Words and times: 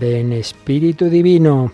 Ven 0.00 0.32
Espíritu 0.32 1.10
Divino. 1.10 1.72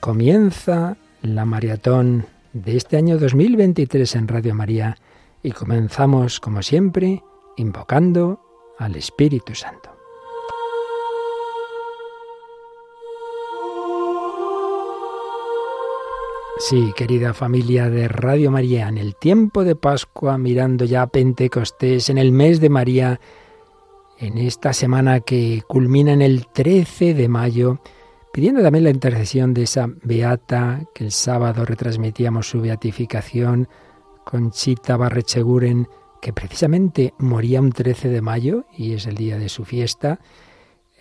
Comienza 0.00 0.98
la 1.22 1.46
maratón 1.46 2.26
de 2.52 2.76
este 2.76 2.98
año 2.98 3.16
2023 3.16 4.16
en 4.16 4.28
Radio 4.28 4.54
María 4.54 4.98
y 5.42 5.52
comenzamos, 5.52 6.40
como 6.40 6.62
siempre, 6.62 7.22
invocando 7.56 8.38
al 8.78 8.96
Espíritu 8.96 9.54
Santo. 9.54 9.90
Sí, 16.58 16.92
querida 16.96 17.32
familia 17.32 17.88
de 17.88 18.08
Radio 18.08 18.50
María, 18.50 18.88
en 18.88 18.98
el 18.98 19.16
tiempo 19.16 19.64
de 19.64 19.74
Pascua, 19.74 20.36
mirando 20.36 20.84
ya 20.84 21.06
Pentecostés, 21.06 22.10
en 22.10 22.18
el 22.18 22.32
mes 22.32 22.60
de 22.60 22.68
María, 22.68 23.20
en 24.18 24.38
esta 24.38 24.72
semana 24.72 25.20
que 25.20 25.62
culmina 25.68 26.12
en 26.12 26.22
el 26.22 26.46
13 26.46 27.14
de 27.14 27.28
mayo, 27.28 27.80
pidiendo 28.32 28.62
también 28.62 28.84
la 28.84 28.90
intercesión 28.90 29.54
de 29.54 29.62
esa 29.64 29.88
beata 30.02 30.82
que 30.94 31.04
el 31.04 31.12
sábado 31.12 31.64
retransmitíamos 31.64 32.48
su 32.48 32.60
beatificación, 32.60 33.68
Conchita 34.24 34.96
Barrecheguren, 34.96 35.88
que 36.20 36.32
precisamente 36.32 37.14
moría 37.18 37.60
un 37.60 37.72
13 37.72 38.08
de 38.08 38.20
mayo 38.20 38.64
y 38.76 38.94
es 38.94 39.06
el 39.06 39.14
día 39.14 39.38
de 39.38 39.48
su 39.48 39.64
fiesta 39.64 40.18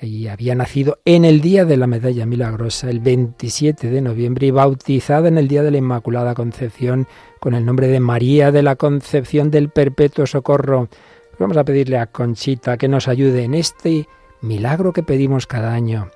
y 0.02 0.28
había 0.28 0.56
nacido 0.56 1.00
en 1.06 1.26
el 1.26 1.42
día 1.42 1.66
de 1.66 1.78
la 1.78 1.88
medalla 1.88 2.26
milagrosa, 2.26 2.90
el 2.90 3.00
27 3.00 3.90
de 3.90 4.02
noviembre, 4.02 4.48
y 4.48 4.52
bautizada 4.52 5.28
en 5.28 5.38
el 5.38 5.48
día 5.48 5.64
de 5.64 5.72
la 5.72 5.78
Inmaculada 5.78 6.36
Concepción 6.36 7.08
con 7.39 7.54
el 7.54 7.66
nombre 7.66 7.88
de 7.88 8.00
María 8.00 8.52
de 8.52 8.64
la 8.64 8.76
Concepción 8.76 9.52
del 9.52 9.70
Perpetuo 9.70 10.28
Socorro. 10.28 10.89
Vamos 11.38 11.58
a 11.58 11.66
pedirle 11.66 11.97
a 11.97 12.08
Conchita 12.08 12.78
que 12.78 12.88
nos 12.88 13.09
ayude 13.09 13.44
en 13.44 13.55
este 13.55 14.08
milagro 14.41 14.94
que 14.94 15.03
pedimos 15.03 15.47
cada 15.47 15.73
año, 15.73 16.09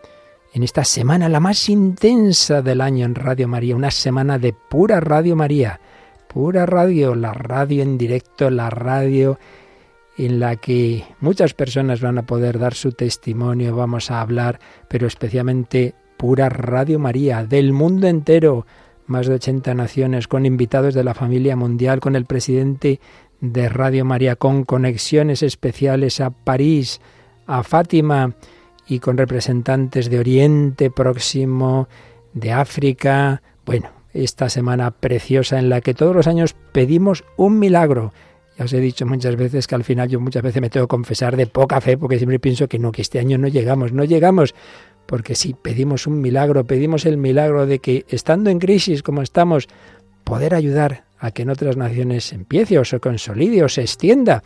en 0.54 0.64
esta 0.64 0.86
semana 0.86 1.28
la 1.28 1.42
más 1.42 1.68
intensa 1.68 2.62
del 2.62 2.80
año 2.80 3.06
en 3.06 3.16
Radio 3.16 3.50
María, 3.50 3.76
una 3.76 3.92
semana 3.92 4.40
de 4.40 4.54
pura 4.54 5.02
Radio 5.02 5.36
María, 5.36 5.82
pura 6.30 6.66
radio, 6.66 7.16
la 7.16 7.34
radio 7.34 7.84
en 7.84 7.98
directo, 7.98 8.50
la 8.50 8.70
radio 8.70 9.38
en 10.18 10.40
la 10.40 10.56
que 10.56 11.04
muchas 11.20 11.54
personas 11.54 12.00
van 12.00 12.18
a 12.18 12.26
poder 12.26 12.58
dar 12.58 12.74
su 12.74 12.94
testimonio, 12.94 13.76
vamos 13.76 14.12
a 14.12 14.22
hablar, 14.22 14.60
pero 14.88 15.06
especialmente 15.06 15.96
pura 16.16 16.48
Radio 16.48 16.98
María 16.98 17.44
del 17.44 17.74
mundo 17.74 18.08
entero, 18.08 18.66
más 19.06 19.28
de 19.28 19.36
80 19.36 19.74
naciones, 19.74 20.30
con 20.30 20.46
invitados 20.46 20.94
de 20.94 21.04
la 21.04 21.14
familia 21.14 21.58
mundial, 21.58 22.00
con 22.00 22.16
el 22.16 22.26
presidente 22.26 23.02
de 23.42 23.70
Radio 23.70 24.06
María, 24.06 24.36
con 24.36 24.64
conexiones 24.64 25.44
especiales 25.44 26.20
a 26.20 26.30
París, 26.32 27.02
a 27.48 27.64
Fátima 27.64 28.36
y 28.88 29.00
con 29.00 29.18
representantes 29.18 30.10
de 30.10 30.20
Oriente 30.20 30.92
Próximo, 30.92 31.88
de 32.34 32.52
África. 32.52 33.42
Bueno, 33.66 33.90
esta 34.14 34.50
semana 34.50 34.92
preciosa 34.92 35.60
en 35.60 35.70
la 35.70 35.82
que 35.82 35.94
todos 35.94 36.16
los 36.16 36.28
años 36.28 36.56
pedimos 36.72 37.24
un 37.38 37.60
milagro 37.60 38.12
ya 38.60 38.66
os 38.66 38.74
he 38.74 38.82
dicho 38.82 39.06
muchas 39.06 39.38
veces 39.38 39.68
que 39.68 39.76
al 39.76 39.86
final 39.86 40.10
yo 40.10 40.20
muchas 40.20 40.44
veces 40.44 40.62
me 40.62 40.70
tengo 40.70 40.86
que 40.86 40.92
confesar 40.92 41.38
de 41.38 41.48
poca 41.48 41.80
fe 41.80 41.98
porque 41.98 42.18
siempre 42.18 42.40
pienso 42.40 42.68
que 42.68 42.78
no, 42.78 42.92
que 42.92 43.02
este 43.02 43.18
año 43.18 43.38
no 43.38 43.48
llegamos, 43.48 43.94
no 43.94 44.04
llegamos. 44.04 44.54
Porque 45.06 45.34
si 45.34 45.54
pedimos 45.54 46.08
un 46.08 46.20
milagro, 46.20 46.66
pedimos 46.66 47.06
el 47.06 47.16
milagro 47.16 47.66
de 47.66 47.80
que 47.80 48.06
estando 48.10 48.50
en 48.50 48.60
crisis 48.60 49.02
como 49.02 49.22
estamos, 49.22 49.70
poder 50.26 50.54
ayudar 50.54 51.06
a 51.20 51.32
que 51.32 51.44
en 51.44 51.50
otras 51.50 51.78
naciones 51.78 52.32
empiece 52.34 52.80
o 52.80 52.86
se 52.86 53.00
consolide 53.00 53.64
o 53.64 53.70
se 53.70 53.82
extienda. 53.82 54.44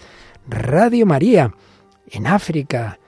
Radio 0.47 1.05
María, 1.05 1.53
en 2.09 2.27
África, 2.27 2.99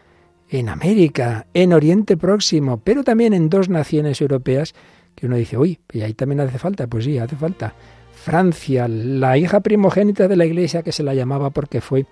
en 0.49 0.69
América, 0.69 1.47
en 1.53 1.73
Oriente 1.73 2.17
Próximo, 2.17 2.77
pero 2.77 3.03
también 3.03 3.33
en 3.33 3.49
dos 3.49 3.69
naciones 3.69 4.21
europeas 4.21 4.73
que 5.15 5.25
uno 5.25 5.37
dice, 5.37 5.57
uy, 5.57 5.79
y 5.91 6.01
ahí 6.01 6.13
también 6.13 6.41
hace 6.41 6.59
falta, 6.59 6.87
pues 6.87 7.05
sí, 7.05 7.17
hace 7.17 7.35
falta. 7.35 7.73
Francia, 8.13 8.87
la 8.87 9.37
hija 9.37 9.59
primogénita 9.61 10.27
de 10.27 10.35
la 10.35 10.45
Iglesia 10.45 10.83
que 10.83 10.91
se 10.91 11.03
la 11.03 11.13
llamaba 11.13 11.51
porque 11.51 11.81
fue 11.81 12.05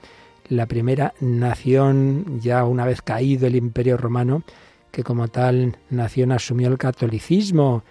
la 0.50 0.68
primera 0.68 1.14
nación, 1.20 2.40
ya 2.42 2.66
una 2.66 2.86
vez 2.86 3.02
caído 3.02 3.48
el 3.48 3.56
Imperio 3.56 3.98
Romano, 3.98 4.44
que 4.92 5.04
como 5.04 5.28
tal 5.28 5.78
nación 5.90 6.32
asumió 6.32 6.68
el 6.68 6.78
catolicismo 6.78 7.84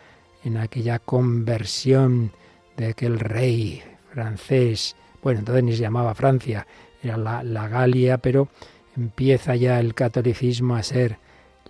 en 0.44 0.56
aquella 0.56 0.98
conversión 0.98 2.32
de 2.76 2.86
aquel 2.86 3.18
rey 3.18 3.82
francés, 4.12 4.96
bueno, 5.22 5.40
entonces 5.40 5.64
ni 5.64 5.72
se 5.72 5.82
llamaba 5.82 6.14
Francia, 6.14 6.66
era 7.02 7.16
la, 7.16 7.68
Galia, 7.68 8.18
pero 8.18 8.48
empieza 8.96 9.56
ya 9.56 9.80
el 9.80 9.94
catolicismo 9.94 10.76
a 10.76 10.82
ser 10.82 11.18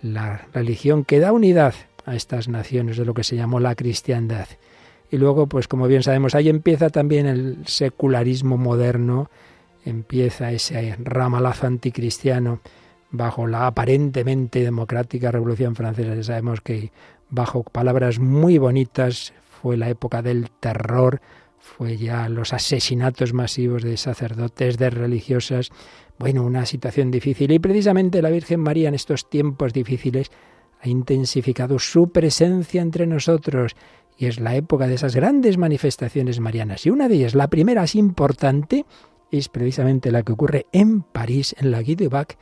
la 0.01 0.47
religión 0.53 1.05
que 1.05 1.19
da 1.19 1.31
unidad 1.31 1.73
a 2.05 2.15
estas 2.15 2.47
naciones 2.47 2.97
de 2.97 3.05
lo 3.05 3.13
que 3.13 3.23
se 3.23 3.35
llamó 3.35 3.59
la 3.59 3.75
cristiandad. 3.75 4.47
Y 5.09 5.17
luego, 5.17 5.47
pues 5.47 5.67
como 5.67 5.87
bien 5.87 6.03
sabemos, 6.03 6.35
ahí 6.35 6.49
empieza 6.49 6.89
también 6.89 7.25
el 7.25 7.57
secularismo 7.65 8.57
moderno, 8.57 9.29
empieza 9.85 10.51
ese 10.51 10.95
ramalazo 10.99 11.67
anticristiano 11.67 12.61
bajo 13.11 13.47
la 13.47 13.67
aparentemente 13.67 14.63
democrática 14.63 15.31
Revolución 15.31 15.75
Francesa. 15.75 16.15
Ya 16.15 16.23
sabemos 16.23 16.61
que 16.61 16.91
bajo 17.29 17.63
palabras 17.63 18.19
muy 18.19 18.57
bonitas 18.57 19.33
fue 19.63 19.77
la 19.77 19.89
época 19.89 20.21
del 20.21 20.51
terror, 20.51 21.21
fue 21.57 21.95
ya 21.95 22.27
los 22.27 22.51
asesinatos 22.51 23.31
masivos 23.31 23.81
de 23.81 23.95
sacerdotes, 23.95 24.77
de 24.77 24.89
religiosas, 24.89 25.69
bueno, 26.19 26.43
una 26.43 26.65
situación 26.65 27.11
difícil. 27.11 27.49
Y 27.53 27.59
precisamente 27.59 28.21
la 28.21 28.29
Virgen 28.29 28.59
María 28.59 28.89
en 28.89 28.93
estos 28.93 29.29
tiempos 29.29 29.71
difíciles 29.71 30.31
ha 30.81 30.89
intensificado 30.89 31.79
su 31.79 32.11
presencia 32.11 32.81
entre 32.81 33.07
nosotros 33.07 33.77
y 34.17 34.25
es 34.25 34.41
la 34.41 34.53
época 34.57 34.87
de 34.87 34.95
esas 34.95 35.15
grandes 35.15 35.57
manifestaciones 35.57 36.41
marianas. 36.41 36.85
Y 36.85 36.89
una 36.89 37.07
de 37.07 37.15
ellas, 37.15 37.33
la 37.33 37.47
primera 37.47 37.83
más 37.83 37.95
importante, 37.95 38.85
es 39.31 39.47
precisamente 39.47 40.11
la 40.11 40.23
que 40.23 40.33
ocurre 40.33 40.65
en 40.73 41.03
París, 41.03 41.55
en 41.57 41.71
la 41.71 41.81
Guy 41.81 41.95
de 41.95 42.09
Bac, 42.09 42.37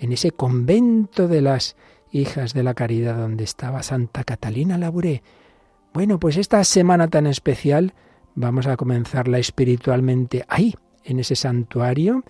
en 0.00 0.10
ese 0.10 0.32
convento 0.32 1.28
de 1.28 1.40
las 1.40 1.76
hijas 2.10 2.52
de 2.52 2.64
la 2.64 2.74
caridad 2.74 3.16
donde 3.16 3.44
estaba 3.44 3.84
Santa 3.84 4.24
Catalina 4.24 4.76
Labouré. 4.76 5.22
Bueno, 5.94 6.18
pues 6.18 6.36
esta 6.38 6.64
semana 6.64 7.06
tan 7.06 7.28
especial 7.28 7.94
vamos 8.34 8.66
a 8.66 8.76
comenzarla 8.76 9.38
espiritualmente 9.38 10.44
ahí, 10.48 10.74
en 11.04 11.20
ese 11.20 11.36
santuario, 11.36 12.24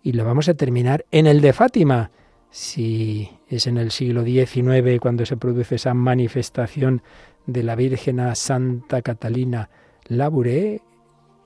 y 0.00 0.12
lo 0.12 0.24
vamos 0.24 0.48
a 0.48 0.54
terminar 0.54 1.04
en 1.10 1.26
el 1.26 1.40
de 1.40 1.52
Fátima. 1.52 2.12
Si 2.50 3.28
es 3.48 3.66
en 3.66 3.78
el 3.78 3.90
siglo 3.90 4.22
XIX 4.22 5.00
cuando 5.00 5.26
se 5.26 5.36
produce 5.36 5.74
esa 5.74 5.92
manifestación 5.92 7.02
de 7.46 7.64
la 7.64 7.74
Virgen 7.74 8.20
a 8.20 8.36
Santa 8.36 9.02
Catalina 9.02 9.70
Labouré, 10.06 10.80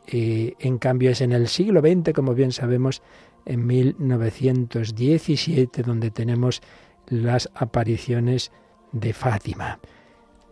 eh, 0.06 0.52
en 0.58 0.76
cambio 0.76 1.12
es 1.12 1.22
en 1.22 1.32
el 1.32 1.48
siglo 1.48 1.80
XX, 1.80 2.12
como 2.12 2.34
bien 2.34 2.52
sabemos, 2.52 3.00
en 3.46 3.66
1917, 3.66 5.82
donde 5.82 6.10
tenemos 6.10 6.60
las 7.06 7.48
apariciones 7.54 8.52
de 8.92 9.14
Fátima, 9.14 9.78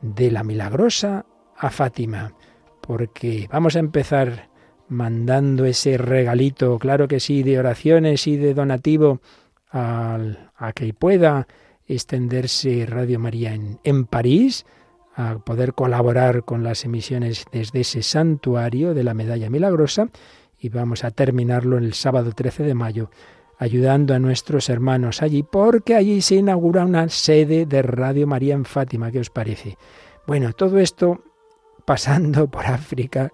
de 0.03 0.31
la 0.31 0.45
milagrosa 0.45 1.25
a 1.57 1.71
Fátima, 1.71 2.35
porque 2.81 3.49
vamos 3.51 3.77
a 3.77 3.79
empezar 3.79 4.51
mandando 4.89 5.65
ese 5.65 5.97
regalito, 5.97 6.79
claro 6.79 7.09
que 7.09 7.21
sí, 7.21 7.43
de 7.43 7.59
oraciones 7.59 8.27
y 8.27 8.37
de 8.37 8.53
donativo 8.53 9.23
a 9.71 10.73
que 10.75 10.93
pueda 10.93 11.47
extenderse 11.87 12.85
Radio 12.87 13.19
María 13.19 13.55
en, 13.55 13.79
en 13.85 14.05
París, 14.05 14.67
a 15.15 15.39
poder 15.39 15.75
colaborar 15.75 16.45
con 16.45 16.63
las 16.63 16.85
emisiones 16.85 17.45
desde 17.53 17.81
ese 17.81 18.03
santuario 18.03 18.95
de 18.95 19.05
la 19.05 19.15
Medalla 19.15 19.51
Milagrosa 19.51 20.09
y 20.59 20.69
vamos 20.69 21.05
a 21.05 21.11
terminarlo 21.11 21.77
el 21.77 21.93
sábado 21.93 22.33
13 22.33 22.63
de 22.63 22.75
mayo 22.75 23.11
ayudando 23.59 24.15
a 24.15 24.19
nuestros 24.19 24.69
hermanos 24.69 25.23
allí 25.23 25.43
porque 25.43 25.95
allí 25.95 26.21
se 26.21 26.37
inaugura 26.37 26.85
una 26.85 27.09
sede 27.09 27.67
de 27.67 27.83
Radio 27.83 28.27
María 28.27 28.55
en 28.55 28.65
Fátima, 28.65 29.11
¿qué 29.11 29.21
os 29.21 29.31
parece? 29.31 29.77
Bueno, 30.27 30.53
todo 30.53 30.79
esto 30.79 31.21
pasando 31.85 32.49
por 32.49 32.67
África, 32.67 33.33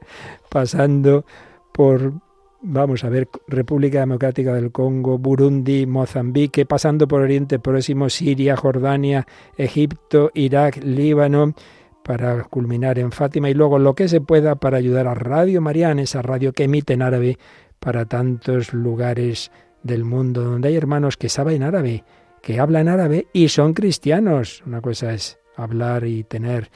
pasando 0.49 1.25
por 1.73 2.13
vamos 2.61 3.05
a 3.05 3.09
ver, 3.09 3.29
República 3.47 4.01
Democrática 4.01 4.53
del 4.55 4.73
Congo, 4.73 5.19
Burundi, 5.19 5.87
Mozambique, 5.87 6.67
pasando 6.67 7.07
por 7.07 7.21
Oriente 7.21 7.59
Próximo, 7.59 8.09
Siria, 8.09 8.57
Jordania, 8.57 9.27
Egipto, 9.57 10.31
Irak, 10.35 10.83
Líbano, 10.83 11.55
para 12.03 12.43
culminar 12.45 12.99
en 12.99 13.13
Fátima 13.13 13.51
y 13.51 13.55
luego 13.55 13.79
lo 13.79 13.95
que 13.95 14.09
se 14.09 14.21
pueda 14.21 14.57
para 14.57 14.79
ayudar 14.79 15.07
a 15.07 15.15
Radio 15.15 15.61
Mariana, 15.61 16.03
esa 16.03 16.23
radio 16.23 16.53
que 16.53 16.65
emite 16.65 16.95
en 16.95 17.03
árabe 17.03 17.39
para 17.81 18.07
tantos 18.07 18.73
lugares 18.73 19.51
del 19.83 20.05
mundo 20.05 20.43
donde 20.43 20.69
hay 20.69 20.77
hermanos 20.77 21.17
que 21.17 21.29
saben 21.29 21.63
árabe, 21.63 22.05
que 22.43 22.61
hablan 22.61 22.89
árabe 22.89 23.27
y 23.33 23.49
son 23.49 23.75
cristianos. 23.75 24.63
Una 24.67 24.81
cosa 24.81 25.13
es 25.13 25.39
hablar 25.57 26.05
y 26.05 26.25
tener 26.25 26.71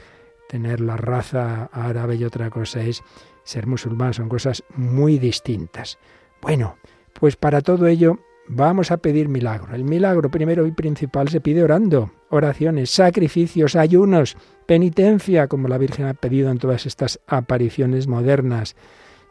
tener 0.53 0.81
la 0.81 0.99
raza 0.99 1.71
árabe 1.73 2.17
y 2.17 2.25
otra 2.25 2.51
cosa 2.51 2.83
es 2.83 3.03
ser 3.43 3.67
musulmán 3.67 4.13
son 4.13 4.29
cosas 4.29 4.63
muy 4.77 5.19
distintas. 5.19 5.99
Bueno, 6.43 6.77
pues 7.19 7.37
para 7.37 7.63
todo 7.63 7.87
ello 7.87 8.19
vamos 8.49 8.91
a 8.91 8.99
pedir 8.99 9.31
milagro. 9.31 9.75
El 9.75 9.85
milagro 9.85 10.31
primero 10.31 10.67
y 10.67 10.73
principal 10.73 11.29
se 11.29 11.41
pide 11.41 11.63
orando, 11.63 12.13
oraciones, 12.29 12.91
sacrificios, 12.91 13.77
ayunos, 13.77 14.37
penitencia, 14.67 15.49
como 15.49 15.69
la 15.69 15.79
Virgen 15.79 16.05
ha 16.05 16.13
pedido 16.13 16.51
en 16.51 16.59
todas 16.59 16.85
estas 16.85 17.19
apariciones 17.27 18.07
modernas. 18.07 18.77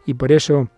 Y 0.07 0.15
por 0.15 0.31
eso 0.31 0.69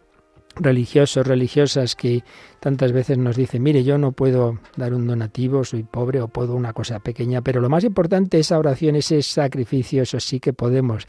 religiosos, 0.55 1.25
religiosas 1.25 1.95
que 1.95 2.23
tantas 2.59 2.91
veces 2.91 3.17
nos 3.17 3.35
dicen, 3.35 3.63
mire, 3.63 3.83
yo 3.83 3.97
no 3.97 4.11
puedo 4.11 4.59
dar 4.77 4.93
un 4.93 5.07
donativo, 5.07 5.63
soy 5.63 5.83
pobre 5.83 6.21
o 6.21 6.27
puedo 6.27 6.55
una 6.55 6.73
cosa 6.73 6.99
pequeña, 6.99 7.41
pero 7.41 7.61
lo 7.61 7.69
más 7.69 7.83
importante 7.83 8.39
es 8.39 8.47
esa 8.47 8.59
oración, 8.59 8.95
ese 8.95 9.21
sacrificio, 9.21 10.03
eso 10.03 10.19
sí 10.19 10.39
que 10.39 10.53
podemos. 10.53 11.07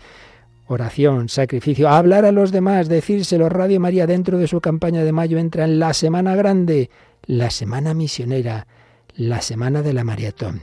Oración, 0.67 1.29
sacrificio, 1.29 1.91
hablar 1.91 2.25
a 2.25 2.33
los 2.33 2.51
demás, 2.51 2.89
decírselo. 2.89 3.51
Radio 3.51 3.81
María 3.81 4.07
dentro 4.07 4.39
de 4.39 4.49
su 4.49 4.63
campaña 4.63 5.05
de 5.05 5.13
mayo 5.13 5.37
entra 5.37 5.65
en 5.65 5.79
la 5.79 5.93
Semana 5.93 6.35
Grande, 6.37 6.89
la 7.27 7.51
Semana 7.51 7.93
Misionera, 7.93 8.67
la 9.15 9.43
Semana 9.43 9.83
de 9.83 9.93
la 9.93 10.05
Maratón. 10.05 10.63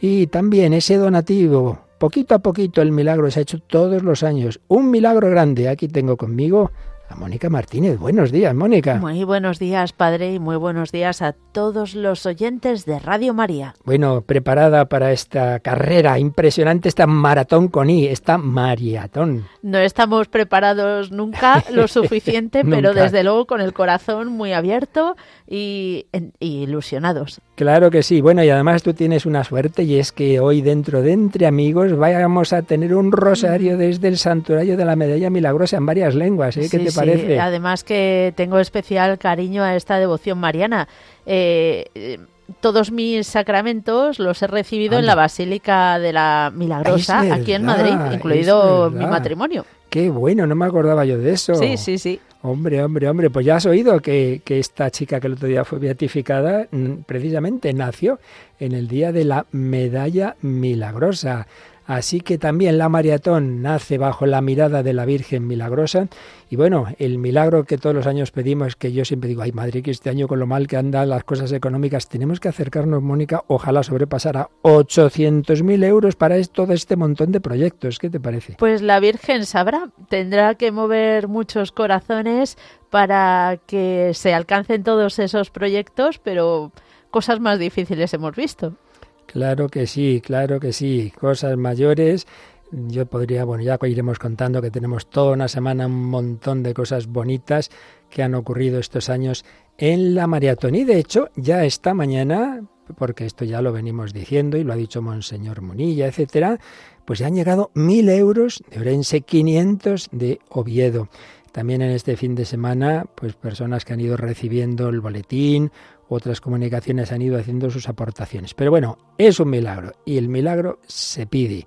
Y 0.00 0.28
también 0.28 0.72
ese 0.72 0.96
donativo, 0.96 1.80
poquito 1.98 2.34
a 2.34 2.38
poquito 2.38 2.80
el 2.80 2.92
milagro 2.92 3.30
se 3.30 3.40
ha 3.40 3.42
hecho 3.42 3.60
todos 3.60 4.02
los 4.02 4.22
años. 4.22 4.58
Un 4.68 4.90
milagro 4.90 5.28
grande. 5.28 5.68
Aquí 5.68 5.86
tengo 5.86 6.16
conmigo 6.16 6.72
Mónica 7.16 7.50
Martínez. 7.50 7.98
Buenos 7.98 8.32
días, 8.32 8.54
Mónica. 8.54 8.96
Muy 8.96 9.24
buenos 9.24 9.58
días, 9.58 9.92
padre, 9.92 10.34
y 10.34 10.38
muy 10.38 10.56
buenos 10.56 10.92
días 10.92 11.22
a 11.22 11.32
todos 11.32 11.94
los 11.94 12.26
oyentes 12.26 12.84
de 12.84 12.98
Radio 12.98 13.34
María. 13.34 13.74
Bueno, 13.84 14.22
preparada 14.22 14.86
para 14.86 15.12
esta 15.12 15.60
carrera 15.60 16.18
impresionante, 16.18 16.88
esta 16.88 17.06
maratón 17.06 17.68
con 17.68 17.90
I, 17.90 18.06
esta 18.06 18.38
maratón. 18.38 19.46
No 19.62 19.78
estamos 19.78 20.28
preparados 20.28 21.10
nunca 21.12 21.64
lo 21.70 21.88
suficiente, 21.88 22.64
pero 22.64 22.94
desde 22.94 23.22
luego 23.22 23.46
con 23.46 23.60
el 23.60 23.72
corazón 23.72 24.28
muy 24.28 24.52
abierto 24.52 25.16
y, 25.54 26.06
y 26.40 26.62
ilusionados. 26.62 27.42
Claro 27.56 27.90
que 27.90 28.02
sí. 28.02 28.22
Bueno, 28.22 28.42
y 28.42 28.48
además 28.48 28.82
tú 28.82 28.94
tienes 28.94 29.26
una 29.26 29.44
suerte 29.44 29.82
y 29.82 29.98
es 29.98 30.10
que 30.10 30.40
hoy 30.40 30.62
dentro 30.62 31.02
de 31.02 31.12
Entre 31.12 31.46
Amigos 31.46 31.94
vayamos 31.94 32.54
a 32.54 32.62
tener 32.62 32.94
un 32.94 33.12
rosario 33.12 33.76
desde 33.76 34.08
el 34.08 34.16
santuario 34.16 34.78
de 34.78 34.86
la 34.86 34.96
Medalla 34.96 35.28
Milagrosa 35.28 35.76
en 35.76 35.84
varias 35.84 36.14
lenguas. 36.14 36.56
¿eh? 36.56 36.68
¿Qué 36.70 36.78
te 36.78 36.90
parece? 36.90 37.34
Sí. 37.34 37.38
Además 37.38 37.84
que 37.84 38.32
tengo 38.34 38.58
especial 38.60 39.18
cariño 39.18 39.62
a 39.62 39.76
esta 39.76 39.98
devoción 39.98 40.38
mariana. 40.38 40.88
Eh, 41.26 42.18
todos 42.62 42.90
mis 42.90 43.26
sacramentos 43.26 44.18
los 44.18 44.40
he 44.42 44.46
recibido 44.46 44.98
en 44.98 45.04
la 45.04 45.14
Basílica 45.14 45.98
de 45.98 46.14
la 46.14 46.50
Milagrosa, 46.54 47.20
aquí 47.20 47.52
en 47.52 47.64
Madrid, 47.64 47.94
incluido 48.14 48.90
mi 48.90 49.04
matrimonio. 49.04 49.66
Qué 49.90 50.08
bueno, 50.08 50.46
no 50.46 50.54
me 50.54 50.64
acordaba 50.64 51.04
yo 51.04 51.18
de 51.18 51.32
eso. 51.32 51.54
Sí, 51.54 51.76
sí, 51.76 51.98
sí. 51.98 52.20
Hombre, 52.44 52.82
hombre, 52.82 53.08
hombre, 53.08 53.30
pues 53.30 53.46
ya 53.46 53.56
has 53.56 53.66
oído 53.66 54.00
que, 54.00 54.42
que, 54.44 54.58
esta 54.58 54.90
chica 54.90 55.20
que 55.20 55.28
el 55.28 55.34
otro 55.34 55.46
día 55.46 55.64
fue 55.64 55.78
beatificada 55.78 56.66
mm, 56.72 57.04
precisamente 57.06 57.72
nació 57.72 58.18
en 58.58 58.72
el 58.72 58.88
día 58.88 59.12
de 59.12 59.24
la 59.24 59.46
medalla 59.52 60.34
milagrosa. 60.42 61.46
Así 61.92 62.22
que 62.22 62.38
también 62.38 62.78
la 62.78 62.88
maratón 62.88 63.60
nace 63.60 63.98
bajo 63.98 64.24
la 64.24 64.40
mirada 64.40 64.82
de 64.82 64.94
la 64.94 65.04
Virgen 65.04 65.46
Milagrosa. 65.46 66.08
Y 66.48 66.56
bueno, 66.56 66.86
el 66.98 67.18
milagro 67.18 67.64
que 67.64 67.76
todos 67.76 67.94
los 67.94 68.06
años 68.06 68.30
pedimos, 68.30 68.76
que 68.76 68.94
yo 68.94 69.04
siempre 69.04 69.28
digo, 69.28 69.42
ay 69.42 69.52
Madrid, 69.52 69.84
que 69.84 69.90
este 69.90 70.08
año 70.08 70.26
con 70.26 70.38
lo 70.38 70.46
mal 70.46 70.68
que 70.68 70.78
andan 70.78 71.10
las 71.10 71.22
cosas 71.24 71.52
económicas, 71.52 72.08
tenemos 72.08 72.40
que 72.40 72.48
acercarnos, 72.48 73.02
Mónica, 73.02 73.44
ojalá 73.46 73.82
sobrepasar 73.82 74.38
a 74.38 74.48
800.000 74.62 75.84
euros 75.84 76.16
para 76.16 76.42
todo 76.44 76.72
este 76.72 76.96
montón 76.96 77.30
de 77.30 77.42
proyectos. 77.42 77.98
¿Qué 77.98 78.08
te 78.08 78.18
parece? 78.18 78.54
Pues 78.58 78.80
la 78.80 78.98
Virgen 78.98 79.44
sabrá, 79.44 79.90
tendrá 80.08 80.54
que 80.54 80.72
mover 80.72 81.28
muchos 81.28 81.72
corazones 81.72 82.56
para 82.88 83.58
que 83.66 84.12
se 84.14 84.32
alcancen 84.32 84.82
todos 84.82 85.18
esos 85.18 85.50
proyectos, 85.50 86.18
pero 86.18 86.72
cosas 87.10 87.38
más 87.38 87.58
difíciles 87.58 88.14
hemos 88.14 88.34
visto. 88.34 88.78
Claro 89.26 89.68
que 89.68 89.86
sí, 89.86 90.20
claro 90.24 90.60
que 90.60 90.72
sí. 90.72 91.12
Cosas 91.18 91.56
mayores. 91.56 92.26
Yo 92.70 93.04
podría, 93.06 93.44
bueno, 93.44 93.62
ya 93.62 93.78
iremos 93.82 94.18
contando 94.18 94.62
que 94.62 94.70
tenemos 94.70 95.08
toda 95.10 95.32
una 95.32 95.48
semana 95.48 95.86
un 95.86 96.04
montón 96.06 96.62
de 96.62 96.72
cosas 96.72 97.06
bonitas 97.06 97.70
que 98.08 98.22
han 98.22 98.34
ocurrido 98.34 98.78
estos 98.78 99.10
años 99.10 99.44
en 99.76 100.14
la 100.14 100.26
maratón. 100.26 100.74
Y 100.74 100.84
de 100.84 100.98
hecho, 100.98 101.28
ya 101.36 101.64
esta 101.64 101.92
mañana, 101.92 102.64
porque 102.96 103.26
esto 103.26 103.44
ya 103.44 103.60
lo 103.60 103.72
venimos 103.72 104.14
diciendo 104.14 104.56
y 104.56 104.64
lo 104.64 104.72
ha 104.72 104.76
dicho 104.76 105.02
Monseñor 105.02 105.60
Munilla, 105.60 106.06
etcétera, 106.06 106.58
pues 107.04 107.18
ya 107.18 107.26
han 107.26 107.34
llegado 107.34 107.70
mil 107.74 108.08
euros 108.08 108.62
de 108.70 108.80
Orense, 108.80 109.20
500 109.20 110.08
de 110.12 110.40
Oviedo. 110.48 111.08
También 111.52 111.82
en 111.82 111.90
este 111.90 112.16
fin 112.16 112.34
de 112.34 112.46
semana, 112.46 113.04
pues 113.14 113.34
personas 113.34 113.84
que 113.84 113.92
han 113.92 114.00
ido 114.00 114.16
recibiendo 114.16 114.88
el 114.88 115.00
boletín 115.00 115.70
otras 116.14 116.40
comunicaciones 116.40 117.12
han 117.12 117.22
ido 117.22 117.38
haciendo 117.38 117.70
sus 117.70 117.88
aportaciones. 117.88 118.54
Pero 118.54 118.70
bueno, 118.70 118.98
es 119.18 119.40
un 119.40 119.50
milagro 119.50 119.92
y 120.04 120.18
el 120.18 120.28
milagro 120.28 120.78
se 120.86 121.26
pide. 121.26 121.66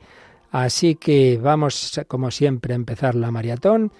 Así 0.51 0.95
que 0.95 1.37
vamos, 1.41 1.99
como 2.07 2.31
siempre, 2.31 2.73
a 2.73 2.75
empezar 2.75 3.15
la 3.15 3.31
maratón 3.31 3.91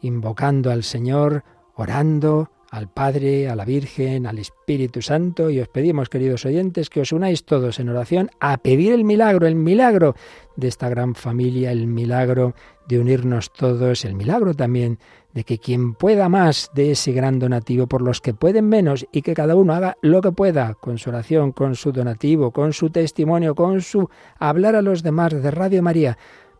invocando 0.00 0.70
al 0.70 0.82
Señor, 0.82 1.44
orando 1.76 2.50
al 2.72 2.88
Padre, 2.88 3.50
a 3.50 3.54
la 3.54 3.66
Virgen, 3.66 4.26
al 4.26 4.38
Espíritu 4.38 5.02
Santo 5.02 5.50
y 5.50 5.60
os 5.60 5.68
pedimos, 5.68 6.08
queridos 6.08 6.46
oyentes, 6.46 6.88
que 6.88 7.02
os 7.02 7.12
unáis 7.12 7.44
todos 7.44 7.78
en 7.78 7.90
oración 7.90 8.30
a 8.40 8.56
pedir 8.56 8.94
el 8.94 9.04
milagro, 9.04 9.46
el 9.46 9.56
milagro 9.56 10.16
de 10.56 10.68
esta 10.68 10.88
gran 10.88 11.14
familia, 11.14 11.70
el 11.70 11.86
milagro 11.86 12.54
de 12.88 12.98
unirnos 12.98 13.52
todos, 13.52 14.06
el 14.06 14.14
milagro 14.14 14.54
también 14.54 14.98
de 15.34 15.44
que 15.44 15.58
quien 15.58 15.94
pueda 15.94 16.28
más 16.28 16.70
de 16.74 16.92
ese 16.92 17.12
gran 17.12 17.38
donativo 17.38 17.86
por 17.86 18.02
los 18.02 18.20
que 18.20 18.34
pueden 18.34 18.68
menos 18.68 19.06
y 19.12 19.22
que 19.22 19.34
cada 19.34 19.56
uno 19.56 19.72
haga 19.72 19.96
lo 20.02 20.20
que 20.20 20.32
pueda 20.32 20.74
con 20.74 20.98
su 20.98 21.10
oración, 21.10 21.52
con 21.52 21.74
su 21.74 21.92
donativo, 21.92 22.50
con 22.50 22.72
su 22.72 22.90
testimonio, 22.90 23.54
con 23.54 23.80
su 23.80 24.08
hablar 24.38 24.76
a 24.76 24.82
los 24.82 25.02
demás 25.02 25.32
de 25.32 25.50
Radio 25.50 25.82
María, 25.82 26.18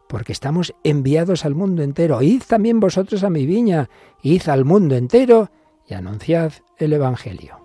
porque 0.08 0.32
estamos 0.32 0.74
enviados 0.84 1.44
al 1.44 1.54
mundo 1.54 1.82
entero. 1.82 2.22
Id 2.22 2.42
también 2.46 2.80
vosotros 2.80 3.24
a 3.24 3.30
mi 3.30 3.46
viña, 3.46 3.88
id 4.22 4.48
al 4.48 4.64
mundo 4.64 4.94
entero 4.96 5.50
y 5.86 5.94
anunciad 5.94 6.52
el 6.78 6.92
Evangelio. 6.92 7.61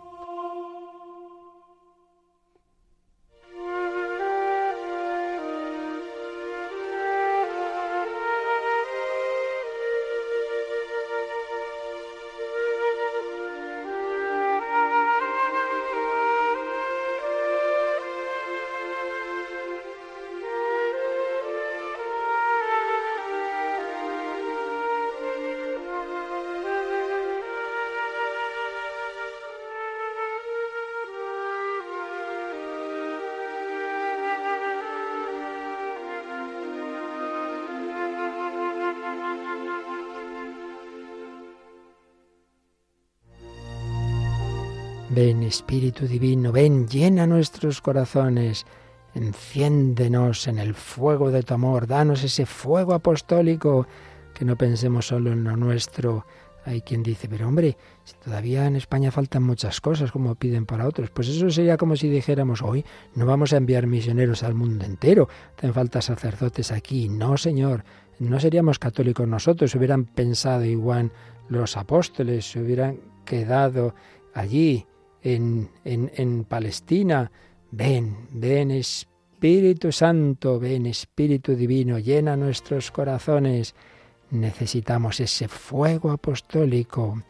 Espíritu 45.47 46.07
Divino, 46.07 46.51
ven, 46.51 46.87
llena 46.87 47.25
nuestros 47.25 47.81
corazones, 47.81 48.65
enciéndenos 49.15 50.47
en 50.47 50.59
el 50.59 50.73
fuego 50.75 51.31
de 51.31 51.41
tu 51.41 51.53
amor, 51.53 51.87
danos 51.87 52.23
ese 52.23 52.45
fuego 52.45 52.93
apostólico, 52.93 53.87
que 54.33 54.45
no 54.45 54.55
pensemos 54.55 55.07
solo 55.07 55.31
en 55.31 55.43
lo 55.43 55.55
nuestro. 55.55 56.25
Hay 56.65 56.81
quien 56.81 57.01
dice, 57.01 57.29
pero 57.29 57.47
hombre, 57.47 57.77
si 58.03 58.13
todavía 58.15 58.67
en 58.67 58.75
España 58.75 59.09
faltan 59.09 59.41
muchas 59.41 59.79
cosas 59.79 60.11
como 60.11 60.35
piden 60.35 60.65
para 60.65 60.85
otros, 60.85 61.09
pues 61.09 61.29
eso 61.29 61.49
sería 61.49 61.77
como 61.77 61.95
si 61.95 62.09
dijéramos, 62.09 62.61
hoy 62.61 62.83
no 63.15 63.25
vamos 63.25 63.53
a 63.53 63.57
enviar 63.57 63.87
misioneros 63.87 64.43
al 64.43 64.53
mundo 64.53 64.83
entero, 64.83 65.29
hacen 65.57 65.73
falta 65.73 66.01
sacerdotes 66.01 66.73
aquí. 66.73 67.07
No, 67.07 67.37
Señor, 67.37 67.85
no 68.19 68.39
seríamos 68.39 68.79
católicos 68.79 69.27
nosotros, 69.27 69.73
hubieran 69.75 70.03
pensado 70.03 70.65
igual 70.65 71.11
los 71.47 71.77
apóstoles, 71.77 72.51
se 72.51 72.61
hubieran 72.61 72.99
quedado 73.25 73.95
allí 74.33 74.85
en, 75.23 76.45
Palestina. 76.47 77.31
Ven, 77.71 78.27
ven 78.31 78.71
Espíritu 78.71 79.91
Santo, 79.91 80.59
ven 80.59 80.85
Espíritu 80.85 81.55
Divino, 81.55 81.99
llena 81.99 82.37
nuestros 82.37 82.91
corazones. 82.91 83.75
Necesitamos 84.31 85.19
ese 85.19 85.47
fuego 85.47 86.11
apostólico. 86.11 87.23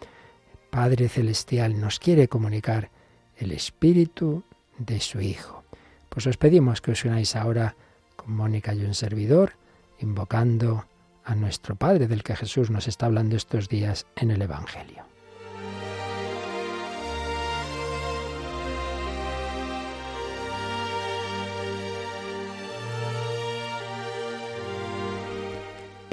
Padre 0.69 1.09
Celestial 1.09 1.79
nos 1.79 1.99
quiere 1.99 2.27
comunicar 2.27 2.91
el 3.37 3.51
Espíritu 3.51 4.43
de 4.77 4.99
su 4.99 5.21
Hijo. 5.21 5.63
Pues 6.09 6.27
os 6.27 6.37
pedimos 6.37 6.81
que 6.81 6.91
os 6.91 7.05
unáis 7.05 7.35
ahora 7.35 7.75
con 8.15 8.33
Mónica 8.33 8.73
y 8.73 8.83
un 8.83 8.93
servidor, 8.93 9.53
invocando 9.99 10.85
a 11.23 11.35
nuestro 11.35 11.75
Padre 11.75 12.07
del 12.07 12.23
que 12.23 12.35
Jesús 12.35 12.69
nos 12.71 12.87
está 12.87 13.05
hablando 13.05 13.35
estos 13.35 13.69
días 13.69 14.07
en 14.15 14.31
el 14.31 14.41
Evangelio. 14.41 15.16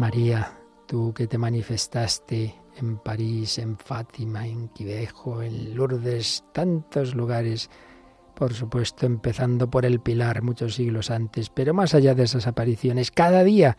María, 0.00 0.58
tú 0.86 1.12
que 1.12 1.26
te 1.26 1.36
manifestaste 1.36 2.54
en 2.78 2.96
París, 3.00 3.58
en 3.58 3.76
Fátima, 3.76 4.46
en 4.46 4.68
Quivejo, 4.68 5.42
en 5.42 5.74
Lourdes, 5.74 6.42
tantos 6.54 7.14
lugares, 7.14 7.68
por 8.34 8.54
supuesto 8.54 9.04
empezando 9.04 9.68
por 9.68 9.84
el 9.84 10.00
Pilar 10.00 10.40
muchos 10.40 10.76
siglos 10.76 11.10
antes, 11.10 11.50
pero 11.50 11.74
más 11.74 11.92
allá 11.92 12.14
de 12.14 12.22
esas 12.22 12.46
apariciones, 12.46 13.10
cada 13.10 13.44
día 13.44 13.76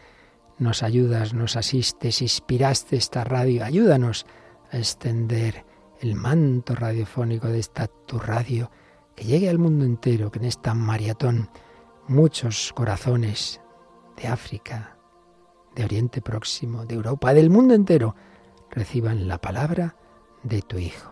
nos 0.59 0.83
ayudas, 0.83 1.33
nos 1.33 1.55
asistes, 1.55 2.21
inspiraste 2.21 2.97
esta 2.97 3.23
radio, 3.23 3.65
ayúdanos 3.65 4.27
a 4.71 4.77
extender 4.77 5.65
el 6.01 6.13
manto 6.13 6.75
radiofónico 6.75 7.47
de 7.47 7.57
esta 7.57 7.87
tu 7.87 8.19
radio, 8.19 8.69
que 9.15 9.25
llegue 9.25 9.49
al 9.49 9.57
mundo 9.57 9.85
entero, 9.85 10.29
que 10.29 10.37
en 10.37 10.45
esta 10.45 10.75
maratón 10.75 11.49
muchos 12.07 12.73
corazones 12.73 13.59
de 14.17 14.27
África, 14.27 15.00
de 15.75 15.83
Oriente 15.83 16.21
Próximo, 16.21 16.85
de 16.85 16.95
Europa, 16.95 17.33
del 17.33 17.49
mundo 17.49 17.73
entero, 17.73 18.15
reciban 18.69 19.27
la 19.27 19.39
palabra 19.39 19.95
de 20.43 20.61
tu 20.61 20.77
Hijo. 20.77 21.11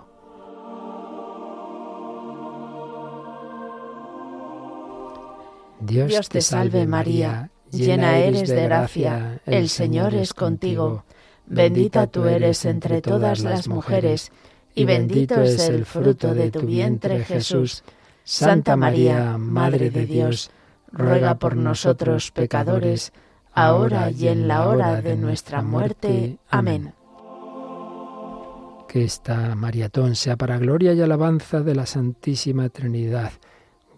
Dios 5.80 6.28
te 6.28 6.42
salve 6.42 6.86
María, 6.86 7.51
llena 7.72 8.18
eres 8.18 8.50
de 8.50 8.63
gracia, 8.63 9.42
el 9.46 9.70
Señor 9.70 10.13
es 10.13 10.34
contigo, 10.34 11.06
bendita 11.46 12.08
tú 12.08 12.25
eres 12.25 12.66
entre 12.66 13.01
todas 13.01 13.42
las 13.42 13.68
mujeres, 13.68 14.32
y 14.75 14.86
bendito 14.86 15.42
es 15.42 15.70
el 15.70 15.86
fruto 15.86 16.34
de 16.34 16.51
tu 16.51 16.62
vientre 16.62 17.24
Jesús. 17.24 17.84
Santa 18.24 18.75
María, 18.75 19.38
Madre 19.38 19.89
de 19.89 20.06
Dios, 20.06 20.51
ruega 20.92 21.39
por 21.39 21.56
nosotros 21.56 22.32
pecadores, 22.32 23.13
ahora 23.53 24.12
y 24.12 24.27
en 24.27 24.48
la 24.48 24.68
hora 24.68 25.01
de 25.01 25.15
nuestra 25.15 25.62
muerte. 25.62 26.38
Amén. 26.50 26.94
Que 28.88 29.03
esta 29.03 29.56
maratón 29.56 30.15
sea 30.15 30.36
para 30.36 30.58
gloria 30.58 30.94
y 30.94 31.01
alabanza 31.01 31.62
de 31.62 31.75
la 31.75 31.86
Santísima 31.86 32.70
Trinidad. 32.70 33.32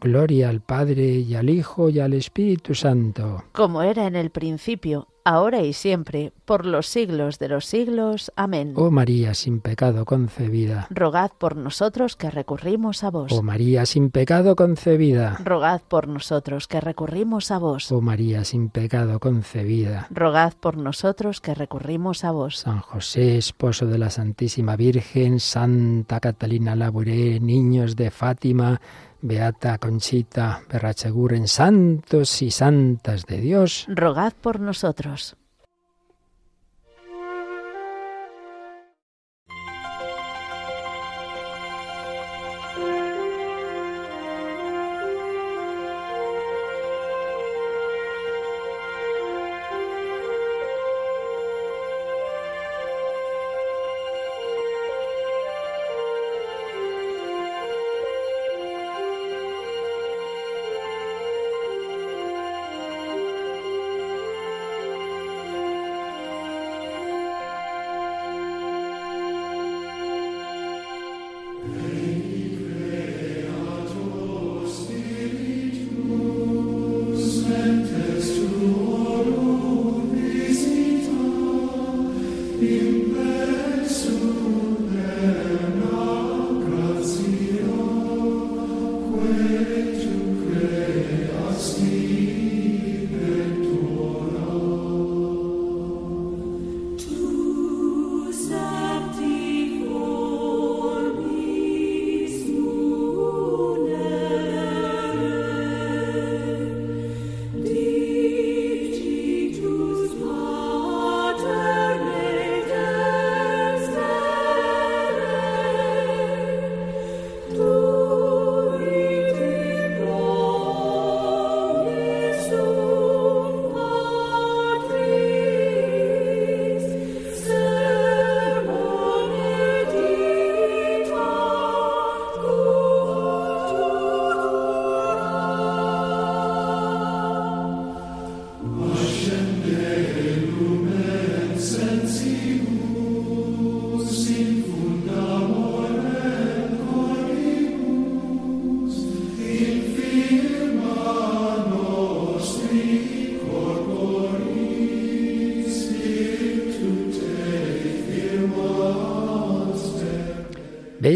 Gloria 0.02 0.50
al 0.50 0.62
Padre 0.62 1.04
y 1.04 1.36
al 1.36 1.50
Hijo 1.50 1.90
y 1.90 2.00
al 2.00 2.14
Espíritu 2.14 2.74
Santo. 2.74 3.46
Como 3.52 3.84
era 3.84 4.08
en 4.08 4.16
el 4.16 4.32
principio, 4.32 5.08
ahora 5.24 5.62
y 5.62 5.74
siempre, 5.74 6.34
por 6.46 6.66
los 6.66 6.88
siglos 6.88 7.40
de 7.40 7.50
los 7.50 7.66
siglos. 7.66 8.32
Amén. 8.36 8.74
Oh 8.76 8.92
María 8.92 9.34
sin 9.34 9.60
pecado 9.60 10.06
concebida. 10.06 10.88
Rogad 10.90 11.32
por 11.38 11.56
nosotros 11.56 12.16
que 12.16 12.30
recurrimos 12.30 13.04
a 13.04 13.10
vos. 13.10 13.32
Oh 13.32 13.42
María 13.42 13.86
sin 13.86 14.10
pecado 14.10 14.56
concebida. 14.56 15.38
Rogad 15.44 15.82
por 15.88 16.08
nosotros 16.08 16.68
que 16.68 16.82
recurrimos 16.82 17.52
a 17.52 17.58
vos. 17.58 17.92
Oh 17.92 18.02
María 18.02 18.44
sin 18.44 18.70
pecado 18.70 19.20
concebida. 19.20 20.08
Rogad 20.10 20.54
por 20.54 20.78
nosotros 20.78 21.42
que 21.42 21.54
recurrimos 21.54 22.24
a 22.24 22.32
vos. 22.32 22.60
San 22.60 22.80
José, 22.80 23.38
esposo 23.38 23.86
de 23.88 23.98
la 23.98 24.10
Santísima 24.10 24.76
Virgen, 24.76 25.40
Santa 25.40 26.20
Catalina 26.20 26.76
Labouré, 26.76 27.40
niños 27.40 27.96
de 27.96 28.12
Fátima, 28.12 28.82
Beata 29.22 29.78
Conchita 29.78 30.62
Berracheguren, 30.70 31.48
santos 31.48 32.42
y 32.42 32.52
santas 32.52 33.26
de 33.26 33.40
Dios, 33.40 33.86
rogad 33.88 34.34
por 34.34 34.60
nosotros. 34.60 35.36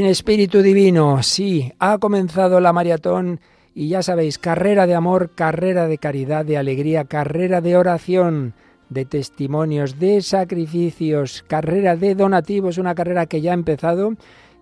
Espíritu 0.06 0.62
Divino, 0.62 1.22
sí, 1.24 1.72
ha 1.80 1.98
comenzado 1.98 2.60
la 2.60 2.74
maratón 2.74 3.40
y 3.74 3.90
ya 3.90 4.02
sabéis, 4.02 4.38
carrera 4.38 4.88
de 4.88 4.96
amor, 4.96 5.32
carrera 5.36 5.88
de 5.88 5.98
caridad, 5.98 6.46
de 6.46 6.58
alegría, 6.58 7.06
carrera 7.06 7.60
de 7.60 7.76
oración, 7.76 8.54
de 8.90 9.06
testimonios, 9.06 10.00
de 10.00 10.22
sacrificios, 10.22 11.44
carrera 11.48 11.96
de 11.96 12.16
donativos, 12.16 12.78
una 12.78 12.96
carrera 12.96 13.26
que 13.26 13.42
ya 13.42 13.52
ha 13.52 13.54
empezado. 13.54 14.14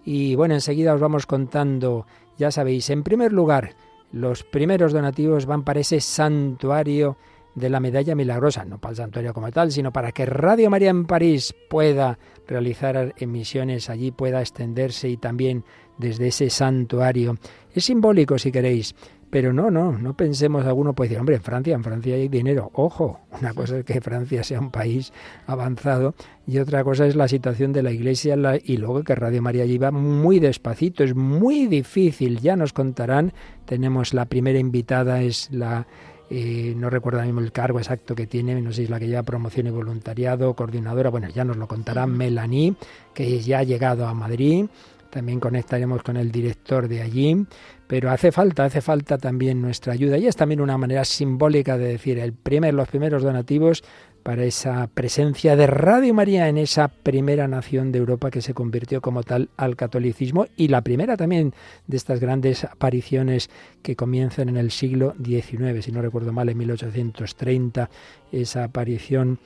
Y 0.04 0.36
bueno, 0.36 0.56
enseguida 0.56 0.94
os 0.94 1.00
vamos 1.00 1.26
contando, 1.26 2.08
ya 2.38 2.50
sabéis, 2.50 2.90
en 2.90 3.04
primer 3.04 3.32
lugar, 3.32 3.76
los 4.12 4.44
primeros 4.44 4.94
donativos 4.94 5.46
van 5.46 5.64
para 5.64 5.82
ese 5.82 6.00
santuario 6.00 7.18
de 7.56 7.70
la 7.70 7.80
medalla 7.80 8.16
milagrosa, 8.16 8.66
no 8.66 8.80
para 8.80 8.92
el 8.92 8.98
santuario 8.98 9.34
como 9.34 9.52
tal, 9.52 9.72
sino 9.72 9.92
para 9.92 10.12
que 10.12 10.26
Radio 10.26 10.70
María 10.70 10.90
en 10.90 11.06
París 11.06 11.54
pueda 11.70 12.18
realizar 12.48 13.14
emisiones 13.18 13.90
allí, 13.90 14.12
pueda 14.12 14.42
extenderse 14.42 15.10
y 15.10 15.18
también 15.18 15.64
desde 15.98 16.28
ese 16.28 16.50
santuario. 16.50 17.38
Es 17.74 17.86
simbólico 17.86 18.38
si 18.38 18.52
queréis, 18.52 18.96
pero 19.34 19.52
no, 19.52 19.72
no, 19.72 19.98
no 19.98 20.16
pensemos, 20.16 20.64
alguno 20.64 20.94
puede 20.94 21.10
decir, 21.10 21.20
hombre, 21.20 21.38
en 21.38 21.42
Francia, 21.42 21.74
en 21.74 21.84
Francia 21.84 22.14
hay 22.14 22.28
dinero. 22.28 22.70
Ojo, 22.76 23.22
una 23.40 23.52
cosa 23.56 23.80
es 23.80 23.84
que 23.84 24.00
Francia 24.00 24.44
sea 24.44 24.60
un 24.60 24.70
país 24.70 25.12
avanzado 25.48 26.14
y 26.46 26.60
otra 26.60 26.84
cosa 26.84 27.08
es 27.08 27.16
la 27.16 27.28
situación 27.28 27.74
de 27.74 27.82
la 27.82 27.90
Iglesia 27.90 28.36
y 28.64 28.78
luego 28.78 29.04
que 29.04 29.16
Radio 29.16 29.42
María 29.42 29.66
lleva 29.66 29.90
muy 29.90 30.40
despacito, 30.40 31.04
es 31.04 31.16
muy 31.16 31.66
difícil, 31.66 32.42
ya 32.42 32.56
nos 32.56 32.74
contarán. 32.74 33.34
Tenemos 33.66 34.14
la 34.14 34.26
primera 34.26 34.60
invitada, 34.60 35.24
es 35.24 35.50
la 35.52 35.88
eh, 36.30 36.74
no 36.76 36.90
recuerdo 36.90 37.22
mismo 37.22 37.42
el 37.42 37.52
cargo 37.52 37.80
exacto 37.80 38.16
que 38.16 38.28
tiene, 38.28 38.60
no 38.62 38.72
sé 38.72 38.78
si 38.78 38.84
es 38.84 38.90
la 38.90 39.00
que 39.00 39.08
lleva 39.08 39.24
promoción 39.24 39.68
y 39.68 39.70
voluntariado, 39.70 40.54
coordinadora, 40.56 41.10
bueno, 41.10 41.30
ya 41.30 41.44
nos 41.44 41.58
lo 41.58 41.68
contará 41.68 42.08
Melanie, 42.08 42.76
que 43.14 43.40
ya 43.40 43.60
ha 43.60 43.64
llegado 43.64 44.08
a 44.08 44.14
Madrid, 44.14 44.66
también 45.14 45.40
conectaremos 45.40 46.02
con 46.02 46.18
el 46.18 46.32
director 46.32 46.88
de 46.88 47.04
allí, 47.04 47.46
pero 47.86 48.10
hace 48.10 48.32
falta, 48.32 48.66
hace 48.66 48.82
falta 48.82 49.20
también 49.20 49.62
nuestra 49.62 49.94
ayuda. 49.94 50.18
Y 50.18 50.26
es 50.26 50.36
también 50.36 50.60
una 50.60 50.76
manera 50.76 51.06
simbólica 51.06 51.78
de 51.78 51.90
decir 51.90 52.18
el 52.18 52.34
primer, 52.34 52.74
los 52.74 52.88
primeros 52.88 53.22
donativos 53.22 53.84
para 54.24 54.46
esa 54.46 54.88
presencia 54.88 55.56
de 55.56 55.68
Radio 55.68 56.14
María 56.14 56.48
en 56.48 56.58
esa 56.58 56.88
primera 56.88 57.48
nación 57.48 57.92
de 57.92 58.00
Europa 58.00 58.32
que 58.32 58.42
se 58.42 58.54
convirtió 58.54 59.02
como 59.02 59.24
tal 59.24 59.50
al 59.58 59.76
catolicismo 59.76 60.48
y 60.56 60.70
la 60.70 60.82
primera 60.82 61.18
también 61.18 61.54
de 61.88 61.98
estas 61.98 62.20
grandes 62.20 62.64
apariciones 62.64 63.50
que 63.82 63.96
comienzan 63.96 64.50
en 64.50 64.58
el 64.58 64.72
siglo 64.72 65.14
XIX, 65.24 65.84
si 65.84 65.92
no 65.92 66.02
recuerdo 66.02 66.32
mal, 66.32 66.50
en 66.50 66.58
1830, 66.58 67.90
esa 68.32 68.64
aparición 68.64 69.40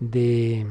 de 0.00 0.66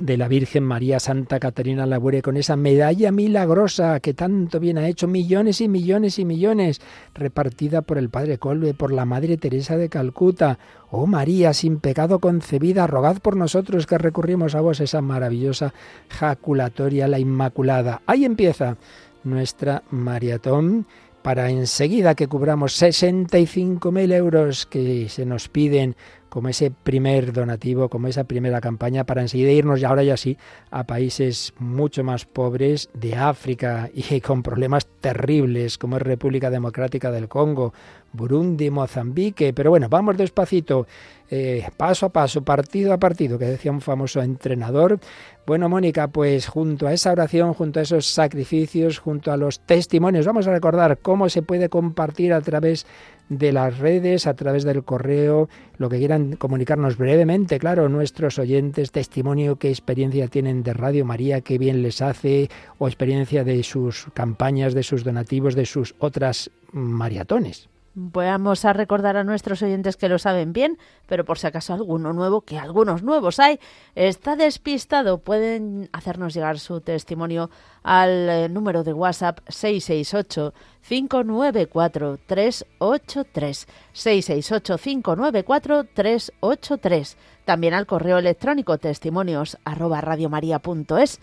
de 0.00 0.16
la 0.16 0.28
Virgen 0.28 0.64
María 0.64 1.00
Santa 1.00 1.40
Catarina 1.40 1.86
Laboure 1.86 2.22
con 2.22 2.36
esa 2.36 2.56
medalla 2.56 3.10
milagrosa 3.12 4.00
que 4.00 4.14
tanto 4.14 4.60
bien 4.60 4.78
ha 4.78 4.88
hecho 4.88 5.08
millones 5.08 5.60
y 5.60 5.68
millones 5.68 6.18
y 6.18 6.24
millones, 6.24 6.80
repartida 7.14 7.82
por 7.82 7.98
el 7.98 8.08
Padre 8.08 8.38
Colbe, 8.38 8.74
por 8.74 8.92
la 8.92 9.04
Madre 9.04 9.36
Teresa 9.36 9.76
de 9.76 9.88
Calcuta. 9.88 10.58
Oh 10.90 11.06
María, 11.06 11.52
sin 11.52 11.80
pecado 11.80 12.18
concebida, 12.18 12.86
rogad 12.86 13.18
por 13.18 13.36
nosotros 13.36 13.86
que 13.86 13.98
recurrimos 13.98 14.54
a 14.54 14.60
vos 14.60 14.80
esa 14.80 15.00
maravillosa 15.00 15.74
jaculatoria, 16.08 17.08
la 17.08 17.18
Inmaculada. 17.18 18.02
Ahí 18.06 18.24
empieza 18.24 18.76
nuestra 19.24 19.82
maratón 19.90 20.86
para 21.22 21.50
enseguida 21.50 22.14
que 22.14 22.28
cubramos 22.28 22.80
65.000 22.80 24.12
euros 24.14 24.66
que 24.66 25.08
se 25.08 25.26
nos 25.26 25.48
piden 25.48 25.96
como 26.28 26.48
ese 26.48 26.70
primer 26.70 27.32
donativo, 27.32 27.88
como 27.88 28.08
esa 28.08 28.24
primera 28.24 28.60
campaña, 28.60 29.04
para 29.04 29.22
enseguida 29.22 29.50
irnos 29.50 29.80
ya 29.80 29.88
ahora 29.88 30.02
ya 30.02 30.16
sí 30.16 30.36
a 30.70 30.84
países 30.84 31.54
mucho 31.58 32.04
más 32.04 32.24
pobres 32.24 32.88
de 32.94 33.16
África 33.16 33.90
y 33.94 34.20
con 34.20 34.42
problemas 34.42 34.86
terribles, 35.00 35.78
como 35.78 35.96
es 35.96 36.02
República 36.02 36.50
Democrática 36.50 37.10
del 37.10 37.28
Congo, 37.28 37.72
Burundi, 38.18 38.68
Mozambique. 38.68 39.54
Pero 39.54 39.70
bueno, 39.70 39.88
vamos 39.88 40.18
despacito, 40.18 40.86
eh, 41.30 41.66
paso 41.78 42.04
a 42.04 42.08
paso, 42.10 42.42
partido 42.42 42.92
a 42.92 42.98
partido, 42.98 43.38
que 43.38 43.46
decía 43.46 43.72
un 43.72 43.80
famoso 43.80 44.20
entrenador. 44.20 45.00
Bueno, 45.46 45.70
Mónica, 45.70 46.08
pues 46.08 46.46
junto 46.46 46.86
a 46.86 46.92
esa 46.92 47.12
oración, 47.12 47.54
junto 47.54 47.80
a 47.80 47.82
esos 47.84 48.04
sacrificios, 48.06 48.98
junto 48.98 49.32
a 49.32 49.38
los 49.38 49.60
testimonios, 49.60 50.26
vamos 50.26 50.46
a 50.46 50.52
recordar 50.52 50.98
cómo 50.98 51.30
se 51.30 51.40
puede 51.40 51.70
compartir 51.70 52.34
a 52.34 52.42
través 52.42 52.84
de 53.28 53.52
las 53.52 53.78
redes, 53.78 54.26
a 54.26 54.34
través 54.34 54.64
del 54.64 54.84
correo, 54.84 55.48
lo 55.76 55.88
que 55.88 55.98
quieran 55.98 56.36
comunicarnos 56.36 56.96
brevemente, 56.96 57.58
claro, 57.58 57.88
nuestros 57.88 58.38
oyentes, 58.38 58.90
testimonio, 58.90 59.56
qué 59.56 59.68
experiencia 59.68 60.28
tienen 60.28 60.62
de 60.62 60.72
Radio 60.72 61.04
María, 61.04 61.40
qué 61.40 61.58
bien 61.58 61.82
les 61.82 62.00
hace, 62.00 62.48
o 62.78 62.88
experiencia 62.88 63.44
de 63.44 63.62
sus 63.62 64.06
campañas, 64.14 64.74
de 64.74 64.82
sus 64.82 65.04
donativos, 65.04 65.54
de 65.54 65.66
sus 65.66 65.94
otras 65.98 66.50
maratones. 66.72 67.68
Vamos 67.94 68.64
a 68.64 68.72
recordar 68.72 69.16
a 69.16 69.24
nuestros 69.24 69.62
oyentes 69.62 69.96
que 69.96 70.08
lo 70.08 70.18
saben 70.18 70.52
bien, 70.52 70.78
pero 71.06 71.24
por 71.24 71.38
si 71.38 71.46
acaso 71.46 71.74
alguno 71.74 72.12
nuevo, 72.12 72.42
que 72.42 72.58
algunos 72.58 73.02
nuevos 73.02 73.40
hay, 73.40 73.58
está 73.94 74.36
despistado, 74.36 75.18
pueden 75.18 75.88
hacernos 75.92 76.34
llegar 76.34 76.58
su 76.58 76.80
testimonio 76.80 77.50
al 77.82 78.28
eh, 78.28 78.48
número 78.48 78.84
de 78.84 78.92
WhatsApp 78.92 79.40
668 79.48 80.54
594 80.86 82.18
383 82.26 83.66
668 83.92 84.78
594 84.78 85.84
383 85.92 87.16
también 87.44 87.74
al 87.74 87.86
correo 87.86 88.18
electrónico 88.18 88.78
testimonios 88.78 89.58
arroba 89.64 90.00
radiomaria.es 90.00 91.20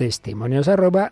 testimonios 0.00 0.66
arroba. 0.66 1.10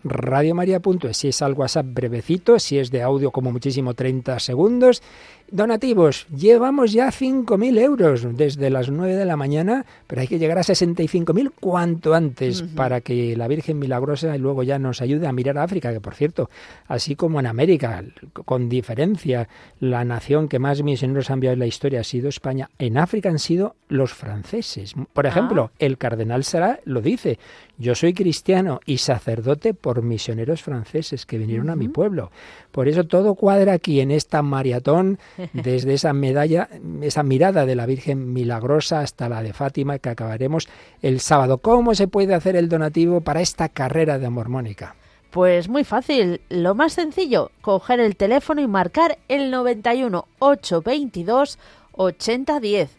Si 1.13 1.27
es 1.27 1.43
algo 1.43 1.61
WhatsApp 1.61 1.85
brevecito, 1.87 2.57
si 2.57 2.79
es 2.79 2.89
de 2.89 3.03
audio 3.03 3.29
como 3.29 3.51
muchísimo 3.51 3.93
30 3.93 4.39
segundos 4.39 5.03
Donativos, 5.51 6.27
llevamos 6.27 6.91
ya 6.91 7.07
5.000 7.07 7.79
euros 7.79 8.37
desde 8.37 8.69
las 8.69 8.89
9 8.89 9.15
de 9.15 9.25
la 9.25 9.35
mañana, 9.35 9.85
pero 10.07 10.21
hay 10.21 10.27
que 10.27 10.39
llegar 10.39 10.57
a 10.57 10.61
65.000 10.61 11.51
cuanto 11.59 12.13
antes 12.13 12.61
para 12.61 13.01
que 13.01 13.35
la 13.35 13.47
Virgen 13.47 13.79
Milagrosa 13.79 14.35
y 14.35 14.39
luego 14.39 14.63
ya 14.63 14.79
nos 14.79 15.01
ayude 15.01 15.27
a 15.27 15.31
mirar 15.31 15.57
a 15.57 15.63
África, 15.63 15.91
que 15.91 16.01
por 16.01 16.15
cierto, 16.15 16.49
así 16.87 17.15
como 17.15 17.39
en 17.39 17.47
América, 17.47 18.03
con 18.45 18.69
diferencia, 18.69 19.47
la 19.79 20.03
nación 20.05 20.47
que 20.47 20.59
más 20.59 20.83
misioneros 20.83 21.29
ha 21.29 21.33
enviado 21.33 21.53
en 21.53 21.59
la 21.59 21.67
historia 21.67 22.01
ha 22.01 22.03
sido 22.03 22.29
España, 22.29 22.69
en 22.77 22.97
África 22.97 23.29
han 23.29 23.39
sido 23.39 23.75
los 23.87 24.13
franceses. 24.13 24.93
Por 25.13 25.25
ah. 25.25 25.29
ejemplo, 25.29 25.71
el 25.79 25.97
cardenal 25.97 26.43
Sara 26.43 26.79
lo 26.85 27.01
dice, 27.01 27.39
yo 27.77 27.95
soy 27.95 28.13
cristiano 28.13 28.81
y 28.85 28.97
sacerdote 28.97 29.73
por 29.73 30.01
misioneros 30.03 30.61
franceses 30.61 31.25
que 31.25 31.37
vinieron 31.37 31.69
a 31.69 31.75
mi 31.75 31.87
pueblo. 31.87 32.31
Por 32.71 32.87
eso 32.87 33.05
todo 33.05 33.35
cuadra 33.35 33.73
aquí 33.73 34.01
en 34.01 34.11
esta 34.11 34.41
maratón 34.41 35.17
desde 35.53 35.93
esa 35.93 36.13
medalla, 36.13 36.69
esa 37.01 37.23
mirada 37.23 37.65
de 37.65 37.75
la 37.75 37.85
Virgen 37.85 38.33
milagrosa 38.33 39.01
hasta 39.01 39.29
la 39.29 39.43
de 39.43 39.53
Fátima 39.53 39.99
que 39.99 40.09
acabaremos 40.09 40.67
el 41.01 41.19
sábado. 41.19 41.59
¿Cómo 41.59 41.95
se 41.95 42.07
puede 42.07 42.33
hacer 42.33 42.55
el 42.55 42.69
donativo 42.69 43.21
para 43.21 43.41
esta 43.41 43.69
carrera 43.69 44.19
de 44.19 44.29
mormónica? 44.29 44.95
Pues 45.31 45.69
muy 45.69 45.83
fácil, 45.83 46.41
lo 46.49 46.73
más 46.73 46.93
sencillo, 46.93 47.51
coger 47.61 47.99
el 47.99 48.15
teléfono 48.15 48.61
y 48.61 48.67
marcar 48.67 49.19
el 49.27 49.51
91 49.51 50.27
822 50.39 51.59
8010. 51.91 52.97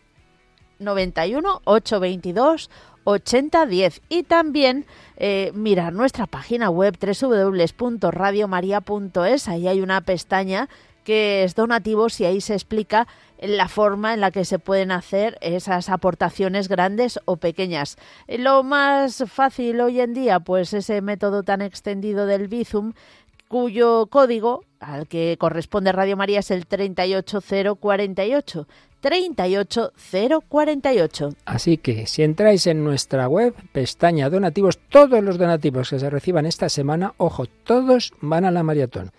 91 0.79 1.61
822 1.64 2.70
8010 3.05 4.00
y 4.09 4.22
también 4.22 4.87
eh, 5.16 5.53
mirar 5.55 5.92
nuestra 5.92 6.26
página 6.26 6.70
web 6.70 6.96
www.radiomaria.es, 7.00 9.48
ahí 9.48 9.68
hay 9.68 9.81
una 9.81 10.00
pestaña 10.03 10.68
que 11.11 11.42
es 11.42 11.57
donativos 11.57 12.20
y 12.20 12.25
ahí 12.25 12.40
se 12.40 12.55
explica 12.55 13.09
la 13.42 13.66
forma 13.66 14.14
en 14.14 14.20
la 14.20 14.31
que 14.31 14.44
se 14.44 14.61
pueden 14.61 14.92
hacer 14.92 15.38
esas 15.40 15.88
aportaciones 15.88 16.68
grandes 16.68 17.18
o 17.25 17.37
pequeñas. 17.37 17.96
Lo 18.29 18.62
más 18.62 19.25
fácil 19.27 19.81
hoy 19.81 20.01
en 20.01 20.14
día, 20.14 20.38
pues 20.38 20.73
ese 20.73 21.03
método 21.03 21.42
tan 21.42 21.62
extendido 21.62 22.27
del 22.27 22.46
Bizum, 22.46 22.92
cuyo 23.49 24.07
código 24.07 24.62
al 24.79 25.09
que 25.09 25.37
corresponde 25.37 25.90
Radio 25.90 26.16
María 26.16 26.38
es 26.38 26.53
el 26.53 26.66
38048. 26.66 28.68
38048. 29.01 31.31
Así 31.44 31.77
que 31.77 32.07
si 32.07 32.23
entráis 32.23 32.68
en 32.68 32.85
nuestra 32.85 33.27
web, 33.27 33.53
pestaña 33.73 34.31
donativos, 34.31 34.79
todos 34.79 35.25
los 35.25 35.38
donativos 35.38 35.90
que 35.90 35.99
se 35.99 36.09
reciban 36.09 36.46
esta 36.46 36.68
semana, 36.68 37.14
ojo, 37.16 37.46
todos 37.46 38.12
van 38.20 38.44
a 38.44 38.53
la 38.53 38.62
maratón 38.62 39.11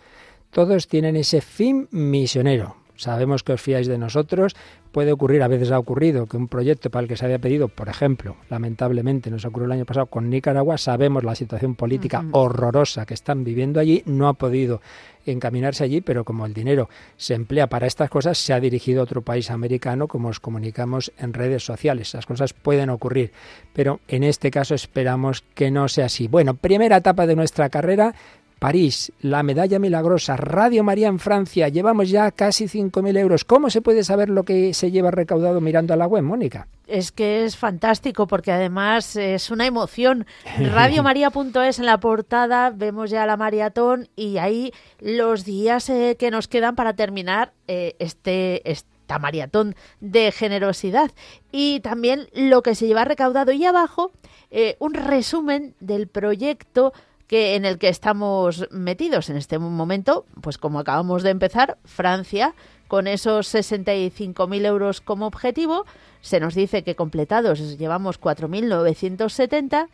todos 0.52 0.88
tienen 0.88 1.16
ese 1.16 1.42
fin 1.42 1.88
misionero. 1.92 2.76
Sabemos 3.02 3.42
que 3.42 3.54
os 3.54 3.62
fiáis 3.62 3.88
de 3.88 3.98
nosotros. 3.98 4.56
Puede 4.92 5.12
ocurrir, 5.12 5.42
a 5.42 5.48
veces 5.48 5.72
ha 5.72 5.80
ocurrido, 5.80 6.28
que 6.28 6.38
un 6.38 6.48
proyecto 6.48 6.92
para 6.92 7.04
el 7.04 7.08
que 7.08 7.18
se 7.18 7.26
había 7.26 7.40
pedido, 7.40 7.68
por 7.68 7.90
ejemplo, 7.90 8.36
lamentablemente 8.50 9.32
nos 9.32 9.46
ocurrió 9.46 9.66
el 9.66 9.72
año 9.72 9.86
pasado 9.86 10.06
con 10.06 10.30
Nicaragua, 10.30 10.78
sabemos 10.78 11.24
la 11.24 11.34
situación 11.34 11.76
política 11.76 12.26
horrorosa 12.32 13.06
que 13.06 13.14
están 13.14 13.44
viviendo 13.44 13.80
allí, 13.80 14.04
no 14.06 14.28
ha 14.28 14.34
podido 14.34 14.82
encaminarse 15.26 15.84
allí, 15.84 16.02
pero 16.02 16.26
como 16.26 16.46
el 16.46 16.54
dinero 16.54 16.90
se 17.16 17.34
emplea 17.34 17.68
para 17.68 17.88
estas 17.88 18.10
cosas, 18.10 18.38
se 18.38 18.54
ha 18.54 18.60
dirigido 18.60 19.02
a 19.02 19.06
otro 19.06 19.22
país 19.22 19.50
americano, 19.50 20.08
como 20.08 20.28
os 20.28 20.40
comunicamos 20.40 21.12
en 21.18 21.34
redes 21.34 21.64
sociales. 21.64 22.10
Esas 22.10 22.26
cosas 22.26 22.54
pueden 22.54 22.90
ocurrir, 22.90 23.32
pero 23.74 24.02
en 24.08 24.24
este 24.24 24.52
caso 24.52 24.76
esperamos 24.76 25.44
que 25.56 25.72
no 25.72 25.88
sea 25.88 26.06
así. 26.06 26.28
Bueno, 26.28 26.56
primera 26.56 26.98
etapa 26.98 27.26
de 27.26 27.36
nuestra 27.36 27.70
carrera, 27.70 28.14
París, 28.62 29.12
la 29.22 29.42
medalla 29.42 29.80
milagrosa, 29.80 30.38
Radio 30.38 30.84
María 30.84 31.08
en 31.08 31.18
Francia, 31.18 31.68
llevamos 31.70 32.12
ya 32.12 32.30
casi 32.30 32.66
5.000 32.66 33.18
euros. 33.18 33.44
¿Cómo 33.44 33.72
se 33.72 33.82
puede 33.82 34.04
saber 34.04 34.30
lo 34.30 34.44
que 34.44 34.76
se 34.76 34.92
lleva 34.92 35.10
recaudado 35.10 35.60
mirando 35.62 35.96
a 35.96 35.98
la 35.98 36.06
web, 36.06 36.22
Mónica? 36.22 36.68
Es 36.86 37.12
que 37.12 37.44
es 37.44 37.58
fantástico 37.58 38.28
porque 38.28 38.52
además 38.52 39.16
es 39.16 39.50
una 39.50 39.66
emoción. 39.66 40.28
Radiomaria.es 40.60 41.80
en 41.80 41.88
la 41.88 42.00
portada 42.00 42.70
vemos 42.70 43.10
ya 43.10 43.26
la 43.26 43.36
maratón 43.36 44.10
y 44.16 44.38
ahí 44.38 44.72
los 45.00 45.44
días 45.44 45.90
eh, 45.90 46.16
que 46.20 46.30
nos 46.30 46.48
quedan 46.48 46.76
para 46.76 46.94
terminar 46.94 47.54
eh, 47.68 47.96
este, 47.98 48.70
esta 48.70 49.18
maratón 49.18 49.74
de 50.02 50.32
generosidad 50.32 51.10
y 51.52 51.80
también 51.80 52.28
lo 52.32 52.62
que 52.62 52.76
se 52.76 52.86
lleva 52.86 53.06
recaudado 53.06 53.54
y 53.54 53.66
abajo 53.66 54.12
eh, 54.52 54.76
un 54.78 54.94
resumen 54.94 55.74
del 55.80 56.08
proyecto 56.08 56.94
que 57.32 57.56
en 57.56 57.64
el 57.64 57.78
que 57.78 57.88
estamos 57.88 58.68
metidos 58.72 59.30
en 59.30 59.38
este 59.38 59.58
momento, 59.58 60.26
pues 60.42 60.58
como 60.58 60.80
acabamos 60.80 61.24
de 61.24 61.30
empezar, 61.30 61.78
Francia, 61.86 62.54
con 62.90 63.08
esos 63.08 63.56
65.000 63.56 64.66
euros 64.66 65.00
como 65.00 65.28
objetivo, 65.28 65.86
se 66.20 66.42
nos 66.42 66.56
dice 66.56 66.84
que 66.84 66.98
completados 66.98 67.78
llevamos 67.78 68.20
4.970 68.20 69.88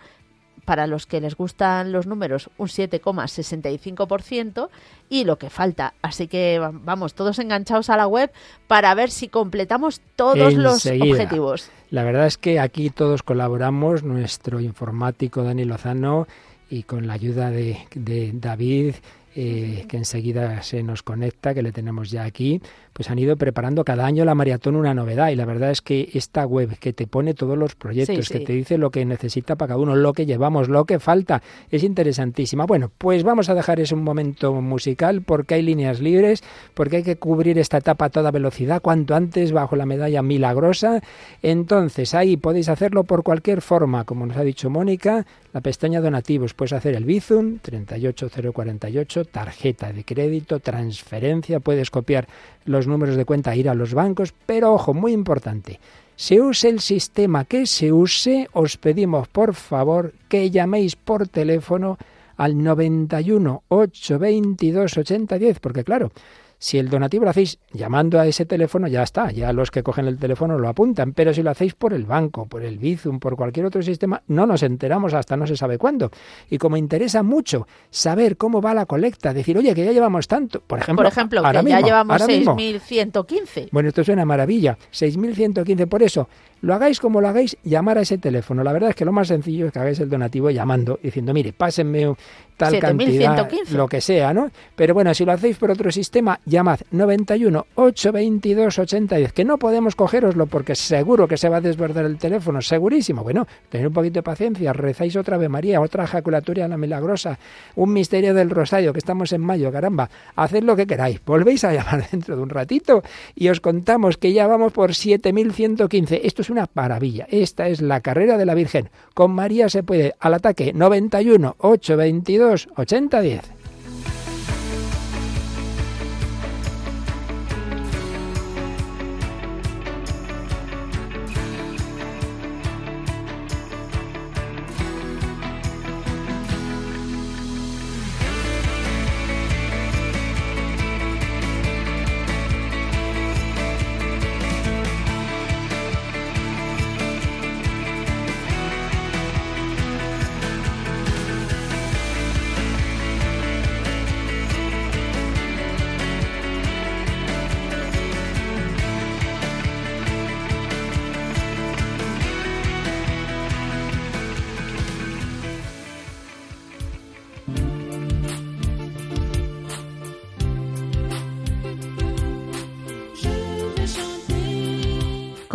para 0.65 0.87
los 0.87 1.05
que 1.05 1.21
les 1.21 1.35
gustan 1.35 1.91
los 1.91 2.07
números, 2.07 2.49
un 2.57 2.69
7,65% 2.69 4.69
y 5.07 5.23
lo 5.23 5.37
que 5.37 5.51
falta. 5.51 5.93
Así 6.01 6.27
que 6.27 6.59
vamos, 6.59 7.13
todos 7.13 7.37
enganchados 7.37 7.91
a 7.91 7.97
la 7.97 8.07
web 8.07 8.31
para 8.65 8.95
ver 8.95 9.11
si 9.11 9.27
completamos 9.27 10.01
todos 10.15 10.55
los 10.55 10.87
objetivos. 10.87 11.69
La 11.91 12.03
verdad 12.03 12.25
es 12.25 12.39
que 12.39 12.59
aquí 12.59 12.89
todos 12.89 13.21
colaboramos, 13.21 14.01
nuestro 14.01 14.59
informático 14.59 15.43
Dani 15.43 15.65
Lozano 15.65 16.25
y 16.69 16.83
con 16.83 17.07
la 17.07 17.13
ayuda 17.13 17.51
de, 17.51 17.77
de 17.95 18.31
David 18.33 18.95
eh, 19.39 19.85
que 19.87 19.97
enseguida 19.97 20.63
se 20.63 20.81
nos 20.81 21.03
conecta, 21.03 21.53
que 21.53 21.61
le 21.61 21.71
tenemos 21.71 22.09
ya 22.09 22.23
aquí, 22.23 22.59
pues 22.97 23.11
han 23.11 23.19
ido 23.19 23.37
preparando 23.37 23.85
cada 23.85 24.07
año 24.07 24.25
la 24.25 24.33
maratón 24.33 24.75
una 24.75 24.95
novedad. 24.95 25.29
Y 25.29 25.35
la 25.35 25.45
verdad 25.45 25.69
es 25.69 25.83
que 25.83 26.09
esta 26.15 26.47
web 26.47 26.79
que 26.79 26.93
te 26.93 27.05
pone 27.05 27.35
todos 27.35 27.55
los 27.55 27.75
proyectos, 27.75 28.27
que 28.27 28.39
te 28.39 28.53
dice 28.53 28.79
lo 28.79 28.89
que 28.89 29.05
necesita 29.05 29.55
para 29.55 29.69
cada 29.69 29.79
uno, 29.79 29.95
lo 29.95 30.13
que 30.13 30.25
llevamos, 30.25 30.67
lo 30.67 30.85
que 30.85 30.97
falta, 30.97 31.43
es 31.69 31.83
interesantísima. 31.83 32.65
Bueno, 32.65 32.89
pues 32.97 33.21
vamos 33.21 33.49
a 33.49 33.53
dejar 33.53 33.79
ese 33.79 33.93
un 33.93 34.03
momento 34.03 34.51
musical 34.63 35.21
porque 35.21 35.53
hay 35.53 35.61
líneas 35.61 35.99
libres, 35.99 36.43
porque 36.73 36.97
hay 36.97 37.03
que 37.03 37.17
cubrir 37.17 37.59
esta 37.59 37.77
etapa 37.77 38.05
a 38.05 38.09
toda 38.09 38.31
velocidad, 38.31 38.81
cuanto 38.81 39.13
antes 39.13 39.51
bajo 39.51 39.75
la 39.75 39.85
medalla 39.85 40.23
milagrosa. 40.23 41.03
Entonces 41.43 42.15
ahí 42.15 42.35
podéis 42.35 42.67
hacerlo 42.67 43.03
por 43.03 43.21
cualquier 43.21 43.61
forma, 43.61 44.05
como 44.05 44.25
nos 44.25 44.37
ha 44.37 44.43
dicho 44.43 44.71
Mónica, 44.71 45.27
la 45.53 45.61
pestaña 45.61 46.01
donativos, 46.01 46.55
puedes 46.55 46.73
hacer 46.73 46.95
el 46.95 47.05
Bizum 47.05 47.59
38048, 47.59 49.25
tarjeta 49.25 49.93
de 49.93 50.03
crédito, 50.03 50.59
transferencia, 50.59 51.59
puedes 51.59 51.91
copiar 51.91 52.27
los 52.67 52.85
números 52.85 53.15
de 53.15 53.25
cuenta, 53.25 53.55
ir 53.55 53.69
a 53.69 53.73
los 53.73 53.93
bancos, 53.93 54.33
pero 54.45 54.73
ojo, 54.73 54.93
muy 54.93 55.13
importante, 55.13 55.79
se 56.15 56.41
use 56.41 56.69
el 56.69 56.79
sistema 56.79 57.45
que 57.45 57.65
se 57.65 57.91
use, 57.91 58.47
os 58.53 58.77
pedimos 58.77 59.27
por 59.27 59.53
favor 59.53 60.13
que 60.29 60.51
llaméis 60.51 60.95
por 60.95 61.27
teléfono 61.27 61.97
al 62.37 62.61
91 62.63 63.63
822 63.67 64.97
8010, 64.97 65.59
porque 65.59 65.83
claro, 65.83 66.11
si 66.59 66.77
el 66.77 66.89
donativo 66.89 67.23
lo 67.23 67.29
hacéis 67.29 67.59
llamando 67.71 68.19
a 68.19 68.27
ese 68.27 68.45
teléfono, 68.45 68.87
ya 68.87 69.03
está, 69.03 69.31
ya 69.31 69.53
los 69.53 69.71
que 69.71 69.83
cogen 69.83 70.07
el 70.07 70.17
teléfono 70.17 70.57
lo 70.57 70.67
apuntan, 70.67 71.13
pero 71.13 71.33
si 71.33 71.43
lo 71.43 71.51
hacéis 71.51 71.75
por 71.75 71.93
el 71.93 72.05
banco, 72.05 72.45
por 72.47 72.63
el 72.63 72.77
Bizum, 72.77 73.19
por 73.19 73.35
cualquier 73.35 73.65
otro 73.65 73.81
sistema, 73.81 74.21
no 74.27 74.45
nos 74.45 74.63
enteramos 74.63 75.13
hasta 75.13 75.37
no 75.37 75.45
se 75.45 75.55
sabe 75.57 75.77
cuándo. 75.77 76.11
Y 76.49 76.57
como 76.57 76.77
interesa 76.77 77.23
mucho 77.23 77.67
saber 77.89 78.37
cómo 78.37 78.61
va 78.61 78.73
la 78.73 78.85
colecta, 78.85 79.33
decir, 79.33 79.57
oye, 79.57 79.73
que 79.75 79.85
ya 79.85 79.91
llevamos 79.91 80.27
tanto, 80.27 80.61
por 80.61 80.79
ejemplo, 80.79 81.03
por 81.03 81.11
ejemplo 81.11 81.43
que 81.43 81.69
ya 81.69 81.81
llevamos 81.81 82.21
6.115. 82.21 83.69
Bueno, 83.71 83.89
esto 83.89 84.03
suena 84.03 84.25
maravilla, 84.25 84.77
6.115, 84.91 85.87
por 85.87 86.03
eso, 86.03 86.27
lo 86.61 86.73
hagáis 86.73 86.99
como 86.99 87.21
lo 87.21 87.27
hagáis, 87.27 87.57
llamar 87.63 87.97
a 87.97 88.01
ese 88.01 88.17
teléfono. 88.17 88.63
La 88.63 88.73
verdad 88.73 88.89
es 88.91 88.95
que 88.95 89.05
lo 89.05 89.11
más 89.11 89.27
sencillo 89.27 89.67
es 89.67 89.73
que 89.73 89.79
hagáis 89.79 89.99
el 89.99 90.09
donativo 90.09 90.49
llamando, 90.49 90.99
diciendo, 91.01 91.33
mire, 91.33 91.53
pásenme 91.53 92.15
tal 92.57 92.79
cantidad, 92.79 93.47
lo 93.71 93.87
que 93.87 94.01
sea, 94.01 94.33
¿no? 94.33 94.49
Pero 94.75 94.93
bueno, 94.93 95.13
si 95.13 95.23
lo 95.23 95.31
hacéis 95.31 95.57
por 95.57 95.69
otro 95.69 95.91
sistema, 95.91 96.39
llamad 96.45 96.79
91 96.91 97.67
822 97.75 98.79
8010, 98.79 99.31
que 99.31 99.45
no 99.45 99.57
podemos 99.57 99.95
cogeroslo 99.95 100.47
porque 100.47 100.75
seguro 100.75 101.27
que 101.27 101.37
se 101.37 101.49
va 101.49 101.57
a 101.57 101.61
desbordar 101.61 102.05
el 102.05 102.17
teléfono, 102.17 102.61
segurísimo. 102.61 103.23
Bueno, 103.23 103.47
tened 103.69 103.87
un 103.87 103.93
poquito 103.93 104.15
de 104.15 104.23
paciencia, 104.23 104.73
rezáis 104.73 105.15
otra 105.15 105.35
Ave 105.35 105.49
María, 105.49 105.79
otra 105.79 106.05
ejaculatoria 106.05 106.67
la 106.67 106.77
milagrosa, 106.77 107.37
un 107.75 107.93
misterio 107.93 108.33
del 108.33 108.49
rosario, 108.49 108.91
que 108.91 108.99
estamos 108.99 109.31
en 109.33 109.41
mayo, 109.41 109.71
caramba, 109.71 110.09
haced 110.35 110.63
lo 110.63 110.75
que 110.75 110.87
queráis. 110.87 111.23
Volvéis 111.23 111.63
a 111.63 111.73
llamar 111.73 112.07
dentro 112.11 112.35
de 112.35 112.41
un 112.41 112.49
ratito 112.49 113.03
y 113.35 113.49
os 113.49 113.61
contamos 113.61 114.17
que 114.17 114.33
ya 114.33 114.47
vamos 114.47 114.73
por 114.73 114.95
7115. 114.95 116.21
Esto 116.25 116.41
es 116.47 116.49
una 116.49 116.69
maravilla. 116.73 117.27
Esta 117.29 117.67
es 117.67 117.81
la 117.81 117.99
carrera 117.99 118.37
de 118.37 118.45
la 118.45 118.53
Virgen. 118.53 118.89
Con 119.13 119.31
María 119.31 119.67
se 119.67 119.83
puede 119.83 120.15
al 120.19 120.33
ataque 120.33 120.71
91 120.73 121.55
822 121.59 122.69
80 122.75 123.56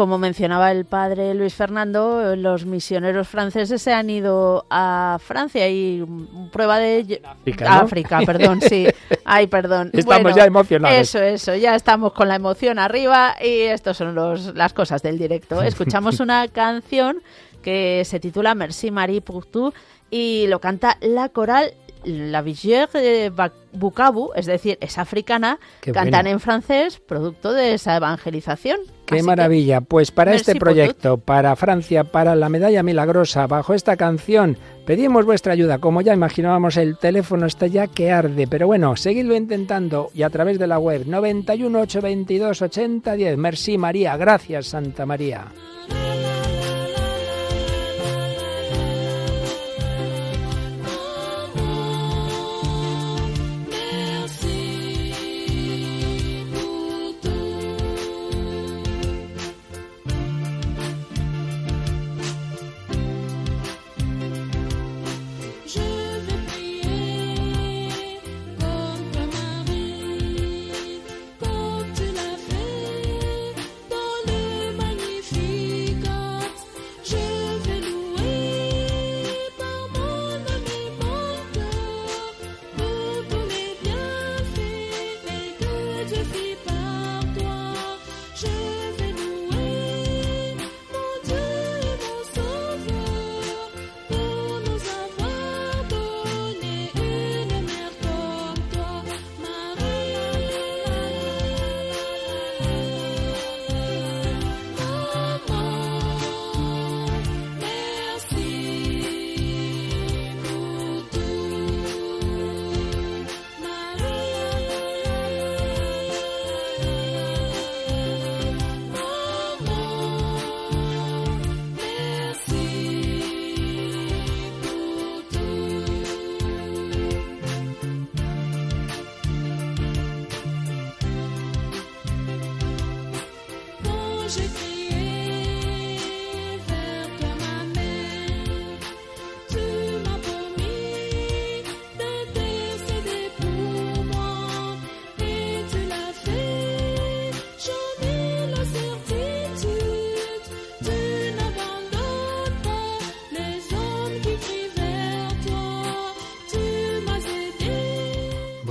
como 0.03 0.19
mencionaba 0.19 0.73
el 0.73 0.85
padre 0.85 1.33
Luis 1.33 1.55
Fernando, 1.55 2.35
los 2.35 2.67
misioneros 2.67 3.29
franceses 3.29 3.81
se 3.81 3.93
han 3.93 4.11
ido 4.11 4.67
a 4.69 5.21
Francia 5.25 5.69
y 5.69 6.05
prueba 6.51 6.81
de 6.81 7.23
África, 7.65 8.19
perdón, 8.27 8.61
sí. 8.61 8.89
Ay, 9.25 9.47
perdón. 9.47 9.91
Estamos 9.93 10.35
ya 10.35 10.45
emocionados. 10.45 10.99
Eso, 10.99 11.21
eso, 11.23 11.55
ya 11.55 11.77
estamos 11.77 12.15
con 12.15 12.27
la 12.27 12.35
emoción 12.35 12.81
arriba 12.81 13.37
y 13.41 13.61
estas 13.61 13.97
son 13.97 14.17
los, 14.17 14.57
las 14.57 14.73
cosas 14.73 15.05
del 15.05 15.19
directo. 15.19 15.63
Escuchamos 15.63 16.19
una 16.19 16.49
canción 16.49 17.23
que 17.63 18.03
se 18.05 18.19
titula 18.19 18.57
Merci 18.57 18.91
Marie 18.91 19.21
pour 19.21 19.47
tout 19.47 19.73
y 20.11 20.49
lo 20.49 20.59
canta 20.59 20.99
la 21.01 21.29
coral 21.29 21.75
la 22.05 22.43
de 22.43 23.33
Bukavu, 23.73 24.33
es 24.35 24.47
decir, 24.47 24.79
es 24.81 24.99
africana, 24.99 25.59
cantan 25.81 26.27
en 26.27 26.41
francés, 26.41 27.01
producto 27.01 27.53
de 27.53 27.75
esa 27.75 27.97
evangelización. 27.97 28.81
Qué 29.07 29.23
maravilla. 29.23 29.81
pues 29.81 30.11
para 30.11 30.35
este 30.35 30.55
proyecto, 30.55 31.19
para 31.19 31.55
Francia, 31.57 32.05
para 32.05 32.35
la 32.35 32.49
medalla 32.49 32.83
milagrosa, 32.83 33.47
bajo 33.47 33.75
esta 33.75 33.97
canción, 33.97 34.57
pedimos 34.87 35.25
vuestra 35.27 35.53
ayuda. 35.53 35.79
Como 35.79 36.01
ya 36.01 36.15
imaginábamos, 36.15 36.77
el 36.77 36.97
teléfono 36.97 37.47
está 37.47 37.67
ya 37.67 37.87
que 37.87 38.11
arde. 38.11 38.47
Pero 38.47 38.67
bueno, 38.67 38.97
seguidlo 38.97 39.37
intentando 39.37 40.11
y 40.15 40.23
a 40.23 40.31
través 40.31 40.59
de 40.59 40.67
la 40.67 40.79
web 40.79 41.05
91 41.07 41.81
822 41.81 42.63
8010. 42.63 43.37
Merci 43.37 43.77
María. 43.77 44.17
Gracias, 44.17 44.69
Santa 44.69 45.05
María. 45.05 45.47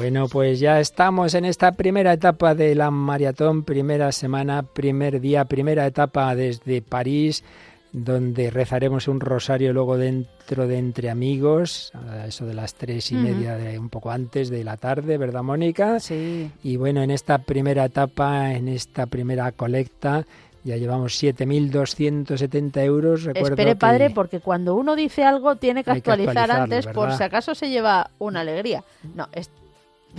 Bueno, 0.01 0.27
pues 0.27 0.59
ya 0.59 0.79
estamos 0.79 1.35
en 1.35 1.45
esta 1.45 1.73
primera 1.73 2.13
etapa 2.13 2.55
de 2.55 2.73
la 2.73 2.89
maratón, 2.89 3.61
primera 3.61 4.11
semana, 4.11 4.63
primer 4.63 5.21
día, 5.21 5.45
primera 5.45 5.85
etapa 5.85 6.33
desde 6.33 6.81
París, 6.81 7.43
donde 7.91 8.49
rezaremos 8.49 9.07
un 9.07 9.19
rosario 9.19 9.73
luego 9.73 9.99
dentro 9.99 10.65
de 10.65 10.79
Entre 10.79 11.11
Amigos, 11.11 11.91
a 11.93 12.25
eso 12.25 12.47
de 12.47 12.55
las 12.55 12.73
tres 12.73 13.11
y 13.11 13.15
media, 13.15 13.57
de, 13.57 13.77
un 13.77 13.89
poco 13.89 14.09
antes 14.09 14.49
de 14.49 14.63
la 14.63 14.75
tarde, 14.75 15.19
¿verdad, 15.19 15.43
Mónica? 15.43 15.99
Sí. 15.99 16.49
Y 16.63 16.77
bueno, 16.77 17.03
en 17.03 17.11
esta 17.11 17.37
primera 17.37 17.85
etapa, 17.85 18.53
en 18.53 18.69
esta 18.69 19.05
primera 19.05 19.51
colecta, 19.51 20.25
ya 20.63 20.77
llevamos 20.77 21.21
7.270 21.21 22.83
euros. 22.83 23.23
Recuerdo 23.23 23.49
Espere, 23.49 23.75
padre, 23.75 24.09
porque 24.09 24.39
cuando 24.39 24.73
uno 24.73 24.95
dice 24.95 25.23
algo 25.23 25.57
tiene 25.57 25.83
que 25.83 25.91
actualizar 25.91 26.49
antes 26.49 26.87
por 26.87 27.13
si 27.13 27.21
acaso 27.21 27.53
se 27.53 27.69
lleva 27.69 28.09
una 28.17 28.41
alegría. 28.41 28.83
No, 29.15 29.27
es 29.31 29.51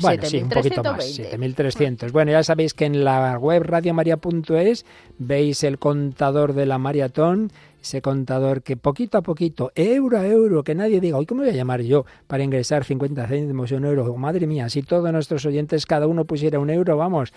bueno, 0.00 0.24
sí, 0.24 0.38
un 0.38 0.48
poquito 0.48 0.82
más, 0.82 1.18
7.300. 1.18 2.12
Bueno, 2.12 2.32
ya 2.32 2.42
sabéis 2.42 2.74
que 2.74 2.86
en 2.86 3.04
la 3.04 3.38
web 3.38 3.62
radiomaria.es 3.62 4.84
veis 5.18 5.64
el 5.64 5.78
contador 5.78 6.54
de 6.54 6.66
la 6.66 6.78
maratón, 6.78 7.52
ese 7.82 8.00
contador 8.00 8.62
que 8.62 8.76
poquito 8.76 9.18
a 9.18 9.22
poquito, 9.22 9.72
euro 9.74 10.18
a 10.18 10.26
euro, 10.26 10.62
que 10.62 10.74
nadie 10.74 11.00
diga, 11.00 11.18
hoy 11.18 11.26
cómo 11.26 11.42
voy 11.42 11.50
a 11.50 11.54
llamar 11.54 11.82
yo 11.82 12.06
para 12.26 12.44
ingresar 12.44 12.84
50 12.84 13.26
céntimos 13.26 13.72
un 13.72 13.84
euro. 13.84 14.16
Madre 14.16 14.46
mía, 14.46 14.68
si 14.68 14.82
todos 14.82 15.10
nuestros 15.12 15.44
oyentes, 15.46 15.84
cada 15.84 16.06
uno 16.06 16.24
pusiera 16.24 16.58
un 16.58 16.70
euro, 16.70 16.96
vamos, 16.96 17.32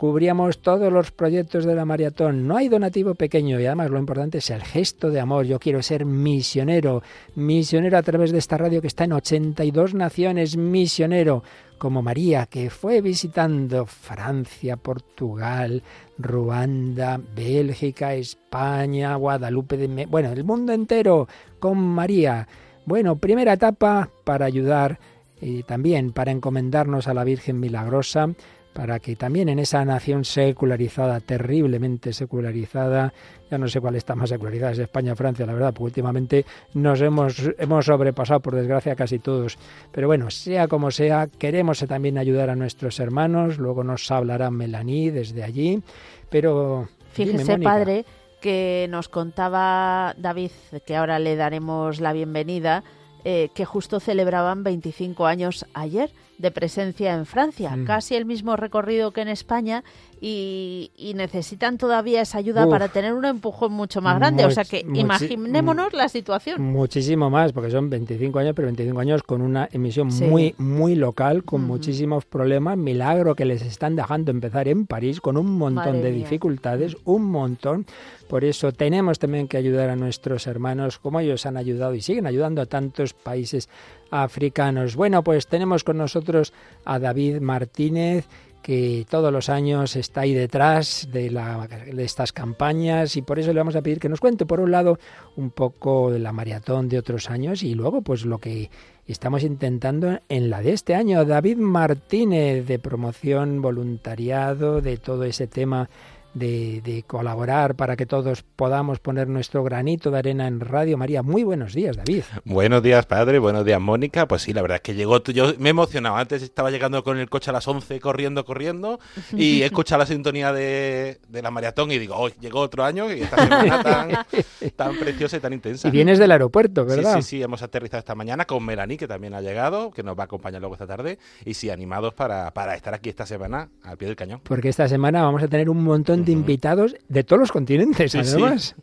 cubríamos 0.00 0.62
todos 0.62 0.90
los 0.90 1.10
proyectos 1.10 1.66
de 1.66 1.74
la 1.74 1.84
maratón. 1.84 2.48
No 2.48 2.56
hay 2.56 2.70
donativo 2.70 3.14
pequeño 3.14 3.60
y 3.60 3.66
además 3.66 3.90
lo 3.90 3.98
importante 3.98 4.38
es 4.38 4.48
el 4.48 4.62
gesto 4.62 5.10
de 5.10 5.20
amor. 5.20 5.44
Yo 5.44 5.58
quiero 5.58 5.82
ser 5.82 6.06
misionero, 6.06 7.02
misionero 7.34 7.98
a 7.98 8.02
través 8.02 8.32
de 8.32 8.38
esta 8.38 8.56
radio 8.56 8.80
que 8.80 8.86
está 8.86 9.04
en 9.04 9.12
82 9.12 9.92
naciones, 9.92 10.56
misionero 10.56 11.42
como 11.80 12.02
María, 12.02 12.44
que 12.44 12.68
fue 12.68 13.00
visitando 13.00 13.86
Francia, 13.86 14.76
Portugal, 14.76 15.82
Ruanda, 16.18 17.18
Bélgica, 17.34 18.12
España, 18.12 19.16
Guadalupe, 19.16 20.06
bueno, 20.06 20.30
el 20.30 20.44
mundo 20.44 20.74
entero 20.74 21.26
con 21.58 21.78
María. 21.78 22.46
Bueno, 22.84 23.16
primera 23.16 23.54
etapa 23.54 24.10
para 24.24 24.44
ayudar 24.44 25.00
y 25.40 25.62
también 25.62 26.12
para 26.12 26.32
encomendarnos 26.32 27.08
a 27.08 27.14
la 27.14 27.24
Virgen 27.24 27.58
Milagrosa 27.58 28.28
para 28.72 29.00
que 29.00 29.16
también 29.16 29.48
en 29.48 29.58
esa 29.58 29.84
nación 29.84 30.24
secularizada, 30.24 31.20
terriblemente 31.20 32.12
secularizada, 32.12 33.12
ya 33.50 33.58
no 33.58 33.68
sé 33.68 33.80
cuál 33.80 33.96
está 33.96 34.14
más 34.14 34.30
secularizada, 34.30 34.72
es 34.72 34.78
España 34.78 35.12
o 35.12 35.16
Francia, 35.16 35.44
la 35.44 35.52
verdad, 35.52 35.72
porque 35.72 35.84
últimamente 35.84 36.46
nos 36.74 37.00
hemos, 37.00 37.50
hemos 37.58 37.86
sobrepasado, 37.86 38.40
por 38.40 38.54
desgracia, 38.54 38.94
casi 38.94 39.18
todos. 39.18 39.58
Pero 39.90 40.06
bueno, 40.06 40.30
sea 40.30 40.68
como 40.68 40.90
sea, 40.90 41.26
queremos 41.26 41.80
también 41.80 42.16
ayudar 42.18 42.50
a 42.50 42.56
nuestros 42.56 43.00
hermanos, 43.00 43.58
luego 43.58 43.82
nos 43.82 44.10
hablará 44.10 44.50
Melanie 44.50 45.10
desde 45.10 45.42
allí, 45.42 45.82
pero... 46.28 46.88
Fíjese, 47.12 47.58
padre, 47.58 48.04
que 48.40 48.86
nos 48.88 49.08
contaba 49.08 50.14
David, 50.16 50.52
que 50.86 50.94
ahora 50.94 51.18
le 51.18 51.34
daremos 51.34 52.00
la 52.00 52.12
bienvenida, 52.12 52.84
eh, 53.24 53.50
que 53.52 53.64
justo 53.64 53.98
celebraban 53.98 54.62
25 54.62 55.26
años 55.26 55.66
ayer 55.74 56.10
de 56.40 56.50
presencia 56.50 57.14
en 57.14 57.26
Francia, 57.26 57.76
mm. 57.76 57.84
casi 57.84 58.14
el 58.14 58.24
mismo 58.24 58.56
recorrido 58.56 59.12
que 59.12 59.20
en 59.20 59.28
España 59.28 59.84
y, 60.20 61.12
necesitan 61.14 61.76
todavía 61.76 62.22
esa 62.22 62.38
ayuda 62.38 62.66
para 62.68 62.88
tener 62.88 63.14
un 63.14 63.24
empujón 63.24 63.72
mucho 63.72 64.00
más 64.00 64.18
grande. 64.18 64.44
o 64.44 64.50
sea 64.50 64.64
que 64.64 64.86
imaginémonos 64.94 65.92
la 65.92 66.08
situación. 66.08 66.62
Muchísimo 66.62 67.30
más, 67.30 67.52
porque 67.52 67.70
son 67.70 67.90
25 67.90 68.38
años, 68.38 68.52
pero 68.54 68.66
25 68.66 69.00
años 69.00 69.22
con 69.22 69.42
una 69.42 69.68
emisión 69.72 70.08
muy, 70.08 70.54
muy 70.58 70.94
local, 70.94 71.44
con 71.44 71.64
muchísimos 71.64 72.24
problemas. 72.24 72.76
Milagro 72.78 73.34
que 73.34 73.44
les 73.44 73.62
están 73.62 73.96
dejando 73.96 74.30
empezar 74.30 74.68
en 74.68 74.86
París 74.86 75.20
con 75.20 75.36
un 75.36 75.58
montón 75.58 76.02
de 76.02 76.12
dificultades, 76.12 76.96
un 77.04 77.24
montón. 77.24 77.86
Por 78.28 78.44
eso 78.44 78.72
tenemos 78.72 79.18
también 79.18 79.48
que 79.48 79.56
ayudar 79.56 79.90
a 79.90 79.96
nuestros 79.96 80.46
hermanos, 80.46 80.98
como 80.98 81.20
ellos 81.20 81.46
han 81.46 81.56
ayudado 81.56 81.94
y 81.94 82.00
siguen 82.00 82.26
ayudando 82.26 82.62
a 82.62 82.66
tantos 82.66 83.12
países 83.12 83.68
africanos. 84.10 84.96
Bueno, 84.96 85.22
pues 85.22 85.46
tenemos 85.46 85.84
con 85.84 85.98
nosotros 85.98 86.52
a 86.84 86.98
David 86.98 87.40
Martínez 87.40 88.26
que 88.62 89.06
todos 89.08 89.32
los 89.32 89.48
años 89.48 89.96
está 89.96 90.22
ahí 90.22 90.34
detrás 90.34 91.08
de, 91.10 91.30
la, 91.30 91.66
de, 91.66 92.04
estas 92.04 92.32
campañas 92.32 93.16
y 93.16 93.22
por 93.22 93.38
eso 93.38 93.52
le 93.52 93.60
vamos 93.60 93.74
a 93.74 93.82
pedir 93.82 93.98
que 93.98 94.08
nos 94.08 94.20
cuente 94.20 94.44
por 94.44 94.60
un 94.60 94.70
lado 94.70 94.98
un 95.36 95.50
poco 95.50 96.10
de 96.10 96.18
la 96.18 96.32
maratón 96.32 96.88
de 96.88 96.98
otros 96.98 97.30
años 97.30 97.62
y 97.62 97.74
luego 97.74 98.02
pues 98.02 98.26
lo 98.26 98.38
que 98.38 98.70
estamos 99.06 99.42
intentando 99.42 100.20
en 100.28 100.50
la 100.50 100.60
de 100.60 100.72
este 100.72 100.94
año. 100.94 101.24
David 101.24 101.56
Martínez 101.56 102.66
de 102.66 102.78
promoción, 102.78 103.62
voluntariado, 103.62 104.80
de 104.80 104.98
todo 104.98 105.24
ese 105.24 105.46
tema 105.46 105.88
de, 106.34 107.04
colaborar 107.06 107.74
para 107.74 107.96
que 107.96 108.06
todos 108.06 108.42
podamos 108.42 108.98
poner 109.00 109.28
nuestro 109.28 109.64
granito 109.64 110.10
de 110.10 110.18
arena 110.18 110.46
en 110.46 110.60
Radio 110.60 110.96
María. 110.96 111.22
Muy 111.22 111.44
buenos 111.44 111.74
días, 111.74 111.96
David. 111.96 112.22
Buenos 112.44 112.82
días, 112.82 113.06
padre. 113.06 113.38
Buenos 113.38 113.64
días, 113.64 113.80
Mónica. 113.80 114.26
Pues 114.28 114.42
sí, 114.42 114.52
la 114.52 114.62
verdad 114.62 114.76
es 114.76 114.82
que 114.82 114.94
llegó. 114.94 115.22
Yo 115.24 115.54
me 115.58 115.68
he 115.68 115.70
emocionado. 115.70 116.16
Antes 116.16 116.42
estaba 116.42 116.70
llegando 116.70 117.02
con 117.02 117.18
el 117.18 117.28
coche 117.28 117.50
a 117.50 117.52
las 117.52 117.66
11, 117.66 118.00
corriendo, 118.00 118.44
corriendo, 118.44 119.00
y 119.32 119.62
he 119.62 119.66
escuchado 119.66 120.00
la 120.00 120.06
sintonía 120.06 120.52
de, 120.52 121.18
la 121.30 121.50
maratón 121.50 121.90
y 121.90 121.98
digo, 121.98 122.16
hoy 122.16 122.32
llegó 122.40 122.60
otro 122.60 122.84
año 122.84 123.12
y 123.12 123.22
esta 123.22 123.42
semana 123.42 123.82
tan, 123.82 124.10
tan 124.76 124.98
preciosa 124.98 125.36
y 125.36 125.40
tan 125.40 125.52
intensa. 125.52 125.88
Y 125.88 125.90
vienes 125.90 126.18
del 126.18 126.30
aeropuerto, 126.32 126.84
¿verdad? 126.84 127.16
Sí, 127.16 127.22
sí, 127.22 127.28
sí. 127.36 127.42
Hemos 127.42 127.62
aterrizado 127.62 127.98
esta 127.98 128.14
mañana 128.14 128.44
con 128.44 128.64
Melanie, 128.64 128.98
que 128.98 129.08
también 129.08 129.34
ha 129.34 129.40
llegado, 129.40 129.90
que 129.90 130.02
nos 130.02 130.16
va 130.16 130.22
a 130.22 130.26
acompañar 130.26 130.60
luego 130.60 130.74
esta 130.74 130.86
tarde. 130.86 131.18
Y 131.44 131.54
sí, 131.54 131.70
animados 131.70 132.14
para, 132.14 132.52
para 132.52 132.74
estar 132.74 132.94
aquí 132.94 133.08
esta 133.08 133.26
semana 133.26 133.68
al 133.82 133.96
pie 133.96 134.08
del 134.08 134.16
cañón. 134.16 134.40
Porque 134.44 134.68
esta 134.68 134.88
semana 134.88 135.22
vamos 135.22 135.42
a 135.42 135.48
tener 135.48 135.68
un 135.68 135.82
montón 135.82 136.19
de 136.24 136.32
invitados 136.32 136.96
de 137.08 137.24
todos 137.24 137.40
los 137.40 137.52
continentes, 137.52 138.14
además. 138.14 138.74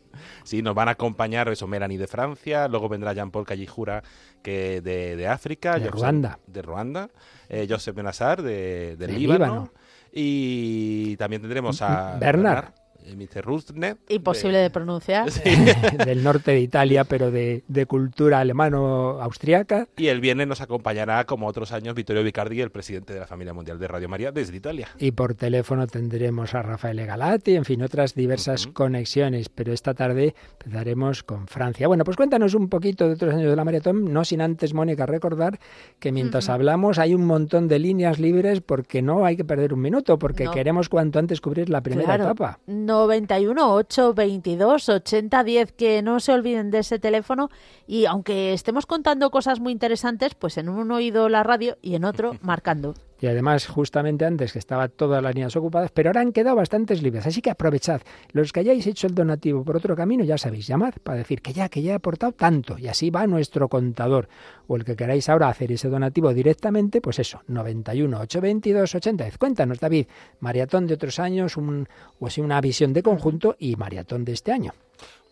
Sí. 0.44 0.62
nos 0.62 0.74
van 0.74 0.88
a 0.88 0.92
acompañar 0.92 1.48
eso, 1.48 1.66
Melanie 1.66 1.98
de 1.98 2.06
Francia, 2.06 2.68
luego 2.68 2.88
vendrá 2.88 3.12
Jean-Paul 3.12 3.46
Callijura 3.46 4.02
que 4.42 4.80
de, 4.80 5.16
de 5.16 5.28
África, 5.28 5.78
de 5.78 5.90
Ruanda, 5.90 6.38
de 6.46 6.62
Ruanda, 6.62 7.10
eh, 7.48 7.66
Joseph 7.68 7.94
Benassar 7.94 8.42
de, 8.42 8.96
de, 8.96 9.08
Líbano, 9.08 9.72
y 10.12 11.16
también 11.16 11.42
tendremos 11.42 11.82
a 11.82 12.16
Bernard. 12.18 12.66
Eh, 12.66 12.87
Mr. 13.16 13.44
Rustnet. 13.44 13.98
Imposible 14.08 14.58
de, 14.58 14.70
pronunciar. 14.70 15.30
del 16.04 16.22
norte 16.22 16.52
de 16.52 16.60
Italia, 16.60 17.04
pero 17.04 17.30
de, 17.30 17.62
cultura 17.86 18.40
alemano-austriaca. 18.40 19.88
Y 19.96 20.08
el 20.08 20.20
viernes 20.20 20.46
nos 20.46 20.60
acompañará, 20.60 21.24
como 21.24 21.46
otros 21.46 21.72
años, 21.72 21.94
Vittorio 21.94 22.22
Vicardi, 22.22 22.60
el 22.60 22.70
presidente 22.70 23.14
de 23.14 23.20
la 23.20 23.26
familia 23.26 23.52
mundial 23.54 23.78
de 23.78 23.88
Radio 23.88 24.08
María, 24.08 24.32
desde 24.32 24.56
Italia. 24.56 24.88
Y 24.98 25.12
por 25.12 25.34
teléfono 25.34 25.86
tendremos 25.86 26.54
a 26.54 26.62
Rafael 26.62 27.04
Galati, 27.06 27.56
en 27.56 27.64
fin, 27.64 27.82
otras 27.82 28.14
diversas 28.14 28.66
conexiones. 28.66 29.48
Pero 29.48 29.72
esta 29.72 29.94
tarde 29.94 30.34
empezaremos 30.64 31.22
con 31.22 31.46
Francia. 31.46 31.88
Bueno, 31.88 32.04
pues 32.04 32.16
cuéntanos 32.16 32.54
un 32.54 32.68
poquito 32.68 33.06
de 33.06 33.14
otros 33.14 33.34
años 33.34 33.50
de 33.50 33.56
la 33.56 33.64
maratón, 33.64 34.12
no 34.12 34.24
sin 34.24 34.40
antes, 34.40 34.74
Mónica, 34.74 35.06
recordar 35.06 35.58
que 35.98 36.12
mientras 36.12 36.48
hablamos 36.48 36.98
hay 36.98 37.14
un 37.14 37.24
montón 37.24 37.68
de 37.68 37.78
líneas 37.78 38.18
libres 38.18 38.60
porque 38.60 39.02
no 39.02 39.24
hay 39.24 39.36
que 39.36 39.44
perder 39.44 39.72
un 39.72 39.80
minuto, 39.80 40.18
porque 40.18 40.48
queremos 40.52 40.88
cuanto 40.88 41.18
antes 41.18 41.40
cubrir 41.40 41.68
la 41.68 41.82
primera 41.82 42.16
etapa. 42.16 42.58
No 42.66 42.97
91 42.98 43.74
822 43.74 44.88
80 44.88 45.44
10. 45.44 45.72
Que 45.72 46.02
no 46.02 46.20
se 46.20 46.32
olviden 46.32 46.70
de 46.70 46.80
ese 46.80 46.98
teléfono 46.98 47.48
y 47.86 48.06
aunque 48.06 48.52
estemos 48.52 48.86
contando 48.86 49.30
cosas 49.30 49.60
muy 49.60 49.72
interesantes, 49.72 50.34
pues 50.34 50.58
en 50.58 50.68
un 50.68 50.90
oído 50.90 51.28
la 51.28 51.42
radio 51.42 51.78
y 51.80 51.94
en 51.94 52.04
otro 52.04 52.36
marcando. 52.42 52.94
Y 53.20 53.26
además, 53.26 53.66
justamente 53.66 54.24
antes 54.24 54.52
que 54.52 54.58
estaban 54.58 54.90
todas 54.90 55.22
las 55.22 55.34
líneas 55.34 55.56
ocupadas, 55.56 55.90
pero 55.92 56.10
ahora 56.10 56.20
han 56.20 56.32
quedado 56.32 56.56
bastantes 56.56 57.02
libres. 57.02 57.26
Así 57.26 57.42
que 57.42 57.50
aprovechad. 57.50 58.00
Los 58.32 58.52
que 58.52 58.60
hayáis 58.60 58.86
hecho 58.86 59.06
el 59.06 59.14
donativo 59.14 59.64
por 59.64 59.76
otro 59.76 59.96
camino, 59.96 60.24
ya 60.24 60.38
sabéis, 60.38 60.66
llamad 60.66 60.94
para 61.02 61.18
decir 61.18 61.42
que 61.42 61.52
ya, 61.52 61.68
que 61.68 61.82
ya 61.82 61.92
he 61.92 61.94
aportado 61.94 62.32
tanto. 62.32 62.78
Y 62.78 62.88
así 62.88 63.10
va 63.10 63.26
nuestro 63.26 63.68
contador. 63.68 64.28
O 64.66 64.76
el 64.76 64.84
que 64.84 64.94
queráis 64.96 65.28
ahora 65.28 65.48
hacer 65.48 65.72
ese 65.72 65.88
donativo 65.88 66.32
directamente, 66.32 67.00
pues 67.00 67.18
eso, 67.18 67.42
91 67.48 68.20
822 68.20 68.94
80. 68.94 69.30
Cuéntanos, 69.38 69.80
David, 69.80 70.06
maratón 70.40 70.86
de 70.86 70.94
otros 70.94 71.18
años, 71.18 71.56
un, 71.56 71.88
o 72.20 72.26
así 72.26 72.40
una 72.40 72.60
visión 72.60 72.92
de 72.92 73.02
conjunto 73.02 73.56
y 73.58 73.76
maratón 73.76 74.24
de 74.24 74.32
este 74.32 74.52
año. 74.52 74.72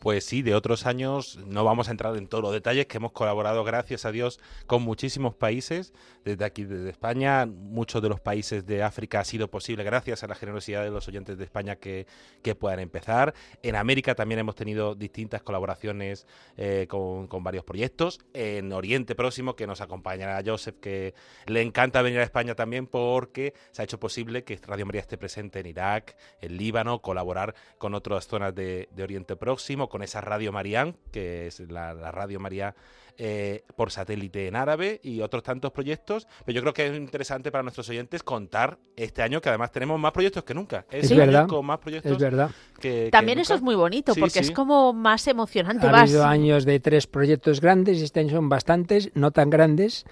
Pues 0.07 0.25
sí, 0.25 0.43
de 0.43 0.55
otros 0.55 0.87
años 0.87 1.37
no 1.49 1.65
vamos 1.65 1.89
a 1.89 1.91
entrar 1.91 2.17
en 2.17 2.29
todos 2.29 2.41
los 2.41 2.53
detalles, 2.53 2.87
que 2.87 2.99
hemos 2.99 3.11
colaborado, 3.11 3.65
gracias 3.65 4.05
a 4.05 4.13
Dios, 4.13 4.39
con 4.69 4.83
muchísimos 4.83 5.35
países, 5.35 5.93
desde 6.25 6.45
aquí, 6.45 6.63
desde 6.63 6.91
España, 6.91 7.45
muchos 7.45 8.01
de 8.03 8.09
los 8.09 8.21
países 8.21 8.65
de 8.67 8.85
África 8.85 9.19
ha 9.19 9.25
sido 9.25 9.51
posible 9.51 9.83
gracias 9.83 10.23
a 10.23 10.29
la 10.29 10.37
generosidad 10.37 10.85
de 10.85 10.91
los 10.91 11.09
oyentes 11.09 11.39
de 11.39 11.43
España 11.43 11.75
que, 11.75 12.07
que 12.43 12.55
puedan 12.55 12.79
empezar. 12.79 13.35
En 13.65 13.75
América 13.75 14.15
también 14.15 14.39
hemos 14.39 14.55
tenido 14.55 14.95
distintas 14.95 15.43
colaboraciones 15.43 16.29
eh, 16.57 16.87
con, 16.89 17.27
con, 17.27 17.43
varios 17.43 17.65
proyectos. 17.65 18.21
En 18.33 18.73
Oriente 18.73 19.17
Próximo, 19.17 19.57
que 19.57 19.67
nos 19.67 19.81
acompañará 19.81 20.41
Joseph, 20.47 20.77
que 20.81 21.15
le 21.47 21.63
encanta 21.63 22.01
venir 22.03 22.21
a 22.21 22.23
España 22.23 22.55
también 22.55 22.87
porque 22.87 23.55
se 23.73 23.83
ha 23.83 23.85
hecho 23.85 23.99
posible 23.99 24.45
que 24.45 24.57
Radio 24.59 24.87
María 24.87 25.01
esté 25.01 25.19
presente 25.19 25.59
en 25.59 25.67
Irak, 25.67 26.17
en 26.41 26.57
Líbano, 26.57 27.03
colaborar 27.03 27.57
con 27.79 27.95
otras 27.95 28.29
zonas 28.29 28.55
de, 28.55 28.89
de 28.93 29.03
Oriente 29.03 29.35
Próximo, 29.35 29.89
con 29.97 30.03
esa 30.03 30.21
Radio 30.21 30.53
Marián, 30.53 30.95
que 31.11 31.47
es 31.47 31.59
la, 31.71 31.95
la 31.95 32.13
Radio 32.13 32.39
María 32.39 32.75
eh, 33.19 33.63
por 33.77 33.91
satélite 33.91 34.49
en 34.49 34.57
árabe 34.57 35.01
y 35.03 35.21
otros 35.21 35.43
tantos 35.43 35.73
proyectos. 35.73 36.27
Pero 36.45 36.57
yo 36.57 36.63
creo 36.63 36.73
que 36.75 36.87
es 36.87 36.97
interesante 36.97 37.51
para 37.51 37.63
nuestros 37.63 37.89
oyentes 37.89 38.23
contar 38.23 38.79
este 38.97 39.23
año 39.23 39.41
que 39.41 39.49
además 39.49 39.73
tenemos 39.73 39.99
más 39.99 40.13
proyectos 40.13 40.45
que 40.45 40.55
nunca. 40.55 40.85
Es, 40.91 41.15
verdad. 41.15 41.47
Con 41.49 41.65
más 41.67 41.79
proyectos 41.79 42.13
es 42.13 42.19
verdad. 42.19 42.51
Que, 42.81 43.09
También 43.11 43.37
que 43.39 43.43
eso 43.43 43.55
es 43.55 43.63
muy 43.63 43.75
bonito 43.75 44.13
Sí, 44.15 44.21
porque 44.21 44.35
sí. 44.35 44.39
es 44.41 44.51
como 44.51 44.93
más 44.93 45.27
emocionante. 45.29 45.87
Ha 45.87 45.93
vas- 45.93 46.03
habido 46.03 46.25
años 46.25 46.65
de 46.65 46.79
tres 46.81 47.07
proyectos 47.07 47.61
grandes 47.61 47.99
y 47.99 48.05
este 48.05 48.21
año 48.21 48.31
son 48.31 48.49
bastantes, 48.49 49.11
no 49.15 49.31
tan 49.31 49.51
grandes. 49.51 50.05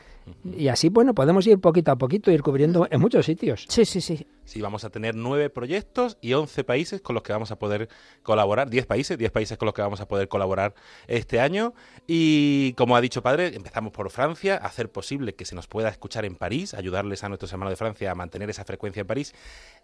Y 0.57 0.69
así, 0.69 0.89
bueno, 0.89 1.15
podemos 1.15 1.47
ir 1.47 1.59
poquito 1.61 1.91
a 1.93 1.97
poquito, 1.97 2.31
ir 2.31 2.43
cubriendo 2.43 2.89
en 2.91 2.99
muchos 2.99 3.27
sitios. 3.27 3.67
Sí, 3.69 3.85
sí, 3.85 4.01
sí. 4.01 4.27
Sí, 4.47 4.63
vamos 4.63 4.83
a 4.85 4.91
tener 4.91 5.15
nueve 5.15 5.51
proyectos 5.51 6.17
y 6.23 6.33
11 6.33 6.65
países 6.65 7.03
con 7.03 7.13
los 7.15 7.23
que 7.23 7.33
vamos 7.35 7.51
a 7.51 7.59
poder 7.59 7.89
colaborar, 8.23 8.71
10 8.71 8.87
países, 8.87 9.19
10 9.19 9.31
países 9.31 9.59
con 9.59 9.67
los 9.67 9.75
que 9.75 9.83
vamos 9.83 10.01
a 10.01 10.09
poder 10.09 10.29
colaborar 10.29 10.75
este 11.09 11.41
año. 11.41 11.75
Y 12.07 12.73
como 12.75 12.94
ha 12.97 13.01
dicho 13.01 13.23
padre, 13.23 13.55
empezamos 13.55 13.93
por 13.93 14.11
Francia, 14.11 14.57
hacer 14.57 14.91
posible 14.91 15.35
que 15.35 15.45
se 15.45 15.55
nos 15.55 15.67
pueda 15.67 15.89
escuchar 15.89 16.25
en 16.25 16.37
París, 16.37 16.75
ayudarles 16.75 17.25
a 17.25 17.29
nuestros 17.29 17.53
hermanos 17.53 17.73
de 17.73 17.77
Francia 17.77 18.11
a 18.11 18.15
mantener 18.15 18.51
esa 18.51 18.65
frecuencia 18.65 19.01
en 19.03 19.07
París. 19.07 19.35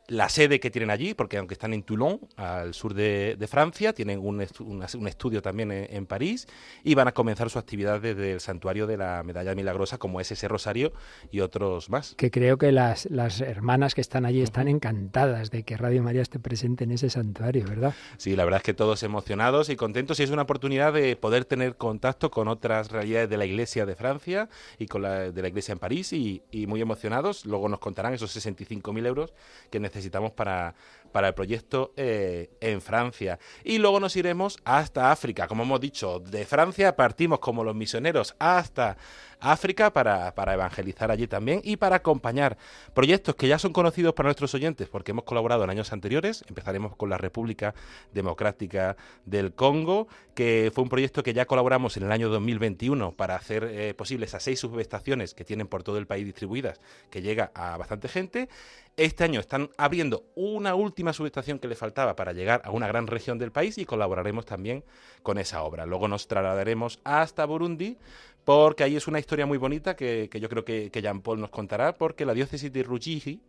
La 0.09 0.29
sede 0.29 0.59
que 0.61 0.71
tienen 0.71 0.91
allí, 0.91 1.15
porque 1.15 1.37
aunque 1.37 1.55
están 1.55 1.73
en 1.75 1.83
Toulon, 1.83 2.21
al 2.37 2.75
sur 2.75 2.95
de, 2.95 3.37
de 3.39 3.47
Francia, 3.47 3.93
tienen 3.93 4.19
un, 4.19 4.41
estu- 4.41 4.65
una- 4.67 4.87
un 4.99 5.07
estudio 5.07 5.43
también 5.43 5.71
en, 5.71 5.87
en 5.95 6.07
París 6.07 6.49
y 6.83 6.95
van 6.95 7.07
a 7.07 7.13
comenzar 7.13 7.51
su 7.51 7.59
actividad 7.59 8.01
desde 8.01 8.33
el 8.33 8.41
santuario 8.41 8.87
de 8.87 8.97
la 8.97 9.23
Medalla 9.23 9.55
Milagrosa, 9.55 9.99
como 9.99 10.21
es 10.21 10.33
ese 10.33 10.49
rosario 10.49 10.93
y 11.31 11.41
otros 11.41 11.91
más. 11.91 12.15
Que 12.17 12.31
creo 12.31 12.59
que 12.59 12.73
las, 12.73 13.07
las 13.11 13.41
hermanas 13.41 13.95
que 13.95 14.01
están 14.01 14.25
allí 14.25 14.43
están 14.43 14.69
encantadas 14.69 15.51
de 15.51 15.63
que 15.63 15.77
Radio 15.77 16.03
María 16.03 16.23
esté 16.23 16.39
presente 16.39 16.85
en 16.85 16.91
ese 16.93 17.11
santuario, 17.11 17.65
¿verdad? 17.69 17.95
Sí, 18.17 18.35
la 18.37 18.45
verdad 18.45 18.59
es 18.59 18.65
que 18.65 18.75
todos 18.75 19.03
emocionados 19.03 19.69
y 19.69 19.77
contentos 19.77 20.19
y 20.19 20.23
es 20.25 20.31
una 20.31 20.43
oportunidad 20.43 20.93
de 20.93 21.15
poder 21.17 21.45
tener 21.45 21.77
contacto 21.77 22.31
con 22.31 22.49
otras 22.49 22.91
realidades 22.91 23.00
de 23.01 23.37
la 23.37 23.47
Iglesia 23.47 23.87
de 23.87 23.95
Francia 23.95 24.49
y 24.79 24.87
con 24.87 25.03
la 25.03 25.31
de 25.31 25.43
la 25.43 25.49
Iglesia 25.49 25.73
en 25.73 25.79
París 25.79 26.13
y, 26.13 26.43
y 26.51 26.67
muy 26.67 26.81
emocionados. 26.81 27.47
Luego 27.47 27.69
nos 27.69 27.81
contarán 27.81 28.15
esos 28.15 28.35
65.000 28.37 29.07
euros 29.07 29.33
que 29.71 29.81
necesitamos 29.81 30.33
para, 30.33 30.75
para 31.13 31.29
el 31.29 31.35
proyecto 31.35 31.93
eh, 31.97 32.51
en 32.61 32.81
Francia. 32.81 33.39
Y 33.65 33.79
luego 33.79 34.01
nos 34.01 34.17
iremos 34.17 34.59
hasta 34.65 35.13
África. 35.13 35.47
Como 35.47 35.63
hemos 35.63 35.81
dicho, 35.81 36.21
de 36.21 36.45
Francia 36.45 36.97
partimos 36.97 37.39
como 37.41 37.65
los 37.65 37.75
misioneros 37.75 38.35
hasta 38.39 38.97
África 39.41 39.93
para, 39.93 40.35
para 40.35 40.55
evangelizar 40.55 41.11
allí 41.11 41.27
también 41.27 41.61
y 41.65 41.77
para 41.77 41.97
acompañar 41.97 42.59
proyectos 42.95 43.35
que 43.35 43.49
ya 43.49 43.59
son 43.59 43.73
conocidos 43.73 44.13
para 44.15 44.27
nuestros 44.27 44.55
oyentes 44.55 44.89
porque 44.89 45.13
hemos 45.13 45.25
colaborado 45.25 45.65
en 45.65 45.71
años 45.71 45.93
anteriores. 45.93 46.45
Empezaremos 46.49 46.95
con 46.97 47.09
la 47.11 47.19
República 47.19 47.75
Democrática 48.13 48.97
del 49.25 49.55
Congo, 49.55 50.09
que 50.35 50.71
fue 50.75 50.85
un 50.85 50.91
proyecto 50.91 51.23
que 51.23 51.33
ya 51.33 51.47
colaboramos 51.47 51.97
en 51.97 52.05
el 52.05 52.13
año 52.13 52.29
2021 52.29 53.13
para 53.13 53.37
hacer 53.37 53.65
eh, 53.65 53.95
posible 53.95 54.27
esas 54.27 54.43
seis 54.43 54.61
subestaciones 54.61 55.35
que 55.35 55.45
tienen 55.45 55.67
por 55.67 55.83
todo 55.83 55.99
el 55.99 56.07
país 56.07 56.25
distribuidas, 56.25 56.81
que 57.11 57.23
llega 57.23 57.51
a 57.55 57.77
bastante 57.77 58.09
gente. 58.09 58.49
Este 58.97 59.25
año 59.25 59.41
están 59.41 59.71
abriendo 59.79 60.25
una 60.35 60.75
última 60.75 61.13
subestación 61.13 61.59
que 61.59 61.69
le 61.69 61.75
faltaba 61.75 62.17
para 62.17 62.33
llegar 62.33 62.61
a 62.65 62.71
una 62.71 62.87
gran 62.87 63.07
región 63.07 63.39
del 63.39 63.53
país 63.53 63.79
y 63.79 63.87
colaboraremos 63.87 64.45
también 64.45 64.85
con 65.23 65.39
esa 65.39 65.63
obra. 65.63 65.87
Luego 65.87 66.09
nos 66.09 66.29
trasladaremos 66.29 67.01
hasta 67.05 67.47
Burundi 67.47 67.97
porque 68.45 68.85
ahí 68.85 68.97
es 68.97 69.07
una 69.07 69.19
historia 69.19 69.47
muy 69.47 69.59
bonita 69.59 69.97
que, 69.97 70.29
que 70.31 70.41
yo 70.41 70.49
creo 70.49 70.65
que, 70.65 70.91
que 70.91 71.03
Jean 71.03 71.23
Paul 71.23 71.41
nos 71.41 71.51
contará, 71.51 71.97
porque 71.97 72.27
la 72.27 72.35
diócesis 72.35 72.73
de 72.73 72.83
Rujiji, 72.83 73.41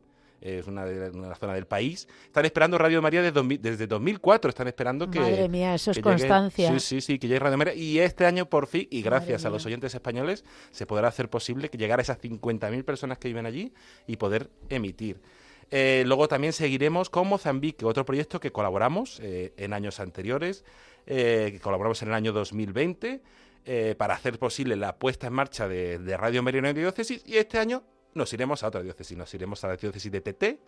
es 0.42 0.68
una 0.68 0.86
de 0.86 1.12
una 1.12 1.36
zona 1.36 1.54
del 1.54 1.68
país, 1.68 2.08
están 2.26 2.46
esperando 2.46 2.78
Radio 2.78 3.02
María 3.02 3.22
desde, 3.22 3.34
2000 3.34 3.62
desde 3.62 3.88
2004, 3.88 4.50
están 4.50 4.68
esperando 4.68 5.10
que... 5.10 5.20
Madre 5.20 5.48
mía, 5.48 5.76
eso 5.76 5.92
es 5.92 5.98
llegue- 5.98 6.04
constancia. 6.04 6.72
Sí, 6.74 6.80
sí, 6.80 7.02
sí, 7.02 7.20
que 7.20 7.28
llegue 7.28 7.40
Radio 7.40 7.58
María. 7.58 7.74
Y 7.76 8.00
este 8.00 8.26
año, 8.26 8.50
por 8.50 8.68
fin, 8.68 8.88
y 8.90 9.02
gracias 9.02 9.42
Madre 9.44 9.48
a 9.48 9.52
los 9.52 9.66
oyentes 9.66 9.94
españoles, 9.94 10.44
se 10.72 10.86
podrá 10.86 11.08
hacer 11.08 11.30
posible 11.30 11.70
que 11.70 11.78
llegar 11.78 12.00
a 12.00 12.02
esas 12.02 12.20
50.000 12.20 12.84
personas 12.84 13.18
que 13.20 13.28
viven 13.28 13.46
allí 13.46 13.72
y 14.08 14.18
poder 14.18 14.50
emitir. 14.70 15.22
Eh, 15.70 16.04
luego 16.06 16.28
también 16.28 16.52
seguiremos 16.52 17.10
con 17.10 17.28
Mozambique, 17.28 17.86
otro 17.86 18.04
proyecto 18.04 18.40
que 18.40 18.52
colaboramos 18.52 19.20
eh, 19.22 19.54
en 19.56 19.72
años 19.74 20.00
anteriores, 20.02 20.66
eh, 21.06 21.50
que 21.54 21.60
colaboramos 21.60 22.02
en 22.02 22.10
el 22.10 22.14
año 22.14 22.34
2020 22.34 23.22
eh, 23.66 23.96
para 23.98 24.16
hacer 24.16 24.38
posible 24.38 24.76
la 24.76 24.98
puesta 24.98 25.28
en 25.28 25.34
marcha 25.34 25.68
de, 25.68 25.98
de 26.00 26.18
Radio 26.18 26.44
María 26.44 26.74
diócesis 26.74 27.24
y 27.26 27.38
este 27.38 27.58
año 27.60 27.84
nos 28.14 28.32
iremos 28.34 28.64
a 28.64 28.68
otra 28.68 28.82
diócesis, 28.82 29.18
nos 29.18 29.34
iremos 29.34 29.64
a 29.64 29.68
la 29.68 29.78
diócesis 29.78 30.12
de 30.12 30.22
TT 30.22 30.60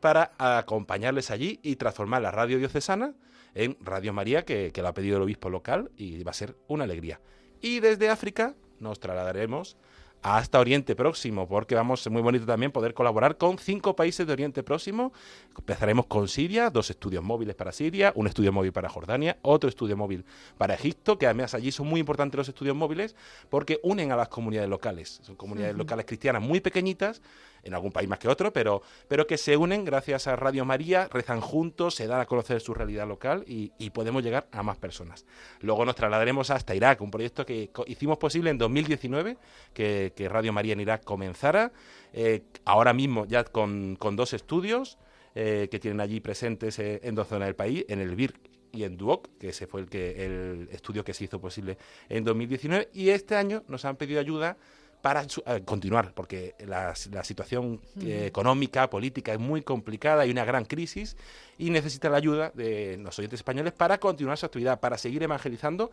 para 0.00 0.32
acompañarles 0.38 1.30
allí 1.30 1.60
y 1.62 1.76
transformar 1.76 2.22
la 2.22 2.30
radio 2.30 2.58
diocesana 2.58 3.14
en 3.54 3.76
Radio 3.80 4.12
María, 4.12 4.44
que, 4.44 4.72
que 4.72 4.82
lo 4.82 4.88
ha 4.88 4.94
pedido 4.94 5.16
el 5.16 5.22
obispo 5.22 5.48
local 5.48 5.90
y 5.96 6.22
va 6.24 6.32
a 6.32 6.34
ser 6.34 6.56
una 6.66 6.84
alegría. 6.84 7.20
Y 7.60 7.80
desde 7.80 8.10
África 8.10 8.54
nos 8.80 9.00
trasladaremos 9.00 9.76
hasta 10.24 10.58
Oriente 10.58 10.96
Próximo, 10.96 11.46
porque 11.46 11.74
vamos, 11.74 12.00
es 12.00 12.10
muy 12.10 12.22
bonito 12.22 12.46
también 12.46 12.72
poder 12.72 12.94
colaborar 12.94 13.36
con 13.36 13.58
cinco 13.58 13.94
países 13.94 14.26
de 14.26 14.32
Oriente 14.32 14.62
Próximo. 14.62 15.12
Empezaremos 15.56 16.06
con 16.06 16.28
Siria, 16.28 16.70
dos 16.70 16.88
estudios 16.88 17.22
móviles 17.22 17.54
para 17.54 17.72
Siria, 17.72 18.10
un 18.16 18.26
estudio 18.26 18.50
móvil 18.50 18.72
para 18.72 18.88
Jordania, 18.88 19.36
otro 19.42 19.68
estudio 19.68 19.98
móvil 19.98 20.24
para 20.56 20.72
Egipto, 20.72 21.18
que 21.18 21.26
además 21.26 21.52
allí 21.52 21.70
son 21.70 21.88
muy 21.88 22.00
importantes 22.00 22.38
los 22.38 22.48
estudios 22.48 22.74
móviles 22.74 23.14
porque 23.50 23.78
unen 23.82 24.12
a 24.12 24.16
las 24.16 24.28
comunidades 24.28 24.70
locales. 24.70 25.20
Son 25.22 25.36
comunidades 25.36 25.76
locales 25.76 26.06
cristianas 26.06 26.40
muy 26.40 26.60
pequeñitas, 26.60 27.20
en 27.64 27.74
algún 27.74 27.92
país 27.92 28.08
más 28.08 28.18
que 28.18 28.28
otro, 28.28 28.52
pero, 28.52 28.82
pero 29.08 29.26
que 29.26 29.38
se 29.38 29.56
unen 29.56 29.84
gracias 29.84 30.26
a 30.26 30.36
Radio 30.36 30.64
María, 30.64 31.08
rezan 31.10 31.40
juntos, 31.40 31.94
se 31.94 32.06
dan 32.06 32.20
a 32.20 32.26
conocer 32.26 32.60
su 32.60 32.74
realidad 32.74 33.08
local 33.08 33.44
y, 33.46 33.72
podemos 33.94 34.24
llegar 34.24 34.48
a 34.50 34.64
más 34.64 34.76
personas. 34.76 35.24
Luego 35.60 35.84
nos 35.84 35.94
trasladaremos 35.94 36.50
hasta 36.50 36.74
Irak, 36.74 37.00
un 37.00 37.12
proyecto 37.12 37.46
que 37.46 37.70
hicimos 37.86 38.18
posible 38.18 38.50
en 38.50 38.58
2019, 38.58 39.36
que, 39.72 40.12
que 40.16 40.28
Radio 40.28 40.52
María 40.52 40.72
en 40.72 40.80
Irak 40.80 41.04
comenzara, 41.04 41.70
eh, 42.12 42.42
ahora 42.64 42.92
mismo 42.92 43.24
ya 43.26 43.44
con, 43.44 43.94
con 43.96 44.16
dos 44.16 44.32
estudios 44.32 44.98
eh, 45.36 45.68
que 45.68 45.80
tienen 45.80 46.00
allí 46.00 46.20
presentes 46.20 46.78
eh, 46.78 47.00
en 47.02 47.16
dos 47.16 47.26
zonas 47.26 47.46
del 47.46 47.56
país, 47.56 47.84
en 47.88 48.00
el 48.00 48.14
BIR 48.14 48.34
y 48.70 48.84
en 48.84 48.96
Duoc, 48.96 49.28
que 49.38 49.48
ese 49.48 49.66
fue 49.66 49.80
el, 49.80 49.88
que, 49.88 50.24
el 50.24 50.68
estudio 50.70 51.04
que 51.04 51.12
se 51.12 51.24
hizo 51.24 51.40
posible 51.40 51.76
en 52.08 52.22
2019, 52.22 52.90
y 52.92 53.08
este 53.08 53.34
año 53.34 53.64
nos 53.66 53.84
han 53.84 53.96
pedido 53.96 54.20
ayuda 54.20 54.56
para 55.04 55.28
su- 55.28 55.42
eh, 55.44 55.60
continuar, 55.66 56.14
porque 56.14 56.54
la, 56.66 56.94
la 57.12 57.24
situación 57.24 57.78
eh, 58.00 58.24
económica, 58.26 58.88
política 58.88 59.34
es 59.34 59.38
muy 59.38 59.60
complicada, 59.60 60.22
hay 60.22 60.30
una 60.30 60.46
gran 60.46 60.64
crisis 60.64 61.14
y 61.58 61.68
necesita 61.68 62.08
la 62.08 62.16
ayuda 62.16 62.52
de 62.54 62.96
los 62.96 63.18
oyentes 63.18 63.40
españoles 63.40 63.74
para 63.74 63.98
continuar 63.98 64.38
su 64.38 64.46
actividad, 64.46 64.80
para 64.80 64.96
seguir 64.96 65.22
evangelizando 65.22 65.90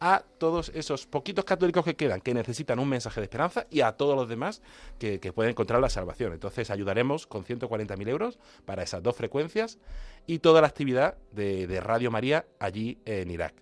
a 0.00 0.24
todos 0.38 0.70
esos 0.74 1.06
poquitos 1.06 1.44
católicos 1.44 1.84
que 1.84 1.94
quedan, 1.94 2.22
que 2.22 2.32
necesitan 2.32 2.78
un 2.78 2.88
mensaje 2.88 3.20
de 3.20 3.24
esperanza 3.26 3.66
y 3.68 3.82
a 3.82 3.92
todos 3.92 4.16
los 4.16 4.30
demás 4.30 4.62
que, 4.98 5.20
que 5.20 5.30
pueden 5.30 5.50
encontrar 5.50 5.82
la 5.82 5.90
salvación. 5.90 6.32
Entonces 6.32 6.70
ayudaremos 6.70 7.26
con 7.26 7.44
140.000 7.44 8.08
euros 8.08 8.38
para 8.64 8.82
esas 8.82 9.02
dos 9.02 9.14
frecuencias 9.14 9.78
y 10.26 10.38
toda 10.38 10.62
la 10.62 10.68
actividad 10.68 11.18
de, 11.32 11.66
de 11.66 11.80
Radio 11.82 12.10
María 12.10 12.46
allí 12.58 12.96
en 13.04 13.30
Irak. 13.30 13.52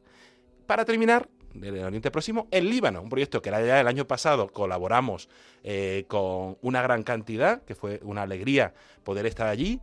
Para 0.68 0.84
terminar, 0.84 1.28
del 1.54 1.84
Oriente 1.84 2.10
Próximo, 2.10 2.48
en 2.50 2.68
Líbano, 2.68 3.02
un 3.02 3.08
proyecto 3.08 3.42
que 3.42 3.50
ya 3.50 3.80
el 3.80 3.88
año 3.88 4.06
pasado 4.06 4.48
colaboramos 4.48 5.28
eh, 5.64 6.04
con 6.08 6.58
una 6.62 6.82
gran 6.82 7.02
cantidad, 7.02 7.62
que 7.62 7.74
fue 7.74 8.00
una 8.02 8.22
alegría 8.22 8.74
poder 9.04 9.26
estar 9.26 9.48
allí, 9.48 9.80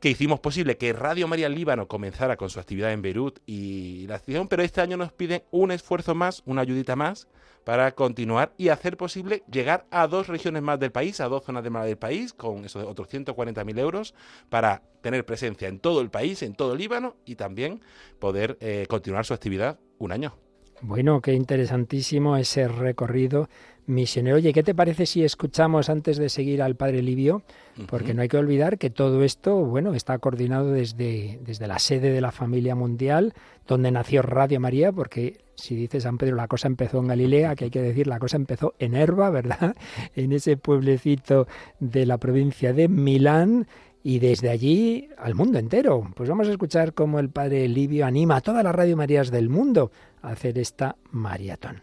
que 0.00 0.10
hicimos 0.10 0.40
posible 0.40 0.76
que 0.76 0.92
Radio 0.92 1.28
María 1.28 1.48
Líbano 1.48 1.88
comenzara 1.88 2.36
con 2.36 2.50
su 2.50 2.60
actividad 2.60 2.92
en 2.92 3.02
Beirut 3.02 3.38
y 3.46 4.06
la 4.06 4.16
acción, 4.16 4.48
pero 4.48 4.62
este 4.62 4.80
año 4.80 4.96
nos 4.96 5.12
piden 5.12 5.42
un 5.50 5.70
esfuerzo 5.70 6.14
más, 6.14 6.42
una 6.44 6.62
ayudita 6.62 6.94
más, 6.96 7.28
para 7.64 7.92
continuar 7.94 8.52
y 8.58 8.68
hacer 8.68 8.96
posible 8.96 9.42
llegar 9.50 9.86
a 9.90 10.06
dos 10.06 10.28
regiones 10.28 10.62
más 10.62 10.78
del 10.78 10.92
país, 10.92 11.20
a 11.20 11.28
dos 11.28 11.44
zonas 11.44 11.64
de 11.64 11.70
más 11.70 11.86
del 11.86 11.96
país, 11.96 12.34
con 12.34 12.64
esos 12.64 12.84
otros 12.84 13.08
140.000 13.08 13.78
euros, 13.78 14.14
para 14.50 14.82
tener 15.00 15.24
presencia 15.24 15.68
en 15.68 15.80
todo 15.80 16.00
el 16.02 16.10
país, 16.10 16.42
en 16.42 16.54
todo 16.54 16.72
el 16.74 16.78
Líbano, 16.78 17.16
y 17.24 17.36
también 17.36 17.80
poder 18.18 18.58
eh, 18.60 18.86
continuar 18.88 19.24
su 19.24 19.32
actividad 19.32 19.78
un 19.98 20.12
año. 20.12 20.43
Bueno, 20.82 21.20
qué 21.20 21.32
interesantísimo 21.32 22.36
ese 22.36 22.68
recorrido 22.68 23.48
misionero. 23.86 24.36
Oye, 24.36 24.52
¿qué 24.52 24.62
te 24.62 24.74
parece 24.74 25.06
si 25.06 25.24
escuchamos 25.24 25.88
antes 25.88 26.16
de 26.16 26.28
seguir 26.28 26.62
al 26.62 26.76
Padre 26.76 27.02
Livio? 27.02 27.42
Porque 27.88 28.14
no 28.14 28.22
hay 28.22 28.28
que 28.28 28.36
olvidar 28.36 28.78
que 28.78 28.90
todo 28.90 29.22
esto, 29.24 29.56
bueno, 29.56 29.94
está 29.94 30.18
coordinado 30.18 30.70
desde, 30.70 31.38
desde 31.42 31.66
la 31.66 31.78
sede 31.78 32.10
de 32.10 32.20
la 32.20 32.32
familia 32.32 32.74
mundial, 32.74 33.34
donde 33.66 33.90
nació 33.90 34.22
Radio 34.22 34.60
María, 34.60 34.92
porque 34.92 35.40
si 35.56 35.74
dice 35.74 36.00
San 36.00 36.18
Pedro, 36.18 36.36
la 36.36 36.48
cosa 36.48 36.68
empezó 36.68 36.98
en 36.98 37.08
Galilea, 37.08 37.54
que 37.56 37.64
hay 37.64 37.70
que 37.70 37.82
decir, 37.82 38.06
la 38.06 38.18
cosa 38.18 38.36
empezó 38.36 38.74
en 38.78 38.94
Herba, 38.94 39.30
¿verdad? 39.30 39.74
En 40.14 40.32
ese 40.32 40.56
pueblecito 40.56 41.46
de 41.80 42.06
la 42.06 42.18
provincia 42.18 42.72
de 42.72 42.88
Milán. 42.88 43.66
Y 44.06 44.18
desde 44.18 44.50
allí 44.50 45.08
al 45.16 45.34
mundo 45.34 45.58
entero. 45.58 46.06
Pues 46.14 46.28
vamos 46.28 46.46
a 46.46 46.50
escuchar 46.50 46.92
cómo 46.92 47.20
el 47.20 47.30
padre 47.30 47.66
Livio 47.68 48.04
anima 48.04 48.36
a 48.36 48.40
todas 48.42 48.62
las 48.62 48.74
Radio 48.74 48.98
Marías 48.98 49.30
del 49.30 49.48
mundo 49.48 49.90
hacer 50.30 50.58
esta 50.58 50.96
maratón. 51.10 51.82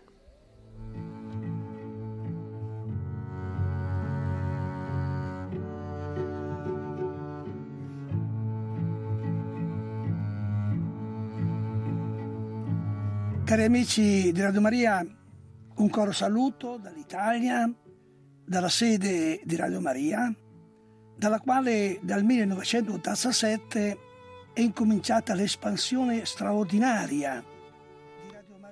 Cari 13.46 13.64
amici 13.66 14.32
di 14.32 14.42
Radio 14.42 14.62
Maria, 14.62 15.06
un 15.76 15.90
caro 15.90 16.14
saluto 16.14 16.78
dall'Italia, 16.78 17.70
dalla 18.46 18.70
sede 18.70 19.42
di 19.44 19.56
Radio 19.58 19.82
Maria, 19.82 20.34
dalla 21.18 21.40
quale 21.40 22.00
dal 22.02 22.24
1987 22.24 23.98
è 24.54 24.62
incominciata 24.62 25.34
l'espansione 25.34 26.24
straordinaria 26.24 27.51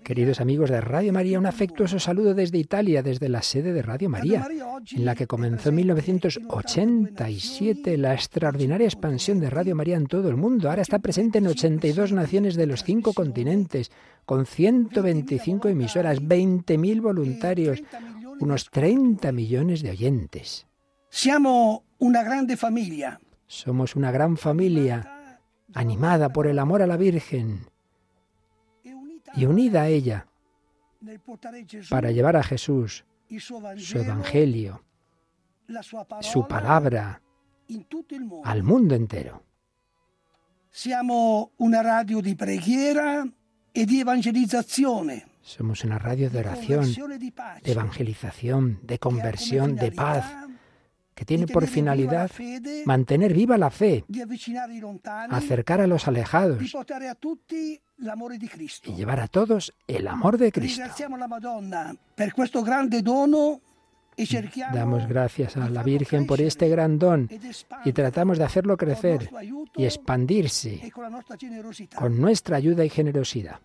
Queridos 0.09 0.41
amigos 0.41 0.71
de 0.71 0.81
Radio 0.81 1.13
María, 1.13 1.37
un 1.37 1.45
afectuoso 1.45 1.99
saludo 1.99 2.33
desde 2.33 2.57
Italia, 2.57 3.03
desde 3.03 3.29
la 3.29 3.43
sede 3.43 3.73
de 3.73 3.83
Radio 3.83 4.09
María, 4.09 4.47
en 4.91 5.05
la 5.05 5.13
que 5.13 5.27
comenzó 5.27 5.69
en 5.69 5.75
1987 5.75 7.95
la 7.95 8.15
extraordinaria 8.15 8.87
expansión 8.87 9.39
de 9.39 9.51
Radio 9.51 9.75
María 9.75 9.97
en 9.97 10.07
todo 10.07 10.29
el 10.29 10.35
mundo. 10.35 10.67
Ahora 10.67 10.81
está 10.81 10.97
presente 10.97 11.37
en 11.37 11.45
82 11.45 12.11
naciones 12.11 12.55
de 12.55 12.65
los 12.65 12.83
cinco 12.83 13.13
continentes, 13.13 13.91
con 14.25 14.47
125 14.47 15.67
emisoras, 15.67 16.23
20.000 16.23 17.01
voluntarios, 17.03 17.83
unos 18.39 18.67
30 18.71 19.31
millones 19.31 19.83
de 19.83 19.91
oyentes. 19.91 20.65
Somos 21.11 21.81
una 21.99 22.23
grande 22.23 22.57
familia. 22.57 23.19
Somos 23.45 23.95
una 23.95 24.09
gran 24.09 24.37
familia, 24.37 25.37
animada 25.75 26.33
por 26.33 26.47
el 26.47 26.57
amor 26.57 26.81
a 26.81 26.87
la 26.87 26.97
Virgen 26.97 27.68
y 29.39 29.45
unida 29.45 29.83
a 29.83 29.87
ella 29.87 30.27
para 31.89 32.11
llevar 32.11 32.35
a 32.35 32.43
Jesús 32.43 33.05
su 33.37 33.97
Evangelio, 33.97 34.83
su 36.21 36.47
palabra 36.47 37.21
al 38.43 38.63
mundo 38.63 38.95
entero. 38.95 39.43
Somos 40.71 41.49
una 41.57 41.81
radio 41.81 42.21
de 42.21 42.35
preghiera 42.35 43.25
e 43.73 43.85
di 43.85 44.01
evangelizzazione. 44.01 45.25
Somos 45.41 45.83
una 45.83 45.97
radio 45.97 46.29
de 46.29 46.39
oración, 46.39 46.85
de 47.63 47.71
evangelización, 47.71 48.79
de 48.83 48.99
conversión, 48.99 49.75
de 49.75 49.91
paz, 49.91 50.25
que 51.15 51.25
tiene 51.25 51.47
por 51.47 51.65
finalidad 51.65 52.29
mantener 52.85 53.33
viva 53.33 53.57
la 53.57 53.71
fe, 53.71 54.05
acercar 55.29 55.81
a 55.81 55.87
los 55.87 56.07
alejados 56.07 56.61
y 58.85 58.93
llevar 58.95 59.19
a 59.19 59.27
todos 59.27 59.73
el 59.87 60.07
amor 60.07 60.37
de 60.37 60.51
Cristo. 60.51 60.83
Damos 64.73 65.07
gracias 65.07 65.57
a 65.57 65.69
la 65.69 65.83
Virgen 65.83 66.25
por 66.25 66.41
este 66.41 66.67
gran 66.67 66.99
don 66.99 67.29
y 67.85 67.93
tratamos 67.93 68.37
de 68.37 68.43
hacerlo 68.43 68.75
crecer 68.75 69.29
y 69.75 69.85
expandirse 69.85 70.91
con 71.95 72.19
nuestra 72.19 72.57
ayuda 72.57 72.83
y 72.83 72.89
generosidad. 72.89 73.59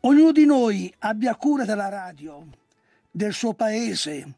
Ognuno 0.00 0.32
di 0.32 0.46
noi 0.46 0.94
abbia 1.00 1.34
cura 1.34 1.64
della 1.64 1.88
radio, 1.88 2.46
del 3.10 3.34
suo 3.34 3.54
paese, 3.54 4.32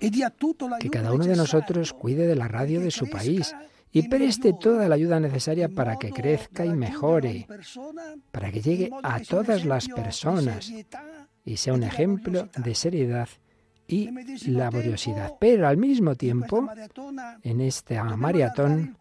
que 0.00 0.90
cada 0.90 1.12
uno 1.12 1.24
de 1.24 1.36
nosotros 1.36 1.92
cuide 1.92 2.26
de 2.26 2.34
la 2.34 2.48
radio 2.48 2.80
de 2.80 2.90
su 2.90 3.08
país 3.08 3.54
y 3.94 4.08
preste 4.08 4.52
toda 4.52 4.88
la 4.88 4.96
ayuda 4.96 5.20
necesaria 5.20 5.68
para 5.68 5.96
que 5.96 6.10
crezca 6.10 6.66
y 6.66 6.70
mejore, 6.70 7.46
para 8.32 8.50
que 8.50 8.60
llegue 8.60 8.90
a 9.04 9.20
todas 9.20 9.64
las 9.64 9.88
personas 9.88 10.70
y 11.44 11.56
sea 11.56 11.74
un 11.74 11.84
ejemplo 11.84 12.48
de 12.56 12.74
seriedad 12.74 13.28
y 13.86 14.10
laboriosidad. 14.50 15.34
Pero 15.38 15.68
al 15.68 15.76
mismo 15.76 16.16
tiempo, 16.16 16.68
en 17.42 17.60
esta 17.60 18.02
maratón, 18.16 18.96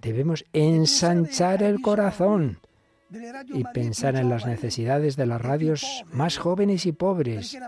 debemos 0.00 0.44
ensanchar 0.52 1.64
el 1.64 1.80
corazón 1.80 2.60
y 3.52 3.64
pensar 3.64 4.14
en 4.14 4.28
las 4.28 4.46
necesidades 4.46 5.16
de 5.16 5.26
las 5.26 5.40
radios 5.40 6.04
más 6.12 6.38
jóvenes 6.38 6.86
y 6.86 6.92
pobres, 6.92 7.58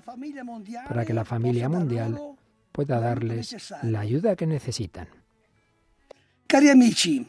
para 0.88 1.04
que 1.04 1.12
la 1.12 1.24
familia 1.24 1.68
mundial 1.68 2.20
pueda 2.70 3.00
darles 3.00 3.74
la 3.82 3.98
ayuda 3.98 4.36
que 4.36 4.46
necesitan. 4.46 5.08
Cari 6.52 6.68
amici, 6.68 7.26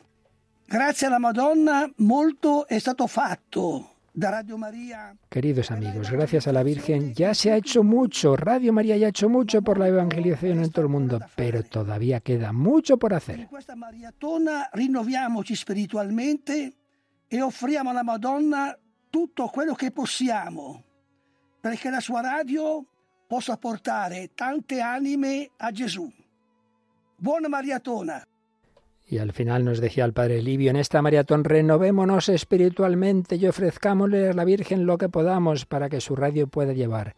grazie 0.65 1.07
alla 1.07 1.17
Madonna 1.17 1.89
molto 1.99 2.67
è 2.67 2.78
stato 2.78 3.07
fatto. 3.07 3.91
Queridos 5.30 5.71
amigos, 5.71 6.11
gracias 6.11 6.47
a 6.47 6.51
la 6.51 6.61
Virgen 6.61 7.13
ya 7.13 7.34
se 7.34 7.49
ha 7.49 7.55
hecho 7.55 7.84
mucho. 7.84 8.36
Radio 8.36 8.74
María 8.74 8.97
ya 8.97 9.05
ha 9.05 9.09
hecho 9.11 9.30
mucho 9.30 9.61
por 9.61 9.78
la 9.78 9.88
evangelización 9.88 10.61
en 10.61 10.71
todo 10.71 10.88
el 10.88 10.91
mundo, 10.91 11.21
pero 11.36 11.63
todavía 11.63 12.19
queda 12.19 12.51
mucho 12.51 12.97
por 12.97 13.13
hacer. 13.13 13.47
Rinnoviamoci 14.74 15.55
spiritualmente 15.55 16.74
e 17.26 17.41
offriamo 17.41 17.91
alla 17.91 18.03
Madonna 18.03 18.78
tutto 19.09 19.47
quello 19.47 19.74
che 19.74 19.91
possiamo, 19.91 20.84
perché 21.61 21.89
la 21.89 22.01
sua 22.01 22.19
radio 22.19 22.86
possa 23.26 23.55
portare 23.55 24.32
tante 24.36 24.82
anime 24.82 25.49
a 25.59 25.71
Gesù. 25.71 26.11
Buona 27.15 27.47
maratona. 27.47 28.21
Y 29.14 29.20
al 29.20 29.32
final 29.32 29.64
nos 29.64 29.80
decía 29.80 30.05
el 30.05 30.14
Padre 30.14 30.41
Livio, 30.41 30.72
en 30.72 30.76
esta 30.76 30.99
maratón 31.03 31.43
renovémonos 31.43 32.30
espiritualmente 32.30 33.36
y 33.36 33.45
ofrezcámosle 33.45 34.30
a 34.30 34.34
la 34.34 34.43
Virgen 34.43 34.88
lo 34.88 34.97
que 34.97 35.07
podamos 35.07 35.68
para 35.68 35.88
que 35.88 36.01
su 36.01 36.16
radio 36.16 36.47
pueda 36.47 36.74
llevar 36.74 37.16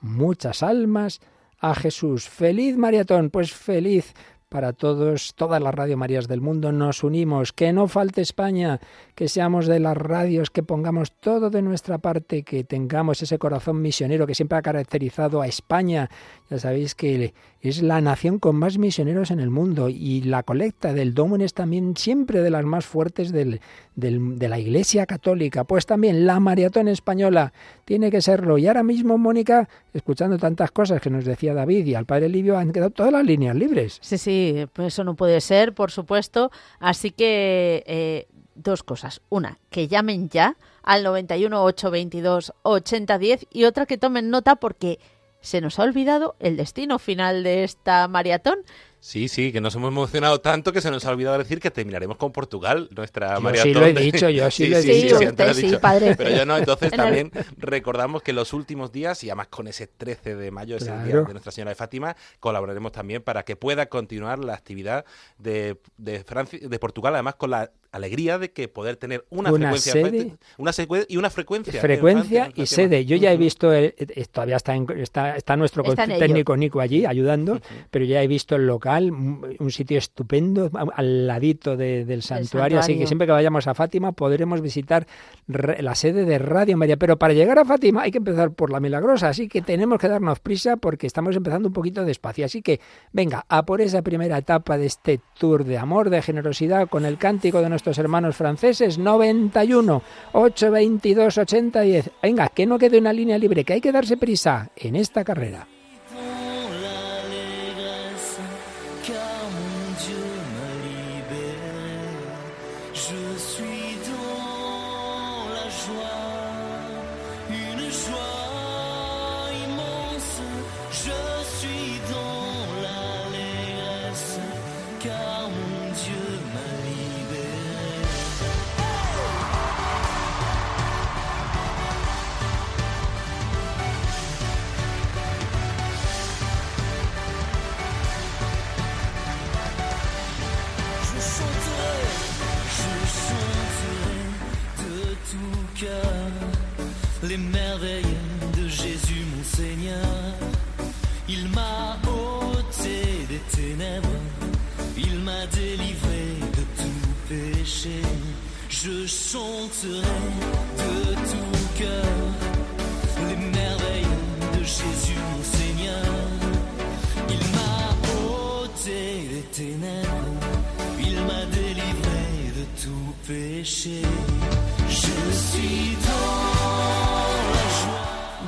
muchas 0.00 0.64
almas 0.64 1.20
a 1.60 1.76
Jesús. 1.76 2.28
Feliz 2.28 2.76
maratón, 2.76 3.30
pues 3.30 3.52
feliz 3.52 4.12
para 4.48 4.72
todos, 4.72 5.34
todas 5.34 5.60
las 5.60 5.74
Radio 5.74 5.96
Marías 5.96 6.28
del 6.28 6.40
mundo, 6.40 6.72
nos 6.72 7.04
unimos, 7.04 7.52
que 7.52 7.72
no 7.72 7.88
falte 7.88 8.22
España, 8.22 8.80
que 9.14 9.28
seamos 9.28 9.66
de 9.66 9.80
las 9.80 9.96
radios, 9.96 10.50
que 10.50 10.62
pongamos 10.62 11.12
todo 11.12 11.50
de 11.50 11.62
nuestra 11.62 11.98
parte, 11.98 12.42
que 12.42 12.64
tengamos 12.64 13.22
ese 13.22 13.38
corazón 13.38 13.82
misionero 13.82 14.26
que 14.26 14.34
siempre 14.34 14.58
ha 14.58 14.62
caracterizado 14.62 15.42
a 15.42 15.46
España. 15.46 16.08
Ya 16.50 16.58
sabéis 16.58 16.94
que 16.94 17.34
es 17.60 17.82
la 17.82 18.00
nación 18.00 18.38
con 18.38 18.56
más 18.56 18.78
misioneros 18.78 19.30
en 19.30 19.40
el 19.40 19.50
mundo 19.50 19.88
y 19.88 20.22
la 20.22 20.44
colecta 20.44 20.92
del 20.92 21.12
Domen 21.12 21.40
es 21.40 21.54
también 21.54 21.96
siempre 21.96 22.40
de 22.40 22.50
las 22.50 22.64
más 22.64 22.86
fuertes 22.86 23.32
del, 23.32 23.60
de 23.96 24.48
la 24.48 24.58
Iglesia 24.58 25.06
Católica. 25.06 25.64
Pues 25.64 25.86
también 25.86 26.26
la 26.26 26.38
maratón 26.38 26.86
española 26.88 27.52
tiene 27.84 28.10
que 28.10 28.22
serlo. 28.22 28.58
Y 28.58 28.68
ahora 28.68 28.84
mismo, 28.84 29.18
Mónica, 29.18 29.68
escuchando 29.92 30.38
tantas 30.38 30.70
cosas 30.70 31.00
que 31.00 31.10
nos 31.10 31.24
decía 31.24 31.54
David 31.54 31.86
y 31.86 31.94
al 31.94 32.06
padre 32.06 32.28
Livio, 32.28 32.56
han 32.56 32.72
quedado 32.72 32.90
todas 32.90 33.12
las 33.12 33.24
líneas 33.24 33.56
libres. 33.56 33.98
Sí, 34.00 34.18
sí, 34.18 34.66
pues 34.72 34.88
eso 34.88 35.02
no 35.02 35.16
puede 35.16 35.40
ser, 35.40 35.74
por 35.74 35.90
supuesto. 35.90 36.52
Así 36.78 37.10
que 37.10 37.82
eh, 37.86 38.28
dos 38.54 38.82
cosas. 38.82 39.20
Una, 39.28 39.58
que 39.70 39.88
llamen 39.88 40.28
ya 40.28 40.56
al 40.82 41.02
91 41.02 41.62
822 41.62 42.52
8010 42.62 43.46
y 43.50 43.64
otra 43.64 43.86
que 43.86 43.98
tomen 43.98 44.30
nota 44.30 44.56
porque 44.56 44.98
se 45.40 45.60
nos 45.60 45.78
ha 45.78 45.84
olvidado 45.84 46.36
el 46.40 46.56
destino 46.56 46.98
final 46.98 47.42
de 47.42 47.64
esta 47.64 48.08
maratón. 48.08 48.58
Sí, 49.06 49.28
sí, 49.28 49.52
que 49.52 49.60
nos 49.60 49.72
hemos 49.76 49.92
emocionado 49.92 50.40
tanto 50.40 50.72
que 50.72 50.80
se 50.80 50.90
nos 50.90 51.04
ha 51.04 51.10
olvidado 51.10 51.38
decir 51.38 51.60
que 51.60 51.70
terminaremos 51.70 52.16
con 52.16 52.32
Portugal, 52.32 52.88
nuestra 52.90 53.38
maratón. 53.38 53.68
Sí, 53.68 53.72
lo 53.72 53.86
he 53.86 53.92
dicho, 53.92 54.28
yo 54.28 54.50
sí, 54.50 54.66
lo 54.66 54.78
he 54.78 54.82
dicho. 54.82 55.18
Sí, 55.54 55.76
padre. 55.80 56.16
Pero 56.16 56.30
yo 56.30 56.44
no, 56.44 56.56
entonces 56.56 56.90
también 56.96 57.30
recordamos 57.56 58.24
que 58.24 58.32
los 58.32 58.52
últimos 58.52 58.90
días, 58.90 59.22
y 59.22 59.30
además 59.30 59.46
con 59.46 59.68
ese 59.68 59.86
13 59.86 60.34
de 60.34 60.50
mayo, 60.50 60.76
ese 60.76 60.90
día 61.04 61.18
de 61.20 61.32
Nuestra 61.32 61.52
Señora 61.52 61.68
de 61.68 61.76
Fátima, 61.76 62.16
colaboraremos 62.40 62.90
también 62.90 63.22
para 63.22 63.44
que 63.44 63.54
pueda 63.54 63.86
continuar 63.86 64.40
la 64.40 64.54
actividad 64.54 65.04
de, 65.38 65.78
de, 65.98 66.24
Francia, 66.24 66.58
de 66.60 66.78
Portugal, 66.80 67.14
además 67.14 67.36
con 67.36 67.50
la 67.50 67.70
alegría 67.92 68.38
de 68.38 68.50
que 68.50 68.66
poder 68.66 68.96
tener 68.96 69.24
una, 69.30 69.50
frecuencia 69.50 69.92
sede, 69.92 70.36
una 70.58 70.72
y 71.08 71.16
una 71.16 71.30
frecuencia 71.30 71.80
frecuencia 71.80 72.50
y 72.54 72.66
sede 72.66 73.06
yo 73.06 73.16
ya 73.16 73.32
he 73.32 73.38
visto 73.38 73.72
el, 73.72 73.94
todavía 74.30 74.56
está, 74.56 74.74
está, 74.74 75.36
está 75.36 75.56
nuestro 75.56 75.82
técnico 75.82 76.56
Nico 76.58 76.80
allí 76.80 77.06
ayudando 77.06 77.58
pero 77.90 78.04
ya 78.04 78.22
he 78.22 78.26
visto 78.26 78.56
el 78.56 78.66
local 78.66 78.95
medieval, 79.00 79.56
un 79.58 79.70
sitio 79.70 79.98
estupendo 79.98 80.70
al 80.94 81.26
ladito 81.26 81.76
del 81.76 82.22
santuario, 82.22 82.78
así 82.78 82.98
que 82.98 83.06
siempre 83.06 83.26
que 83.26 83.32
vayamos 83.32 83.66
a 83.66 83.74
Fátima 83.74 84.12
podremos 84.12 84.60
visitar 84.60 85.06
la 85.46 85.94
sede 85.94 86.24
de 86.24 86.38
Radio 86.38 86.76
María. 86.76 86.96
Pero 86.96 87.18
para 87.18 87.34
llegar 87.34 87.58
a 87.58 87.64
Fátima 87.64 88.02
hay 88.02 88.10
que 88.10 88.18
empezar 88.18 88.52
por 88.52 88.70
la 88.70 88.80
Milagrosa, 88.80 89.28
así 89.28 89.48
que 89.48 89.62
tenemos 89.62 89.98
que 89.98 90.08
darnos 90.08 90.40
prisa 90.40 90.76
porque 90.76 91.06
estamos 91.06 91.36
empezando 91.36 91.68
un 91.68 91.74
poquito 91.74 92.04
despacio. 92.04 92.44
Así 92.44 92.62
que 92.62 92.80
venga, 93.12 93.44
a 93.48 93.64
por 93.64 93.80
esa 93.80 94.02
primera 94.02 94.38
etapa 94.38 94.78
de 94.78 94.86
este 94.86 95.20
tour 95.38 95.64
de 95.64 95.78
amor, 95.78 96.10
de 96.10 96.22
generosidad, 96.22 96.88
con 96.88 97.04
el 97.04 97.18
cántico 97.18 97.60
de 97.60 97.68
nuestros 97.68 97.98
hermanos 97.98 98.36
franceses, 98.36 98.98
91, 98.98 100.02
822, 100.32 101.38
80, 101.38 101.80
10. 101.80 102.10
Venga, 102.22 102.48
que 102.48 102.66
no 102.66 102.78
quede 102.78 102.98
una 102.98 103.12
línea 103.12 103.38
libre, 103.38 103.64
que 103.64 103.74
hay 103.74 103.80
que 103.80 103.92
darse 103.92 104.16
prisa 104.16 104.70
en 104.76 104.96
esta 104.96 105.24
carrera. 105.24 105.66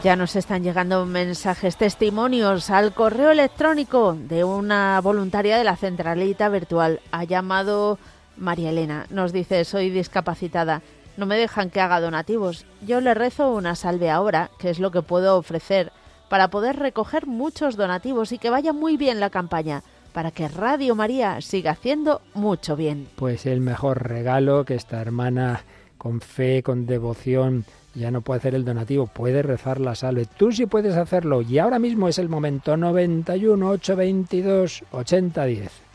Ya 0.09 0.17
nos 0.17 0.37
están 0.37 0.63
llegando 0.63 1.05
mensajes, 1.05 1.77
testimonios 1.77 2.71
al 2.71 2.95
correo 2.95 3.31
electrónico 3.31 4.17
de 4.19 4.43
una 4.43 4.99
voluntaria 5.03 5.59
de 5.59 5.65
la 5.65 5.77
centralita 5.77 6.49
virtual. 6.49 7.01
Ha 7.13 7.25
llamado 7.25 7.99
María 8.39 8.71
Elena. 8.71 9.05
Nos 9.11 9.35
dice, 9.35 9.67
soy 9.67 9.91
discapacitada. 9.91 10.81
No 11.19 11.27
me 11.27 11.37
dejan 11.37 11.69
que 11.69 11.83
haga 11.83 12.01
donativos. 12.01 12.65
Yo 12.87 13.03
le 13.03 13.13
rezo 13.13 13.53
una 13.53 13.75
salve 13.75 14.09
ahora, 14.09 14.49
que 14.59 14.71
es 14.71 14.79
lo 14.79 14.91
que 14.93 15.03
puedo 15.03 15.37
ofrecer, 15.37 15.93
para 16.31 16.49
poder 16.49 16.77
recoger 16.77 17.27
muchos 17.27 17.77
donativos 17.77 18.33
y 18.33 18.39
que 18.39 18.49
vaya 18.49 18.73
muy 18.73 18.97
bien 18.97 19.21
la 19.21 19.29
campaña, 19.29 19.83
para 20.15 20.31
que 20.31 20.49
Radio 20.49 20.95
María 20.95 21.43
siga 21.43 21.73
haciendo 21.73 22.23
mucho 22.33 22.77
bien. 22.77 23.09
Pues 23.17 23.45
el 23.45 23.61
mejor 23.61 24.09
regalo 24.09 24.65
que 24.65 24.75
esta 24.75 25.03
hermana 25.03 25.65
con 25.99 26.23
fe, 26.23 26.63
con 26.63 26.87
devoción, 26.87 27.67
ya 27.95 28.11
no 28.11 28.21
puede 28.21 28.39
hacer 28.39 28.55
el 28.55 28.65
donativo, 28.65 29.07
puede 29.07 29.43
rezar 29.43 29.81
la 29.81 29.95
salve. 29.95 30.27
Tú 30.27 30.53
sí 30.53 30.67
puedes 30.67 30.97
hacerlo 30.97 31.43
y 31.43 31.59
ahora 31.59 31.79
mismo 31.79 32.09
es 32.09 32.19
el 32.19 32.29
momento 32.29 32.77
91 32.77 33.69
822 33.69 34.85
8010. 34.91 35.88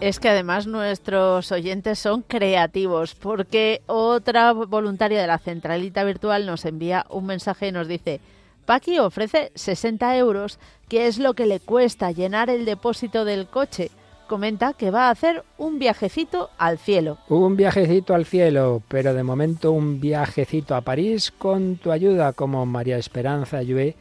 Es 0.00 0.18
que 0.18 0.28
además 0.28 0.66
nuestros 0.66 1.52
oyentes 1.52 2.00
son 2.00 2.22
creativos 2.22 3.14
porque 3.14 3.82
otra 3.86 4.52
voluntaria 4.52 5.20
de 5.20 5.26
la 5.28 5.38
centralita 5.38 6.02
virtual 6.02 6.46
nos 6.46 6.64
envía 6.64 7.06
un 7.10 7.26
mensaje 7.26 7.68
y 7.68 7.72
nos 7.72 7.86
dice, 7.86 8.20
Paqui 8.66 8.98
ofrece 8.98 9.52
60 9.54 10.16
euros, 10.16 10.58
que 10.88 11.06
es 11.06 11.18
lo 11.18 11.34
que 11.34 11.46
le 11.46 11.60
cuesta 11.60 12.10
llenar 12.10 12.50
el 12.50 12.64
depósito 12.64 13.24
del 13.24 13.46
coche. 13.46 13.90
Comenta 14.26 14.72
que 14.72 14.90
va 14.90 15.06
a 15.06 15.10
hacer 15.10 15.44
un 15.58 15.78
viajecito 15.78 16.50
al 16.58 16.78
cielo. 16.78 17.18
Un 17.28 17.56
viajecito 17.56 18.14
al 18.14 18.24
cielo, 18.24 18.82
pero 18.88 19.14
de 19.14 19.22
momento 19.22 19.70
un 19.70 20.00
viajecito 20.00 20.74
a 20.74 20.80
París 20.80 21.30
con 21.30 21.76
tu 21.76 21.92
ayuda 21.92 22.32
como 22.32 22.66
María 22.66 22.98
Esperanza 22.98 23.62
Llue 23.62 23.94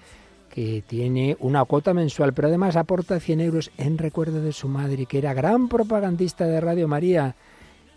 que 0.53 0.83
tiene 0.85 1.35
una 1.39 1.65
cuota 1.65 1.95
mensual, 1.95 2.31
pero 2.31 2.47
además 2.47 2.75
aporta 2.75 3.19
100 3.19 3.41
euros 3.41 3.71
en 3.79 3.97
recuerdo 3.97 4.39
de 4.39 4.53
su 4.53 4.67
madre, 4.67 5.07
que 5.07 5.17
era 5.17 5.33
gran 5.33 5.67
propagandista 5.67 6.45
de 6.45 6.61
Radio 6.61 6.87
María. 6.87 7.35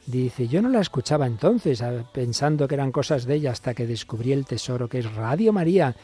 Dice, 0.06 0.48
yo 0.48 0.62
no 0.62 0.70
la 0.70 0.80
escuchaba 0.80 1.26
entonces, 1.26 1.84
pensando 2.14 2.66
que 2.66 2.74
eran 2.76 2.92
cosas 2.92 3.26
de 3.26 3.34
ella, 3.34 3.50
hasta 3.50 3.74
que 3.74 3.86
descubrí 3.86 4.32
el 4.32 4.46
tesoro 4.46 4.88
que 4.88 5.00
es 5.00 5.14
Radio 5.14 5.52
María. 5.52 5.94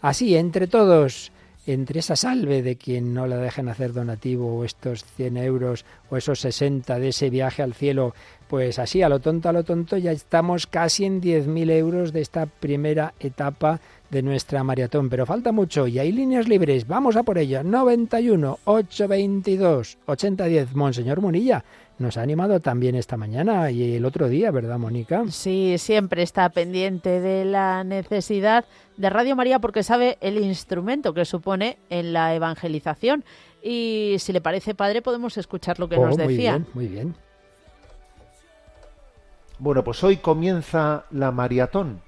Así, 0.00 0.34
entre 0.34 0.66
todos, 0.66 1.30
entre 1.66 2.00
esa 2.00 2.16
salve 2.16 2.62
de 2.62 2.76
quien 2.76 3.12
no 3.12 3.26
la 3.26 3.36
dejen 3.36 3.68
hacer 3.68 3.92
donativo, 3.92 4.56
o 4.56 4.64
estos 4.64 5.04
100 5.04 5.36
euros, 5.36 5.84
o 6.08 6.16
esos 6.16 6.40
60 6.40 6.98
de 6.98 7.08
ese 7.08 7.28
viaje 7.28 7.62
al 7.62 7.74
cielo, 7.74 8.14
pues 8.48 8.78
así, 8.78 9.02
a 9.02 9.10
lo 9.10 9.20
tonto, 9.20 9.50
a 9.50 9.52
lo 9.52 9.62
tonto, 9.62 9.98
ya 9.98 10.12
estamos 10.12 10.66
casi 10.66 11.04
en 11.04 11.20
10.000 11.20 11.70
euros 11.72 12.14
de 12.14 12.22
esta 12.22 12.46
primera 12.46 13.12
etapa 13.20 13.78
de 14.10 14.22
nuestra 14.22 14.64
maratón, 14.64 15.08
pero 15.08 15.26
falta 15.26 15.52
mucho 15.52 15.86
y 15.86 15.98
hay 15.98 16.12
líneas 16.12 16.48
libres. 16.48 16.86
Vamos 16.86 17.16
a 17.16 17.22
por 17.22 17.38
ellas. 17.38 17.64
91 17.64 18.58
822 18.64 19.98
8010. 20.06 20.74
Monseñor 20.74 21.20
Monilla 21.20 21.64
nos 21.98 22.16
ha 22.16 22.22
animado 22.22 22.60
también 22.60 22.94
esta 22.94 23.16
mañana 23.16 23.70
y 23.70 23.96
el 23.96 24.04
otro 24.04 24.28
día, 24.28 24.50
¿verdad, 24.50 24.78
Mónica? 24.78 25.24
Sí, 25.30 25.76
siempre 25.78 26.22
está 26.22 26.48
pendiente 26.50 27.20
de 27.20 27.44
la 27.44 27.82
necesidad 27.84 28.64
de 28.96 29.10
Radio 29.10 29.36
María 29.36 29.58
porque 29.58 29.82
sabe 29.82 30.16
el 30.20 30.38
instrumento 30.38 31.12
que 31.12 31.24
supone 31.24 31.78
en 31.90 32.12
la 32.12 32.34
evangelización. 32.34 33.24
Y 33.62 34.16
si 34.18 34.32
le 34.32 34.40
parece, 34.40 34.74
padre, 34.74 35.02
podemos 35.02 35.36
escuchar 35.36 35.80
lo 35.80 35.88
que 35.88 35.96
nos 35.98 36.16
decía. 36.16 36.24
Muy 36.24 36.36
bien, 36.36 36.66
muy 36.74 36.86
bien. 36.86 37.14
Bueno, 39.58 39.82
pues 39.82 40.04
hoy 40.04 40.18
comienza 40.18 41.04
la 41.10 41.32
maratón 41.32 42.00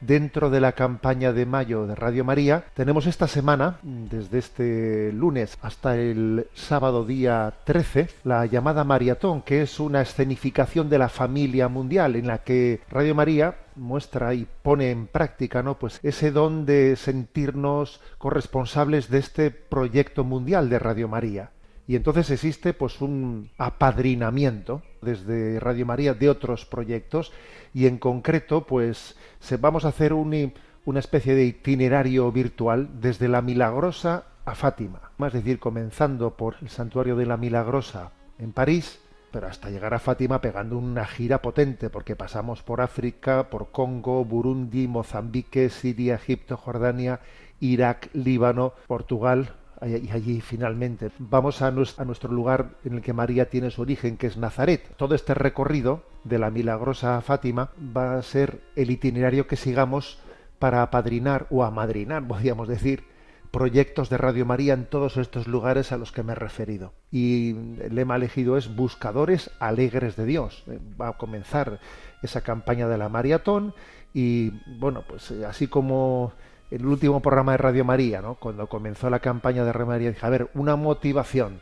dentro 0.00 0.50
de 0.50 0.60
la 0.60 0.72
campaña 0.72 1.32
de 1.32 1.46
mayo 1.46 1.86
de 1.86 1.94
Radio 1.94 2.24
María, 2.24 2.64
tenemos 2.74 3.06
esta 3.06 3.26
semana, 3.26 3.78
desde 3.82 4.38
este 4.38 5.12
lunes 5.12 5.58
hasta 5.62 5.96
el 5.96 6.46
sábado 6.54 7.04
día 7.04 7.54
13, 7.64 8.08
la 8.24 8.46
llamada 8.46 8.84
Maratón, 8.84 9.42
que 9.42 9.62
es 9.62 9.80
una 9.80 10.02
escenificación 10.02 10.88
de 10.88 10.98
la 10.98 11.08
familia 11.08 11.68
mundial 11.68 12.16
en 12.16 12.26
la 12.26 12.38
que 12.38 12.80
Radio 12.90 13.14
María 13.14 13.56
muestra 13.76 14.34
y 14.34 14.46
pone 14.62 14.90
en 14.90 15.06
práctica 15.06 15.62
¿no? 15.62 15.78
pues 15.78 16.00
ese 16.02 16.30
don 16.32 16.66
de 16.66 16.96
sentirnos 16.96 18.00
corresponsables 18.18 19.08
de 19.08 19.18
este 19.18 19.50
proyecto 19.50 20.24
mundial 20.24 20.68
de 20.68 20.78
Radio 20.78 21.08
María 21.08 21.50
y 21.88 21.96
entonces 21.96 22.30
existe 22.30 22.74
pues 22.74 23.00
un 23.00 23.50
apadrinamiento 23.56 24.82
desde 25.00 25.58
Radio 25.58 25.86
María 25.86 26.12
de 26.12 26.28
otros 26.28 26.66
proyectos 26.66 27.32
y 27.72 27.86
en 27.86 27.96
concreto 27.96 28.66
pues 28.66 29.16
se, 29.40 29.56
vamos 29.56 29.86
a 29.86 29.88
hacer 29.88 30.12
un, 30.12 30.52
una 30.84 31.00
especie 31.00 31.34
de 31.34 31.46
itinerario 31.46 32.30
virtual 32.30 33.00
desde 33.00 33.26
la 33.26 33.40
Milagrosa 33.40 34.24
a 34.44 34.54
Fátima, 34.54 35.12
es 35.26 35.32
decir, 35.32 35.58
comenzando 35.58 36.36
por 36.36 36.56
el 36.60 36.68
santuario 36.68 37.16
de 37.16 37.24
la 37.24 37.38
Milagrosa 37.38 38.12
en 38.38 38.52
París, 38.52 39.00
pero 39.30 39.46
hasta 39.46 39.70
llegar 39.70 39.94
a 39.94 39.98
Fátima 39.98 40.42
pegando 40.42 40.76
una 40.76 41.06
gira 41.06 41.40
potente, 41.40 41.88
porque 41.88 42.16
pasamos 42.16 42.62
por 42.62 42.82
África, 42.82 43.48
por 43.48 43.70
Congo, 43.70 44.26
Burundi, 44.26 44.88
Mozambique, 44.88 45.70
Siria, 45.70 46.16
Egipto, 46.16 46.58
Jordania, 46.58 47.20
Irak, 47.60 48.10
Líbano, 48.12 48.74
Portugal, 48.86 49.54
y 49.86 50.10
allí 50.10 50.40
finalmente 50.40 51.10
vamos 51.18 51.62
a 51.62 51.70
nuestro 51.70 52.32
lugar 52.32 52.70
en 52.84 52.94
el 52.94 53.02
que 53.02 53.12
María 53.12 53.48
tiene 53.48 53.70
su 53.70 53.82
origen, 53.82 54.16
que 54.16 54.26
es 54.26 54.36
Nazaret. 54.36 54.94
Todo 54.96 55.14
este 55.14 55.34
recorrido 55.34 56.02
de 56.24 56.38
la 56.38 56.50
milagrosa 56.50 57.20
Fátima 57.20 57.70
va 57.96 58.14
a 58.14 58.22
ser 58.22 58.60
el 58.76 58.90
itinerario 58.90 59.46
que 59.46 59.56
sigamos 59.56 60.18
para 60.58 60.82
apadrinar 60.82 61.46
o 61.50 61.64
amadrinar, 61.64 62.26
podríamos 62.28 62.68
decir, 62.68 63.04
proyectos 63.50 64.10
de 64.10 64.18
Radio 64.18 64.44
María 64.44 64.74
en 64.74 64.86
todos 64.86 65.16
estos 65.16 65.46
lugares 65.46 65.92
a 65.92 65.96
los 65.96 66.12
que 66.12 66.22
me 66.22 66.32
he 66.32 66.36
referido. 66.36 66.92
Y 67.10 67.50
el 67.80 67.94
lema 67.94 68.16
elegido 68.16 68.56
es 68.56 68.74
Buscadores 68.74 69.50
Alegres 69.58 70.16
de 70.16 70.26
Dios. 70.26 70.64
Eh, 70.66 70.78
va 71.00 71.08
a 71.08 71.16
comenzar 71.16 71.80
esa 72.22 72.42
campaña 72.42 72.88
de 72.88 72.98
la 72.98 73.08
maratón 73.08 73.74
y 74.12 74.50
bueno, 74.78 75.04
pues 75.08 75.30
eh, 75.30 75.46
así 75.46 75.68
como 75.68 76.32
el 76.70 76.86
último 76.86 77.20
programa 77.20 77.52
de 77.52 77.58
Radio 77.58 77.84
María, 77.84 78.20
¿no? 78.20 78.34
cuando 78.34 78.66
comenzó 78.66 79.08
la 79.10 79.20
campaña 79.20 79.64
de 79.64 79.72
Radio 79.72 79.86
María, 79.86 80.10
dije, 80.10 80.26
a 80.26 80.30
ver, 80.30 80.50
una 80.54 80.76
motivación, 80.76 81.60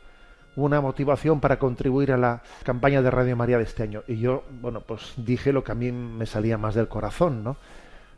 una 0.57 0.81
motivación 0.81 1.41
para 1.41 1.59
contribuir 1.59 2.13
a 2.13 2.17
la 2.17 2.43
campaña 2.65 3.03
de 3.03 3.11
Radio 3.11 3.37
María 3.37 3.59
de 3.59 3.65
este 3.65 3.83
año. 3.83 4.03
Y 4.09 4.19
yo, 4.19 4.45
bueno, 4.61 4.81
pues 4.81 5.13
dije 5.17 5.53
lo 5.53 5.63
que 5.63 5.73
a 5.73 5.77
mí 5.77 5.93
me 5.93 6.27
salía 6.27 6.59
más 6.59 6.75
del 6.75 6.89
corazón, 6.89 7.45
¿no? 7.45 7.57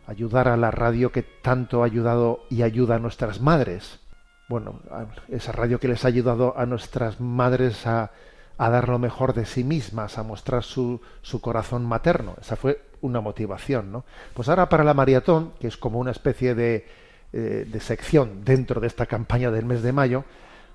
Ayudar 0.07 0.49
a 0.49 0.57
la 0.57 0.71
radio 0.71 1.13
que 1.13 1.23
tanto 1.23 1.83
ha 1.83 1.87
ayudado 1.87 2.41
y 2.49 2.63
ayuda 2.63 2.95
a 2.95 2.99
nuestras 2.99 3.41
madres. 3.41 4.01
Bueno, 4.49 4.81
esa 5.29 5.53
radio 5.53 5.79
que 5.79 5.89
les 5.89 6.05
ha 6.05 6.09
ayudado 6.09 6.57
a 6.57 6.65
nuestras 6.65 7.21
madres 7.21 7.87
a, 7.87 8.11
a 8.59 8.71
dar 8.71 8.89
lo 8.89 8.99
mejor 8.99 9.35
de 9.35 9.47
sí 9.47 9.63
mismas, 9.65 10.19
a 10.19 10.25
mostrar 10.25 10.65
su, 10.65 11.01
su 11.23 11.41
corazón 11.41 11.87
materno. 11.87 12.35
Esa 12.41 12.57
fue 12.57 12.83
una 13.01 13.21
motivación, 13.21 13.93
¿no? 13.93 14.05
Pues 14.35 14.49
ahora 14.49 14.69
para 14.69 14.85
la 14.85 14.95
maratón, 14.95 15.53
que 15.61 15.69
es 15.69 15.77
como 15.77 16.01
una 16.01 16.11
especie 16.11 16.57
de, 16.57 16.87
eh, 17.33 17.67
de 17.71 17.81
sección 17.81 18.45
dentro 18.45 18.81
de 18.81 18.89
esta 18.89 19.07
campaña 19.07 19.53
del 19.53 19.65
mes 19.65 19.83
de 19.83 19.93
mayo, 19.93 20.25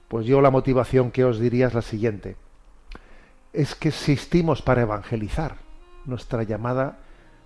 pues 0.08 0.26
yo 0.26 0.40
la 0.40 0.50
motivación 0.50 1.12
que 1.12 1.26
os 1.26 1.40
diría 1.40 1.68
es 1.68 1.74
la 1.74 1.82
siguiente. 1.82 2.38
Es 3.52 3.76
que 3.76 3.90
existimos 3.90 4.62
para 4.62 4.84
evangelizar. 4.84 5.58
Nuestra 6.06 6.44
llamada, 6.44 7.00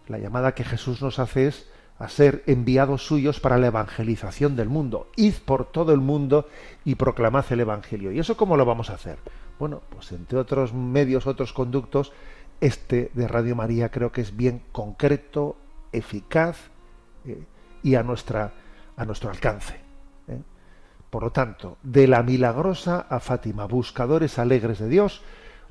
la 0.08 0.20
llamada 0.20 0.54
que 0.54 0.64
Jesús 0.64 1.02
nos 1.02 1.20
hace 1.20 1.48
es 1.48 1.68
a 2.00 2.10
ser 2.10 2.44
enviados 2.46 3.06
suyos 3.06 3.40
para 3.40 3.58
la 3.58 3.68
evangelización 3.68 4.56
del 4.56 4.70
mundo. 4.70 5.10
Id 5.16 5.36
por 5.46 5.72
todo 5.72 5.94
el 5.94 6.00
mundo 6.00 6.48
y 6.86 6.96
proclamad 6.96 7.46
el 7.50 7.62
Evangelio. 7.62 8.12
¿Y 8.12 8.20
eso 8.20 8.38
cómo 8.38 8.56
lo 8.56 8.66
vamos 8.66 8.90
a 8.90 8.94
hacer? 8.94 9.18
Bueno, 9.60 9.82
pues 9.90 10.12
entre 10.12 10.38
otros 10.38 10.74
medios, 10.74 11.26
otros 11.26 11.54
conductos, 11.54 12.14
este 12.62 13.12
de 13.14 13.28
Radio 13.28 13.56
María 13.56 13.90
creo 13.90 14.12
que 14.12 14.22
es 14.22 14.36
bien 14.36 14.62
concreto, 14.72 15.58
eficaz 15.92 16.58
eh, 17.26 17.44
y 17.84 17.96
a, 17.96 18.04
nuestra, 18.04 18.54
a 18.96 19.06
nuestro 19.06 19.30
alcance. 19.30 19.76
¿eh? 20.28 20.42
Por 21.10 21.24
lo 21.24 21.32
tanto, 21.32 21.78
de 21.84 22.08
la 22.08 22.24
milagrosa 22.24 23.06
a 23.10 23.20
Fátima, 23.20 23.66
buscadores 23.66 24.40
alegres 24.40 24.80
de 24.80 24.90
Dios, 24.90 25.22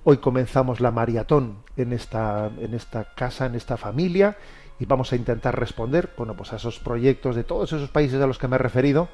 hoy 0.04 0.18
comenzamos 0.18 0.80
la 0.80 0.90
maratón 0.90 1.58
en 1.76 1.92
esta, 1.92 2.50
en 2.58 2.74
esta 2.74 3.14
casa, 3.14 3.46
en 3.46 3.54
esta 3.54 3.76
familia, 3.76 4.36
y 4.78 4.86
vamos 4.86 5.12
a 5.12 5.16
intentar 5.16 5.58
responder 5.58 6.12
bueno, 6.16 6.36
pues 6.36 6.52
a 6.52 6.56
esos 6.56 6.78
proyectos 6.78 7.34
de 7.36 7.44
todos 7.44 7.72
esos 7.72 7.90
países 7.90 8.20
a 8.20 8.26
los 8.26 8.38
que 8.38 8.48
me 8.48 8.56
he 8.56 8.58
referido. 8.58 9.08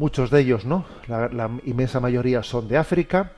Muchos 0.00 0.30
de 0.30 0.40
ellos, 0.40 0.64
¿no? 0.64 0.86
la 1.08 1.50
inmensa 1.66 2.00
mayoría 2.00 2.42
son 2.42 2.68
de 2.68 2.78
África, 2.78 3.32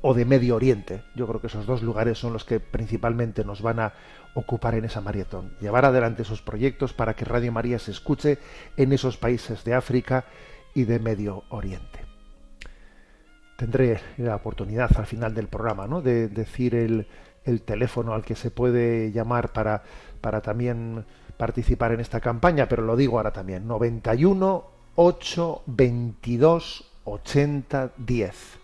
o 0.00 0.12
de 0.12 0.26
Medio 0.26 0.56
Oriente. 0.56 1.02
Yo 1.14 1.26
creo 1.26 1.40
que 1.40 1.48
esos 1.48 1.64
dos 1.64 1.82
lugares 1.82 2.18
son 2.18 2.34
los 2.34 2.44
que 2.44 2.60
principalmente 2.60 3.42
nos 3.42 3.62
van 3.62 3.80
a 3.80 3.94
ocupar 4.34 4.74
en 4.74 4.84
esa 4.84 5.00
maratón. 5.00 5.56
Llevar 5.60 5.86
adelante 5.86 6.22
esos 6.22 6.42
proyectos 6.42 6.92
para 6.92 7.14
que 7.14 7.24
Radio 7.24 7.52
María 7.52 7.78
se 7.78 7.90
escuche 7.90 8.36
en 8.76 8.92
esos 8.92 9.16
países 9.16 9.64
de 9.64 9.72
África 9.72 10.26
y 10.74 10.84
de 10.84 10.98
Medio 10.98 11.44
Oriente. 11.48 12.00
Tendré 13.56 13.98
la 14.18 14.36
oportunidad 14.36 14.90
al 14.96 15.06
final 15.06 15.34
del 15.34 15.48
programa 15.48 15.86
¿no? 15.86 16.00
de 16.00 16.28
decir 16.28 16.74
el, 16.74 17.08
el 17.44 17.62
teléfono 17.62 18.12
al 18.12 18.24
que 18.24 18.36
se 18.36 18.52
puede 18.52 19.10
llamar 19.10 19.54
para, 19.54 19.82
para 20.20 20.42
también 20.42 21.06
participar 21.38 21.92
en 21.92 22.00
esta 22.00 22.20
campaña, 22.20 22.68
pero 22.68 22.82
lo 22.82 22.94
digo 22.94 23.16
ahora 23.16 23.32
también, 23.32 23.66
91 23.66 24.77
8 24.98 25.62
22 25.68 26.84
80 27.04 27.90
10. 27.96 28.58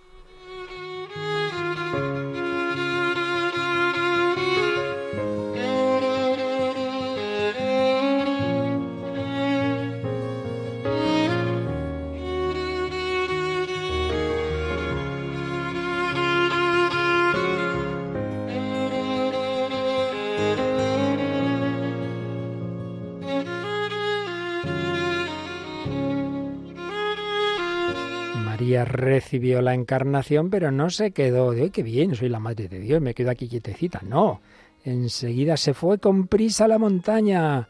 Recibió 28.84 29.62
la 29.62 29.74
encarnación, 29.74 30.50
pero 30.50 30.70
no 30.70 30.90
se 30.90 31.10
quedó 31.12 31.52
de, 31.52 31.62
hoy 31.62 31.70
qué 31.70 31.82
bien, 31.82 32.14
soy 32.14 32.28
la 32.28 32.40
madre 32.40 32.68
de 32.68 32.80
Dios, 32.80 33.00
me 33.00 33.14
quedo 33.14 33.30
aquí 33.30 33.48
quietecita. 33.48 34.00
No, 34.06 34.40
enseguida 34.84 35.56
se 35.56 35.74
fue 35.74 35.98
con 35.98 36.26
prisa 36.26 36.66
a 36.66 36.68
la 36.68 36.78
montaña 36.78 37.68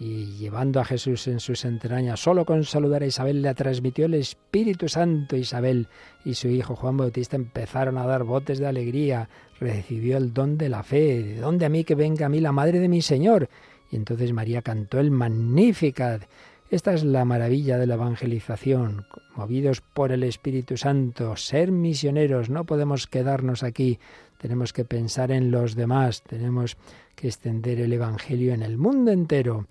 y 0.00 0.36
llevando 0.36 0.78
a 0.78 0.84
Jesús 0.84 1.26
en 1.26 1.40
sus 1.40 1.64
entrañas, 1.64 2.20
solo 2.20 2.44
con 2.44 2.64
saludar 2.64 3.02
a 3.02 3.06
Isabel 3.06 3.42
le 3.42 3.52
transmitió 3.54 4.06
el 4.06 4.14
Espíritu 4.14 4.88
Santo. 4.88 5.36
Isabel 5.36 5.88
y 6.24 6.34
su 6.34 6.48
hijo 6.48 6.76
Juan 6.76 6.96
Bautista 6.96 7.34
empezaron 7.34 7.98
a 7.98 8.06
dar 8.06 8.22
botes 8.22 8.60
de 8.60 8.66
alegría, 8.66 9.28
recibió 9.58 10.16
el 10.16 10.32
don 10.32 10.56
de 10.56 10.68
la 10.68 10.84
fe, 10.84 11.22
¿de 11.22 11.40
dónde 11.40 11.66
a 11.66 11.68
mí 11.68 11.82
que 11.82 11.96
venga 11.96 12.26
a 12.26 12.28
mí 12.28 12.38
la 12.40 12.52
madre 12.52 12.78
de 12.78 12.88
mi 12.88 13.02
Señor? 13.02 13.48
Y 13.90 13.96
entonces 13.96 14.32
María 14.32 14.62
cantó 14.62 15.00
el 15.00 15.10
Magnificat 15.10 16.22
esta 16.70 16.92
es 16.92 17.02
la 17.02 17.24
maravilla 17.24 17.78
de 17.78 17.86
la 17.86 17.94
evangelización, 17.94 19.06
movidos 19.34 19.80
por 19.80 20.12
el 20.12 20.22
Espíritu 20.22 20.76
Santo, 20.76 21.36
ser 21.36 21.72
misioneros, 21.72 22.50
no 22.50 22.64
podemos 22.64 23.06
quedarnos 23.06 23.62
aquí, 23.62 23.98
tenemos 24.38 24.72
que 24.72 24.84
pensar 24.84 25.30
en 25.30 25.50
los 25.50 25.74
demás, 25.74 26.22
tenemos 26.22 26.76
que 27.16 27.28
extender 27.28 27.80
el 27.80 27.92
Evangelio 27.92 28.52
en 28.52 28.62
el 28.62 28.76
mundo 28.78 29.10
entero. 29.10 29.66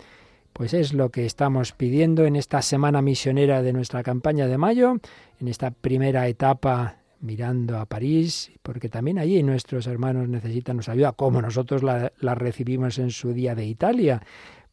Pues 0.54 0.74
es 0.74 0.94
lo 0.94 1.10
que 1.12 1.26
estamos 1.26 1.72
pidiendo 1.72 2.26
en 2.26 2.36
esta 2.36 2.64
semana 2.64 3.04
misionera 3.04 3.62
de 3.62 3.74
nuestra 3.74 4.02
campaña 4.02 4.48
de 4.48 4.58
mayo, 4.58 4.98
en 5.40 5.48
esta 5.48 5.70
primera 5.70 6.28
etapa 6.28 6.98
mirando 7.20 7.78
a 7.78 7.86
París, 7.86 8.52
porque 8.64 8.90
también 8.90 9.20
allí 9.20 9.42
nuestros 9.44 9.86
hermanos 9.86 10.28
necesitan 10.30 10.78
nuestra 10.78 10.96
ayuda, 10.96 11.12
como 11.14 11.42
nosotros 11.42 11.84
la, 11.84 12.12
la 12.20 12.34
recibimos 12.34 12.98
en 12.98 13.12
su 13.12 13.34
día 13.34 13.54
de 13.54 13.66
Italia. 13.66 14.24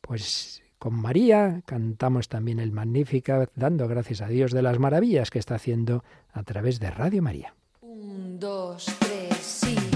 Pues 0.00 0.63
con 0.78 0.94
María, 0.94 1.62
cantamos 1.66 2.28
también 2.28 2.58
el 2.58 2.72
Magnífica, 2.72 3.48
dando 3.54 3.88
gracias 3.88 4.20
a 4.20 4.28
Dios 4.28 4.52
de 4.52 4.62
las 4.62 4.78
maravillas 4.78 5.30
que 5.30 5.38
está 5.38 5.54
haciendo 5.54 6.04
a 6.32 6.42
través 6.42 6.80
de 6.80 6.90
Radio 6.90 7.22
María. 7.22 7.54
Dos, 7.80 8.86
tres, 9.00 9.36
sí. 9.38 9.93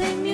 En 0.00 0.27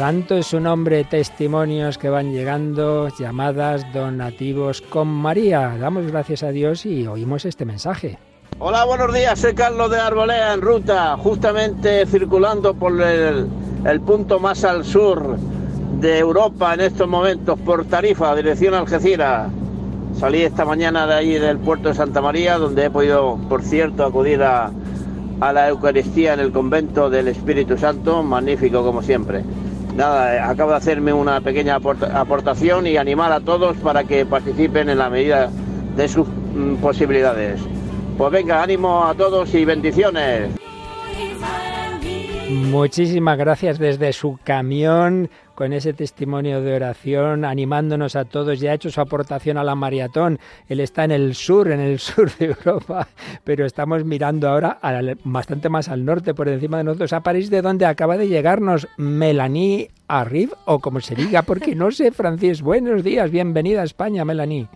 Santo 0.00 0.38
es 0.38 0.46
su 0.46 0.60
nombre, 0.60 1.04
testimonios 1.04 1.98
que 1.98 2.08
van 2.08 2.32
llegando, 2.32 3.08
llamadas, 3.18 3.84
donativos 3.92 4.80
con 4.80 5.08
María. 5.08 5.76
Damos 5.78 6.06
gracias 6.06 6.42
a 6.42 6.48
Dios 6.48 6.86
y 6.86 7.06
oímos 7.06 7.44
este 7.44 7.66
mensaje. 7.66 8.18
Hola, 8.60 8.86
buenos 8.86 9.12
días, 9.12 9.38
soy 9.38 9.52
Carlos 9.52 9.90
de 9.90 9.98
Arbolea 9.98 10.54
en 10.54 10.62
ruta, 10.62 11.18
justamente 11.18 12.06
circulando 12.06 12.72
por 12.72 12.98
el, 12.98 13.46
punto 14.06 14.40
más 14.40 14.64
al 14.64 14.86
sur 14.86 15.36
de 16.00 16.18
Europa 16.18 16.72
en 16.72 16.80
estos 16.80 17.06
momentos, 17.06 17.58
por 17.60 17.84
Tarifa, 17.84 18.34
dirección 18.34 18.72
Algeciras. 18.72 19.50
Salí 20.18 20.40
esta 20.40 20.64
mañana 20.64 21.06
de 21.06 21.12
ahí 21.12 21.34
del 21.34 21.58
puerto 21.58 21.90
de 21.90 21.94
Santa 21.94 22.22
María, 22.22 22.56
donde 22.56 22.86
he 22.86 22.90
podido, 22.90 23.38
por 23.50 23.62
cierto, 23.62 24.06
acudir 24.06 24.42
a 24.42 24.72
la 25.40 25.68
Eucaristía 25.68 26.32
en 26.32 26.40
el 26.40 26.52
convento 26.52 27.10
del 27.10 27.28
Espíritu 27.28 27.76
Santo, 27.76 28.22
magnífico 28.22 28.82
como 28.82 29.02
siempre. 29.02 29.44
Nada, 30.00 30.48
acabo 30.48 30.70
de 30.70 30.78
hacerme 30.78 31.12
una 31.12 31.42
pequeña 31.42 31.74
aporta- 31.76 32.18
aportación 32.18 32.86
y 32.86 32.96
animar 32.96 33.30
a 33.32 33.40
todos 33.40 33.76
para 33.76 34.02
que 34.02 34.24
participen 34.24 34.88
en 34.88 34.96
la 34.96 35.10
medida 35.10 35.50
de 35.94 36.08
sus 36.08 36.26
mm, 36.26 36.76
posibilidades. 36.76 37.60
Pues 38.16 38.32
venga, 38.32 38.62
ánimo 38.62 39.04
a 39.04 39.12
todos 39.14 39.52
y 39.54 39.66
bendiciones. 39.66 40.52
Muchísimas 42.48 43.36
gracias 43.36 43.78
desde 43.78 44.14
su 44.14 44.38
camión 44.42 45.28
con 45.60 45.74
ese 45.74 45.92
testimonio 45.92 46.62
de 46.62 46.74
oración, 46.74 47.44
animándonos 47.44 48.16
a 48.16 48.24
todos. 48.24 48.60
Ya 48.60 48.70
ha 48.70 48.74
hecho 48.74 48.90
su 48.90 48.98
aportación 48.98 49.58
a 49.58 49.62
la 49.62 49.74
maratón. 49.74 50.38
Él 50.70 50.80
está 50.80 51.04
en 51.04 51.10
el 51.10 51.34
sur, 51.34 51.70
en 51.70 51.80
el 51.80 51.98
sur 51.98 52.34
de 52.38 52.46
Europa, 52.46 53.08
pero 53.44 53.66
estamos 53.66 54.02
mirando 54.06 54.48
ahora 54.48 54.78
bastante 55.22 55.68
más 55.68 55.90
al 55.90 56.06
norte, 56.06 56.32
por 56.32 56.48
encima 56.48 56.78
de 56.78 56.84
nosotros, 56.84 57.12
a 57.12 57.20
París, 57.20 57.50
de 57.50 57.60
donde 57.60 57.84
acaba 57.84 58.16
de 58.16 58.28
llegarnos 58.28 58.88
Melanie 58.96 59.90
Arrib, 60.18 60.50
o 60.64 60.80
como 60.80 61.00
se 61.00 61.14
diga, 61.14 61.42
porque 61.42 61.74
no 61.76 61.90
sé 61.92 62.10
francés. 62.10 62.62
Buenos 62.62 63.04
días, 63.04 63.30
bienvenida 63.30 63.82
a 63.82 63.84
España, 63.84 64.24
Melanie. 64.24 64.66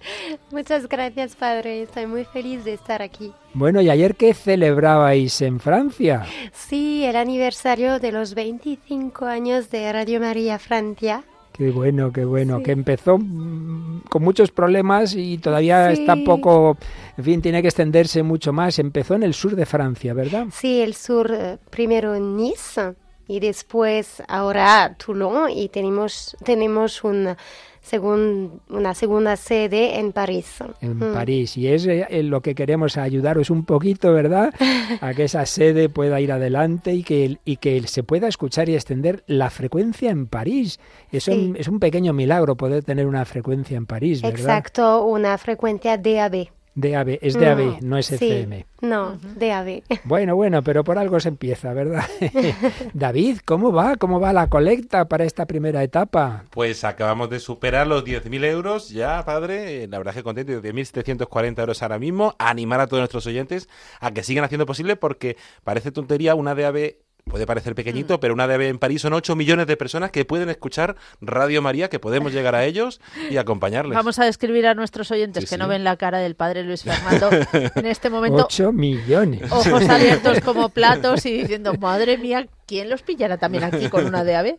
Muchas 0.52 0.88
gracias, 0.88 1.34
padre. 1.34 1.82
Estoy 1.82 2.06
muy 2.06 2.24
feliz 2.24 2.64
de 2.64 2.74
estar 2.74 3.02
aquí. 3.02 3.32
Bueno, 3.52 3.80
¿y 3.80 3.90
ayer 3.90 4.14
qué 4.14 4.32
celebrabais 4.34 5.40
en 5.42 5.58
Francia? 5.60 6.24
Sí, 6.52 7.04
el 7.04 7.16
aniversario 7.16 7.98
de 7.98 8.12
los 8.12 8.34
25 8.34 9.24
años 9.26 9.70
de 9.70 9.92
Radio 9.92 10.20
María 10.20 10.58
Francia. 10.58 11.24
Qué 11.52 11.70
bueno, 11.70 12.12
qué 12.12 12.24
bueno, 12.24 12.58
Sí. 12.58 12.64
que 12.64 12.72
empezó 12.72 13.16
mm, 13.16 14.02
con 14.10 14.24
muchos 14.24 14.50
problemas 14.50 15.14
y 15.14 15.38
todavía 15.38 15.94
Sí. 15.94 16.00
está 16.02 16.16
poco, 16.24 16.76
en 17.16 17.24
fin, 17.24 17.42
tiene 17.42 17.62
que 17.62 17.68
extenderse 17.68 18.24
mucho 18.24 18.52
más. 18.52 18.78
Empezó 18.80 19.14
en 19.14 19.22
el 19.22 19.34
sur 19.34 19.54
de 19.54 19.64
Francia, 19.64 20.14
¿verdad? 20.14 20.46
Sí, 20.52 20.80
el 20.80 20.94
sur, 20.94 21.30
eh, 21.32 21.58
primero 21.70 22.14
en 22.16 22.36
Nice 22.36 22.94
y 23.28 23.40
después 23.40 24.22
ahora 24.28 24.96
Toulon 24.98 25.50
y 25.50 25.68
tenemos, 25.68 26.36
tenemos 26.44 27.02
un 27.04 27.36
segun- 27.82 28.60
una 28.70 28.94
segunda 28.94 29.36
sede 29.36 29.98
en 29.98 30.12
París. 30.12 30.56
En 30.80 30.96
Mm. 30.98 31.12
París. 31.14 31.56
Y 31.56 31.68
es 31.68 31.86
eh, 31.86 32.06
lo 32.22 32.40
que 32.40 32.54
queremos 32.54 32.96
ayudaros 32.96 33.50
un 33.50 33.64
poquito, 33.66 34.12
¿verdad? 34.12 34.52
A 35.02 35.12
que 35.12 35.24
esa 35.24 35.44
sede 35.46 35.88
pueda 35.90 36.20
ir 36.20 36.32
adelante 36.32 36.94
y 36.94 37.02
que, 37.02 37.38
y 37.44 37.56
que 37.56 37.86
se 37.86 38.02
pueda 38.02 38.26
escuchar 38.28 38.68
y 38.70 38.74
extender 38.74 39.22
la 39.26 39.50
frecuencia 39.50 40.10
en 40.10 40.26
París. 40.26 40.80
Es, 41.12 41.28
un, 41.28 41.56
es 41.58 41.68
un 41.68 41.78
pequeño 41.78 42.12
milagro 42.14 42.56
poder 42.56 42.84
tener 42.84 43.06
una 43.06 43.24
frecuencia 43.26 43.76
en 43.76 43.84
París, 43.86 44.22
¿verdad? 44.22 44.38
Exacto, 44.40 45.04
una 45.04 45.36
frecuencia 45.38 45.98
DAB. 45.98 46.48
DAB, 46.74 47.18
es 47.22 47.34
DAB, 47.38 47.58
Mm, 47.80 47.88
no 47.88 47.98
es 47.98 48.06
sí. 48.06 48.14
FM. 48.16 48.66
No, 48.80 49.18
DAB. 49.36 49.82
Bueno, 50.04 50.34
bueno, 50.36 50.62
pero 50.62 50.84
por 50.84 50.98
algo 50.98 51.18
se 51.20 51.28
empieza, 51.28 51.72
¿verdad? 51.72 52.04
David, 52.94 53.38
¿cómo 53.44 53.72
va? 53.72 53.96
¿Cómo 53.96 54.20
va 54.20 54.32
la 54.32 54.48
colecta 54.48 55.08
para 55.08 55.24
esta 55.24 55.46
primera 55.46 55.82
etapa? 55.82 56.44
Pues 56.50 56.84
acabamos 56.84 57.30
de 57.30 57.40
superar 57.40 57.86
los 57.86 58.04
10.000 58.04 58.44
euros 58.44 58.90
ya, 58.90 59.24
padre. 59.24 59.84
Eh, 59.84 59.88
La 59.88 59.98
verdad 59.98 60.12
es 60.14 60.18
que 60.18 60.24
contento, 60.24 60.52
10.740 60.62 61.60
euros 61.60 61.82
ahora 61.82 61.98
mismo. 61.98 62.34
Animar 62.38 62.80
a 62.80 62.86
todos 62.86 63.00
nuestros 63.00 63.26
oyentes 63.26 63.68
a 64.00 64.10
que 64.12 64.22
sigan 64.22 64.44
haciendo 64.44 64.66
posible 64.66 64.96
porque 64.96 65.36
parece 65.62 65.92
tontería 65.92 66.34
una 66.34 66.54
DAB. 66.54 66.94
Puede 67.24 67.46
parecer 67.46 67.74
pequeñito, 67.74 68.20
pero 68.20 68.34
una 68.34 68.46
DAB 68.46 68.60
en 68.62 68.78
París 68.78 69.00
son 69.00 69.14
8 69.14 69.34
millones 69.34 69.66
de 69.66 69.76
personas 69.78 70.10
que 70.10 70.26
pueden 70.26 70.50
escuchar 70.50 70.94
Radio 71.22 71.62
María, 71.62 71.88
que 71.88 71.98
podemos 71.98 72.32
llegar 72.32 72.54
a 72.54 72.64
ellos 72.66 73.00
y 73.30 73.38
acompañarles. 73.38 73.96
Vamos 73.96 74.18
a 74.18 74.26
describir 74.26 74.66
a 74.66 74.74
nuestros 74.74 75.10
oyentes 75.10 75.42
Sí, 75.44 75.48
que 75.48 75.54
sí. 75.54 75.58
no 75.58 75.66
ven 75.66 75.84
la 75.84 75.96
cara 75.96 76.18
del 76.18 76.34
padre 76.36 76.62
Luis 76.64 76.84
Fernando 76.84 77.30
en 77.74 77.86
este 77.86 78.10
momento. 78.10 78.44
8 78.44 78.72
millones. 78.72 79.50
Ojos 79.50 79.88
abiertos 79.88 80.40
como 80.40 80.68
platos 80.68 81.24
y 81.24 81.32
diciendo, 81.32 81.72
madre 81.80 82.18
mía, 82.18 82.46
¿quién 82.66 82.90
los 82.90 83.02
pillará 83.02 83.38
también 83.38 83.64
aquí 83.64 83.88
con 83.88 84.04
una 84.04 84.22
DAB? 84.22 84.56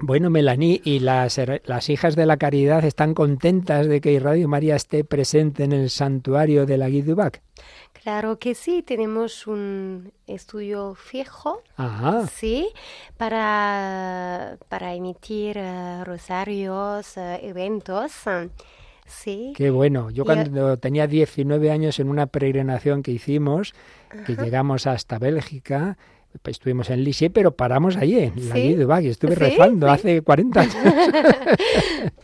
Bueno, 0.00 0.28
Melanie, 0.30 0.80
y 0.84 0.98
las, 1.00 1.40
las 1.66 1.88
hijas 1.88 2.16
de 2.16 2.26
la 2.26 2.36
caridad 2.36 2.84
están 2.84 3.14
contentas 3.14 3.86
de 3.86 4.00
que 4.00 4.18
Radio 4.18 4.48
María 4.48 4.74
esté 4.76 5.04
presente 5.04 5.62
en 5.62 5.72
el 5.72 5.90
santuario 5.90 6.64
de 6.66 6.78
la 6.78 6.88
Guidubac. 6.88 7.42
Claro 8.04 8.38
que 8.38 8.54
sí, 8.54 8.82
tenemos 8.82 9.46
un 9.46 10.12
estudio 10.26 10.94
fijo, 10.94 11.62
Ajá. 11.78 12.26
sí, 12.26 12.68
para, 13.16 14.58
para 14.68 14.92
emitir 14.94 15.56
eh, 15.56 16.04
rosarios, 16.04 17.16
eh, 17.16 17.40
eventos, 17.42 18.12
sí. 19.06 19.54
Qué 19.56 19.70
bueno. 19.70 20.10
Yo 20.10 20.26
cuando 20.26 20.76
tenía 20.76 21.06
19 21.06 21.70
años 21.70 21.98
en 21.98 22.10
una 22.10 22.26
peregrinación 22.26 23.02
que 23.02 23.10
hicimos, 23.10 23.72
que 24.26 24.36
llegamos 24.36 24.86
hasta 24.86 25.18
Bélgica, 25.18 25.96
pues 26.42 26.56
estuvimos 26.56 26.90
en 26.90 27.04
Lisieux, 27.04 27.32
pero 27.32 27.56
paramos 27.56 27.96
allí, 27.96 28.18
en 28.18 28.48
la 28.50 28.54
Sí. 28.56 28.60
Guidubac, 28.68 29.02
y 29.04 29.08
estuve 29.08 29.34
Sí, 29.34 29.40
rezando 29.40 29.86
sí. 29.86 29.92
hace 29.94 30.20
40 30.22 30.60
años. 30.60 30.74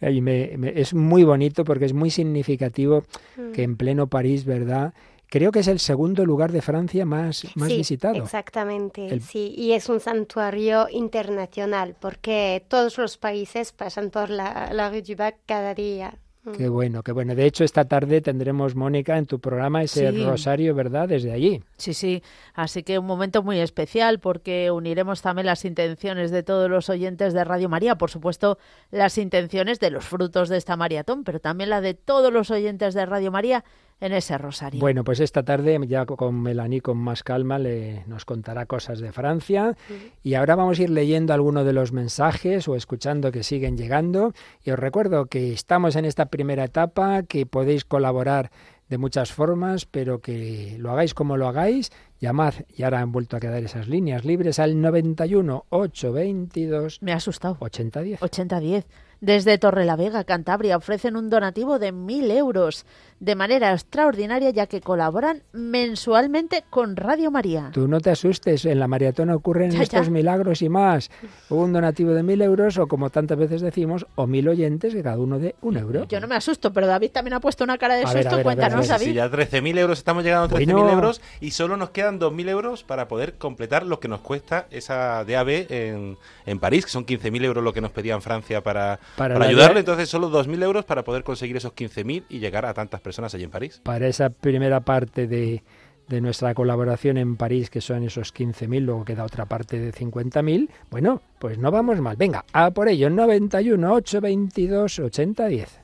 Y 0.00 0.20
me- 0.20 0.52
me- 0.56 0.72
es 0.80 0.94
muy 0.94 1.24
bonito 1.24 1.64
porque 1.64 1.84
es 1.86 1.92
muy 1.92 2.10
significativo 2.10 3.04
Mm. 3.36 3.52
que 3.52 3.62
en 3.62 3.76
pleno 3.76 4.06
París, 4.06 4.44
¿verdad? 4.44 4.92
Creo 5.28 5.50
que 5.50 5.60
es 5.60 5.68
el 5.68 5.78
segundo 5.78 6.26
lugar 6.26 6.52
de 6.52 6.60
Francia 6.60 7.06
más, 7.06 7.46
más 7.54 7.68
Sí, 7.68 7.76
visitado. 7.78 8.16
Exactamente, 8.22 9.06
El- 9.08 9.22
sí, 9.22 9.54
y 9.56 9.72
es 9.72 9.88
un 9.88 9.98
santuario 10.00 10.88
internacional 10.90 11.96
porque 11.98 12.64
todos 12.68 12.98
los 12.98 13.16
países 13.16 13.72
pasan 13.72 14.10
por 14.10 14.28
la, 14.28 14.70
la 14.72 14.90
Rue 14.90 15.00
du 15.02 15.16
Bac 15.16 15.36
cada 15.46 15.74
día. 15.74 16.18
Qué 16.56 16.68
bueno, 16.68 17.04
qué 17.04 17.12
bueno. 17.12 17.36
De 17.36 17.46
hecho, 17.46 17.62
esta 17.62 17.84
tarde 17.84 18.20
tendremos, 18.20 18.74
Mónica, 18.74 19.16
en 19.16 19.26
tu 19.26 19.38
programa 19.38 19.82
ese 19.84 20.10
Sí. 20.10 20.24
rosario, 20.24 20.74
¿verdad? 20.74 21.08
Desde 21.08 21.30
allí. 21.30 21.62
Sí, 21.78 21.94
sí, 21.94 22.20
así 22.54 22.82
que 22.82 22.98
un 22.98 23.06
momento 23.06 23.44
muy 23.44 23.60
especial 23.60 24.18
porque 24.18 24.72
uniremos 24.72 25.22
también 25.22 25.46
las 25.46 25.64
intenciones 25.64 26.32
de 26.32 26.42
todos 26.42 26.68
los 26.68 26.90
oyentes 26.90 27.32
de 27.32 27.44
Radio 27.44 27.68
María, 27.68 27.96
por 27.96 28.10
supuesto 28.10 28.58
las 28.90 29.18
intenciones 29.18 29.78
de 29.78 29.90
los 29.90 30.04
frutos 30.04 30.48
de 30.48 30.56
esta 30.56 30.76
maratón, 30.76 31.22
pero 31.22 31.38
también 31.38 31.70
la 31.70 31.80
de 31.80 31.94
todos 31.94 32.32
los 32.32 32.50
oyentes 32.50 32.94
de 32.94 33.06
Radio 33.06 33.30
María 33.30 33.64
en 34.02 34.12
ese 34.12 34.36
rosario. 34.36 34.80
Bueno, 34.80 35.04
pues 35.04 35.20
esta 35.20 35.44
tarde 35.44 35.78
ya 35.86 36.04
con 36.04 36.42
Melanie 36.42 36.80
con 36.80 36.98
más 36.98 37.22
calma 37.22 37.58
le, 37.58 38.02
nos 38.08 38.24
contará 38.24 38.66
cosas 38.66 38.98
de 38.98 39.12
Francia 39.12 39.76
y 40.24 40.34
ahora 40.34 40.56
vamos 40.56 40.78
a 40.78 40.82
ir 40.82 40.90
leyendo 40.90 41.32
algunos 41.32 41.64
de 41.64 41.72
los 41.72 41.92
mensajes 41.92 42.66
o 42.66 42.74
escuchando 42.74 43.30
que 43.30 43.44
siguen 43.44 43.76
llegando 43.76 44.34
y 44.64 44.72
os 44.72 44.78
recuerdo 44.78 45.26
que 45.26 45.52
estamos 45.52 45.94
en 45.94 46.04
esta 46.04 46.26
primera 46.26 46.64
etapa, 46.64 47.22
que 47.22 47.46
podéis 47.46 47.84
colaborar 47.84 48.50
de 48.88 48.98
muchas 48.98 49.32
formas, 49.32 49.86
pero 49.86 50.20
que 50.20 50.76
lo 50.78 50.90
hagáis 50.90 51.14
como 51.14 51.36
lo 51.36 51.46
hagáis, 51.46 51.90
llamad 52.20 52.54
y 52.76 52.82
ahora 52.82 53.00
han 53.00 53.12
vuelto 53.12 53.36
a 53.36 53.40
quedar 53.40 53.62
esas 53.62 53.88
líneas 53.88 54.24
libres 54.24 54.58
al 54.58 54.80
91 54.80 55.64
822 55.70 57.00
Me 57.00 57.12
ha 57.12 57.16
asustado. 57.16 57.56
8010. 57.60 58.20
80-10. 58.20 58.84
Desde 59.22 59.56
Torrelavega, 59.56 60.24
Cantabria, 60.24 60.76
ofrecen 60.76 61.16
un 61.16 61.30
donativo 61.30 61.78
de 61.78 61.94
1.000 61.94 62.36
euros 62.36 62.84
de 63.22 63.36
manera 63.36 63.72
extraordinaria 63.72 64.50
ya 64.50 64.66
que 64.66 64.80
colaboran 64.80 65.44
mensualmente 65.52 66.64
con 66.70 66.96
Radio 66.96 67.30
María. 67.30 67.70
Tú 67.72 67.86
no 67.86 68.00
te 68.00 68.10
asustes, 68.10 68.64
en 68.64 68.80
la 68.80 68.88
maratón 68.88 69.30
ocurren 69.30 69.70
Ya, 69.70 69.84
estos 69.84 70.06
ya. 70.06 70.10
milagros 70.10 70.60
y 70.60 70.68
más. 70.68 71.08
Un 71.48 71.72
donativo 71.72 72.10
de 72.14 72.24
mil 72.24 72.42
euros 72.42 72.78
o 72.78 72.88
como 72.88 73.10
tantas 73.10 73.38
veces 73.38 73.60
decimos, 73.60 74.08
o 74.16 74.26
mil 74.26 74.48
oyentes 74.48 74.92
que 74.92 75.04
cada 75.04 75.20
uno 75.20 75.38
de 75.38 75.54
un 75.62 75.76
euro. 75.76 76.04
Yo 76.08 76.18
no 76.18 76.26
me 76.26 76.34
asusto, 76.34 76.72
pero 76.72 76.88
David 76.88 77.12
también 77.12 77.34
ha 77.34 77.40
puesto 77.40 77.62
una 77.62 77.78
cara 77.78 77.94
de 77.94 78.02
A 78.02 78.12
ver, 78.12 78.24
susto. 78.24 78.34
a 78.34 78.36
ver, 78.38 78.46
a 78.46 78.48
ver, 78.48 78.64
a 78.64 78.68
Cuéntanos, 78.70 78.88
David. 78.88 79.12
ya 79.14 79.30
13.000 79.30 79.78
euros, 79.78 79.98
estamos 79.98 80.24
llegando 80.24 80.56
a 80.56 80.58
13.000 80.58 80.72
Bueno. 80.72 80.90
euros 80.90 81.20
y 81.40 81.52
solo 81.52 81.76
nos 81.76 81.90
quedan 81.90 82.18
2.000 82.18 82.48
euros 82.48 82.82
para 82.82 83.06
poder 83.06 83.34
completar 83.34 83.86
lo 83.86 84.00
que 84.00 84.08
nos 84.08 84.18
cuesta 84.20 84.66
esa 84.72 85.24
DAB 85.24 85.66
en, 85.70 86.18
en 86.44 86.58
París, 86.58 86.86
que 86.86 86.90
son 86.90 87.06
15.000 87.06 87.44
euros 87.44 87.62
lo 87.62 87.72
que 87.72 87.80
nos 87.80 87.92
pedían 87.92 88.20
Francia 88.20 88.64
para, 88.64 88.98
Para 89.16 89.34
para, 89.34 89.46
ayudarle. 89.46 89.78
Entonces, 89.78 90.08
solo 90.08 90.28
2.000 90.28 90.60
euros 90.64 90.84
para 90.84 91.04
poder 91.04 91.22
conseguir 91.22 91.56
esos 91.56 91.72
15.000 91.72 92.24
y 92.28 92.40
llegar 92.40 92.66
a 92.66 92.74
tantas 92.74 93.00
personas 93.00 93.11
personas 93.12 93.34
allí 93.34 93.44
en 93.44 93.50
París. 93.50 93.80
Para 93.84 94.08
esa 94.08 94.30
primera 94.30 94.80
parte 94.80 95.26
de, 95.26 95.62
de 96.08 96.20
nuestra 96.22 96.54
colaboración 96.54 97.18
en 97.18 97.36
París, 97.36 97.68
que 97.68 97.82
son 97.82 98.02
esos 98.04 98.34
15.000, 98.34 98.80
luego 98.80 99.04
queda 99.04 99.24
otra 99.24 99.44
parte 99.44 99.78
de 99.78 99.92
50.000, 99.92 100.70
bueno, 100.90 101.20
pues 101.38 101.58
no 101.58 101.70
vamos 101.70 102.00
mal. 102.00 102.16
Venga, 102.16 102.44
a 102.52 102.70
por 102.70 102.88
ello, 102.88 103.10
91, 103.10 103.92
8, 103.92 104.20
22, 104.22 105.81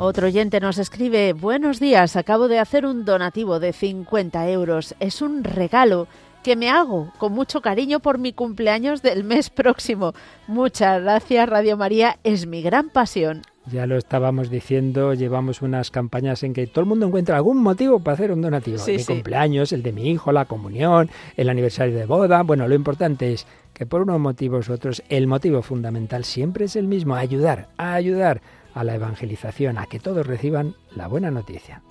Otro 0.00 0.28
oyente 0.28 0.60
nos 0.60 0.78
escribe, 0.78 1.32
buenos 1.32 1.80
días, 1.80 2.14
acabo 2.14 2.46
de 2.46 2.60
hacer 2.60 2.86
un 2.86 3.04
donativo 3.04 3.58
de 3.58 3.72
50 3.72 4.48
euros. 4.48 4.94
Es 5.00 5.20
un 5.22 5.42
regalo 5.42 6.06
que 6.44 6.54
me 6.54 6.70
hago 6.70 7.12
con 7.18 7.32
mucho 7.32 7.60
cariño 7.60 7.98
por 7.98 8.16
mi 8.18 8.32
cumpleaños 8.32 9.02
del 9.02 9.24
mes 9.24 9.50
próximo. 9.50 10.12
Muchas 10.46 11.02
gracias, 11.02 11.48
Radio 11.48 11.76
María, 11.76 12.16
es 12.22 12.46
mi 12.46 12.62
gran 12.62 12.90
pasión. 12.90 13.42
Ya 13.66 13.86
lo 13.86 13.96
estábamos 13.96 14.50
diciendo, 14.50 15.14
llevamos 15.14 15.62
unas 15.62 15.90
campañas 15.90 16.44
en 16.44 16.54
que 16.54 16.68
todo 16.68 16.82
el 16.82 16.86
mundo 16.86 17.06
encuentra 17.06 17.36
algún 17.36 17.60
motivo 17.60 17.98
para 17.98 18.14
hacer 18.14 18.30
un 18.30 18.40
donativo. 18.40 18.78
Sí, 18.78 18.92
mi 18.92 18.98
sí. 19.00 19.12
cumpleaños, 19.12 19.72
el 19.72 19.82
de 19.82 19.92
mi 19.92 20.08
hijo, 20.10 20.30
la 20.30 20.44
comunión, 20.44 21.10
el 21.36 21.48
aniversario 21.48 21.96
de 21.96 22.06
boda. 22.06 22.44
Bueno, 22.44 22.68
lo 22.68 22.76
importante 22.76 23.32
es 23.32 23.48
que 23.74 23.84
por 23.84 24.02
unos 24.02 24.20
motivos 24.20 24.68
u 24.68 24.74
otros, 24.74 25.02
el 25.08 25.26
motivo 25.26 25.60
fundamental 25.62 26.24
siempre 26.24 26.66
es 26.66 26.76
el 26.76 26.86
mismo, 26.86 27.16
ayudar, 27.16 27.68
a 27.76 27.94
ayudar 27.94 28.40
a 28.74 28.84
la 28.84 28.94
evangelización, 28.94 29.78
a 29.78 29.86
que 29.86 30.00
todos 30.00 30.26
reciban 30.26 30.74
la 30.94 31.08
buena 31.08 31.30
noticia. 31.30 31.82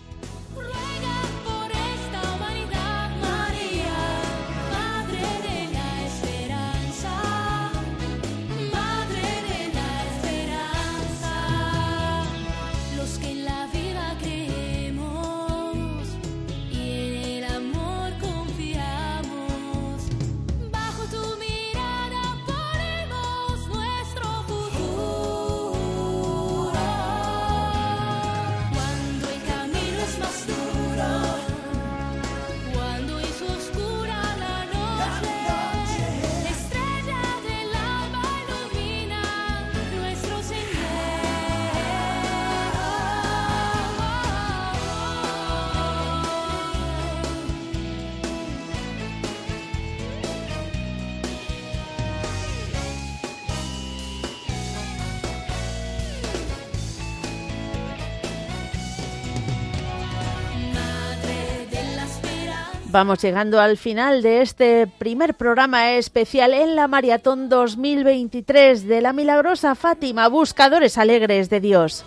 Vamos 62.98 63.22
llegando 63.22 63.62
al 63.62 63.78
final 63.78 64.24
de 64.24 64.42
este 64.42 64.88
primer 64.88 65.36
programa 65.36 65.92
especial 65.92 66.52
en 66.56 66.76
la 66.76 66.88
Maratón 66.88 67.48
2023 67.48 68.88
de 68.88 69.02
la 69.02 69.14
milagrosa 69.14 69.76
Fátima, 69.76 70.28
Buscadores 70.30 70.98
Alegres 70.98 71.52
de 71.52 71.60
Dios. 71.60 72.04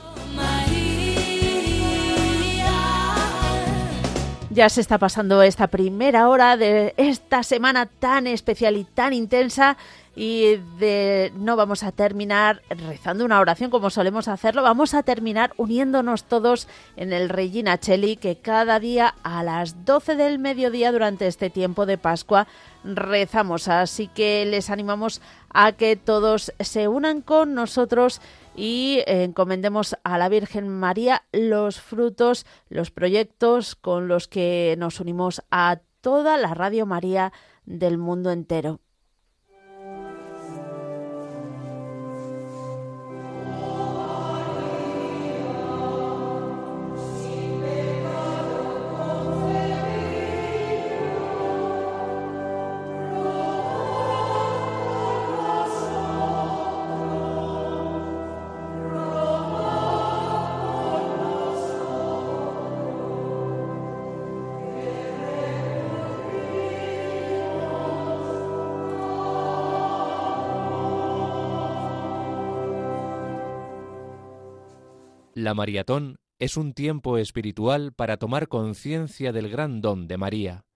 Ya 4.50 4.68
se 4.68 4.80
está 4.80 4.98
pasando 4.98 5.42
esta 5.42 5.68
primera 5.68 6.28
hora 6.28 6.56
de 6.56 6.92
esta 6.96 7.44
semana 7.44 7.86
tan 7.86 8.26
especial 8.26 8.76
y 8.76 8.82
tan 8.82 9.12
intensa 9.12 9.76
y 10.22 10.56
de 10.78 11.32
no 11.34 11.56
vamos 11.56 11.82
a 11.82 11.92
terminar 11.92 12.60
rezando 12.68 13.24
una 13.24 13.40
oración 13.40 13.70
como 13.70 13.88
solemos 13.88 14.28
hacerlo, 14.28 14.62
vamos 14.62 14.92
a 14.92 15.02
terminar 15.02 15.54
uniéndonos 15.56 16.24
todos 16.24 16.68
en 16.96 17.14
el 17.14 17.30
Regina 17.30 17.80
Cheli 17.80 18.16
que 18.16 18.36
cada 18.36 18.78
día 18.80 19.14
a 19.22 19.42
las 19.42 19.86
12 19.86 20.16
del 20.16 20.38
mediodía 20.38 20.92
durante 20.92 21.26
este 21.26 21.48
tiempo 21.48 21.86
de 21.86 21.96
Pascua 21.96 22.46
rezamos, 22.84 23.68
así 23.68 24.08
que 24.08 24.44
les 24.44 24.68
animamos 24.68 25.22
a 25.54 25.72
que 25.72 25.96
todos 25.96 26.52
se 26.60 26.86
unan 26.86 27.22
con 27.22 27.54
nosotros 27.54 28.20
y 28.54 28.98
eh, 29.06 29.24
encomendemos 29.24 29.96
a 30.04 30.18
la 30.18 30.28
Virgen 30.28 30.68
María 30.68 31.22
los 31.32 31.80
frutos, 31.80 32.44
los 32.68 32.90
proyectos 32.90 33.74
con 33.74 34.06
los 34.06 34.28
que 34.28 34.74
nos 34.76 35.00
unimos 35.00 35.40
a 35.50 35.78
toda 36.02 36.36
la 36.36 36.52
Radio 36.52 36.84
María 36.84 37.32
del 37.64 37.96
mundo 37.96 38.30
entero. 38.32 38.80
La 75.40 75.54
maratón 75.54 76.18
es 76.38 76.58
un 76.58 76.74
tiempo 76.74 77.16
espiritual 77.16 77.94
para 77.94 78.18
tomar 78.18 78.48
conciencia 78.48 79.32
del 79.32 79.48
gran 79.48 79.80
don 79.80 80.06
de 80.06 80.18
María. 80.18 80.66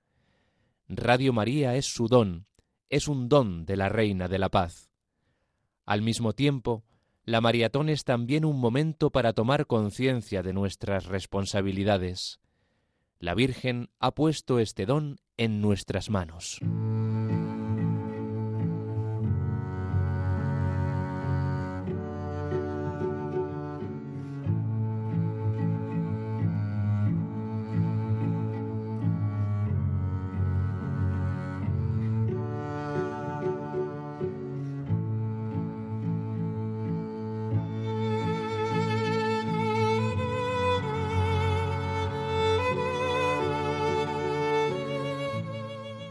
Radio 0.89 1.35
María 1.35 1.77
es 1.77 1.85
su 1.85 2.09
don, 2.09 2.47
es 2.89 3.07
un 3.07 3.29
don 3.29 3.67
de 3.67 3.77
la 3.77 3.91
Reina 3.91 4.27
de 4.27 4.39
la 4.39 4.49
Paz. 4.49 4.89
Al 5.85 6.01
mismo 6.01 6.33
tiempo, 6.33 6.83
la 7.27 7.43
maratón 7.43 7.91
es 7.91 8.05
también 8.05 8.47
un 8.47 8.59
momento 8.59 9.11
para 9.11 9.35
tomar 9.35 9.67
conciencia 9.67 10.43
de 10.43 10.55
nuestras 10.55 11.05
responsabilidades. 11.05 12.41
La 13.19 13.35
Virgen 13.35 13.91
ha 13.99 14.15
puesto 14.15 14.61
este 14.61 14.87
don 14.87 15.19
en 15.37 15.61
nuestras 15.61 16.09
manos. 16.09 16.59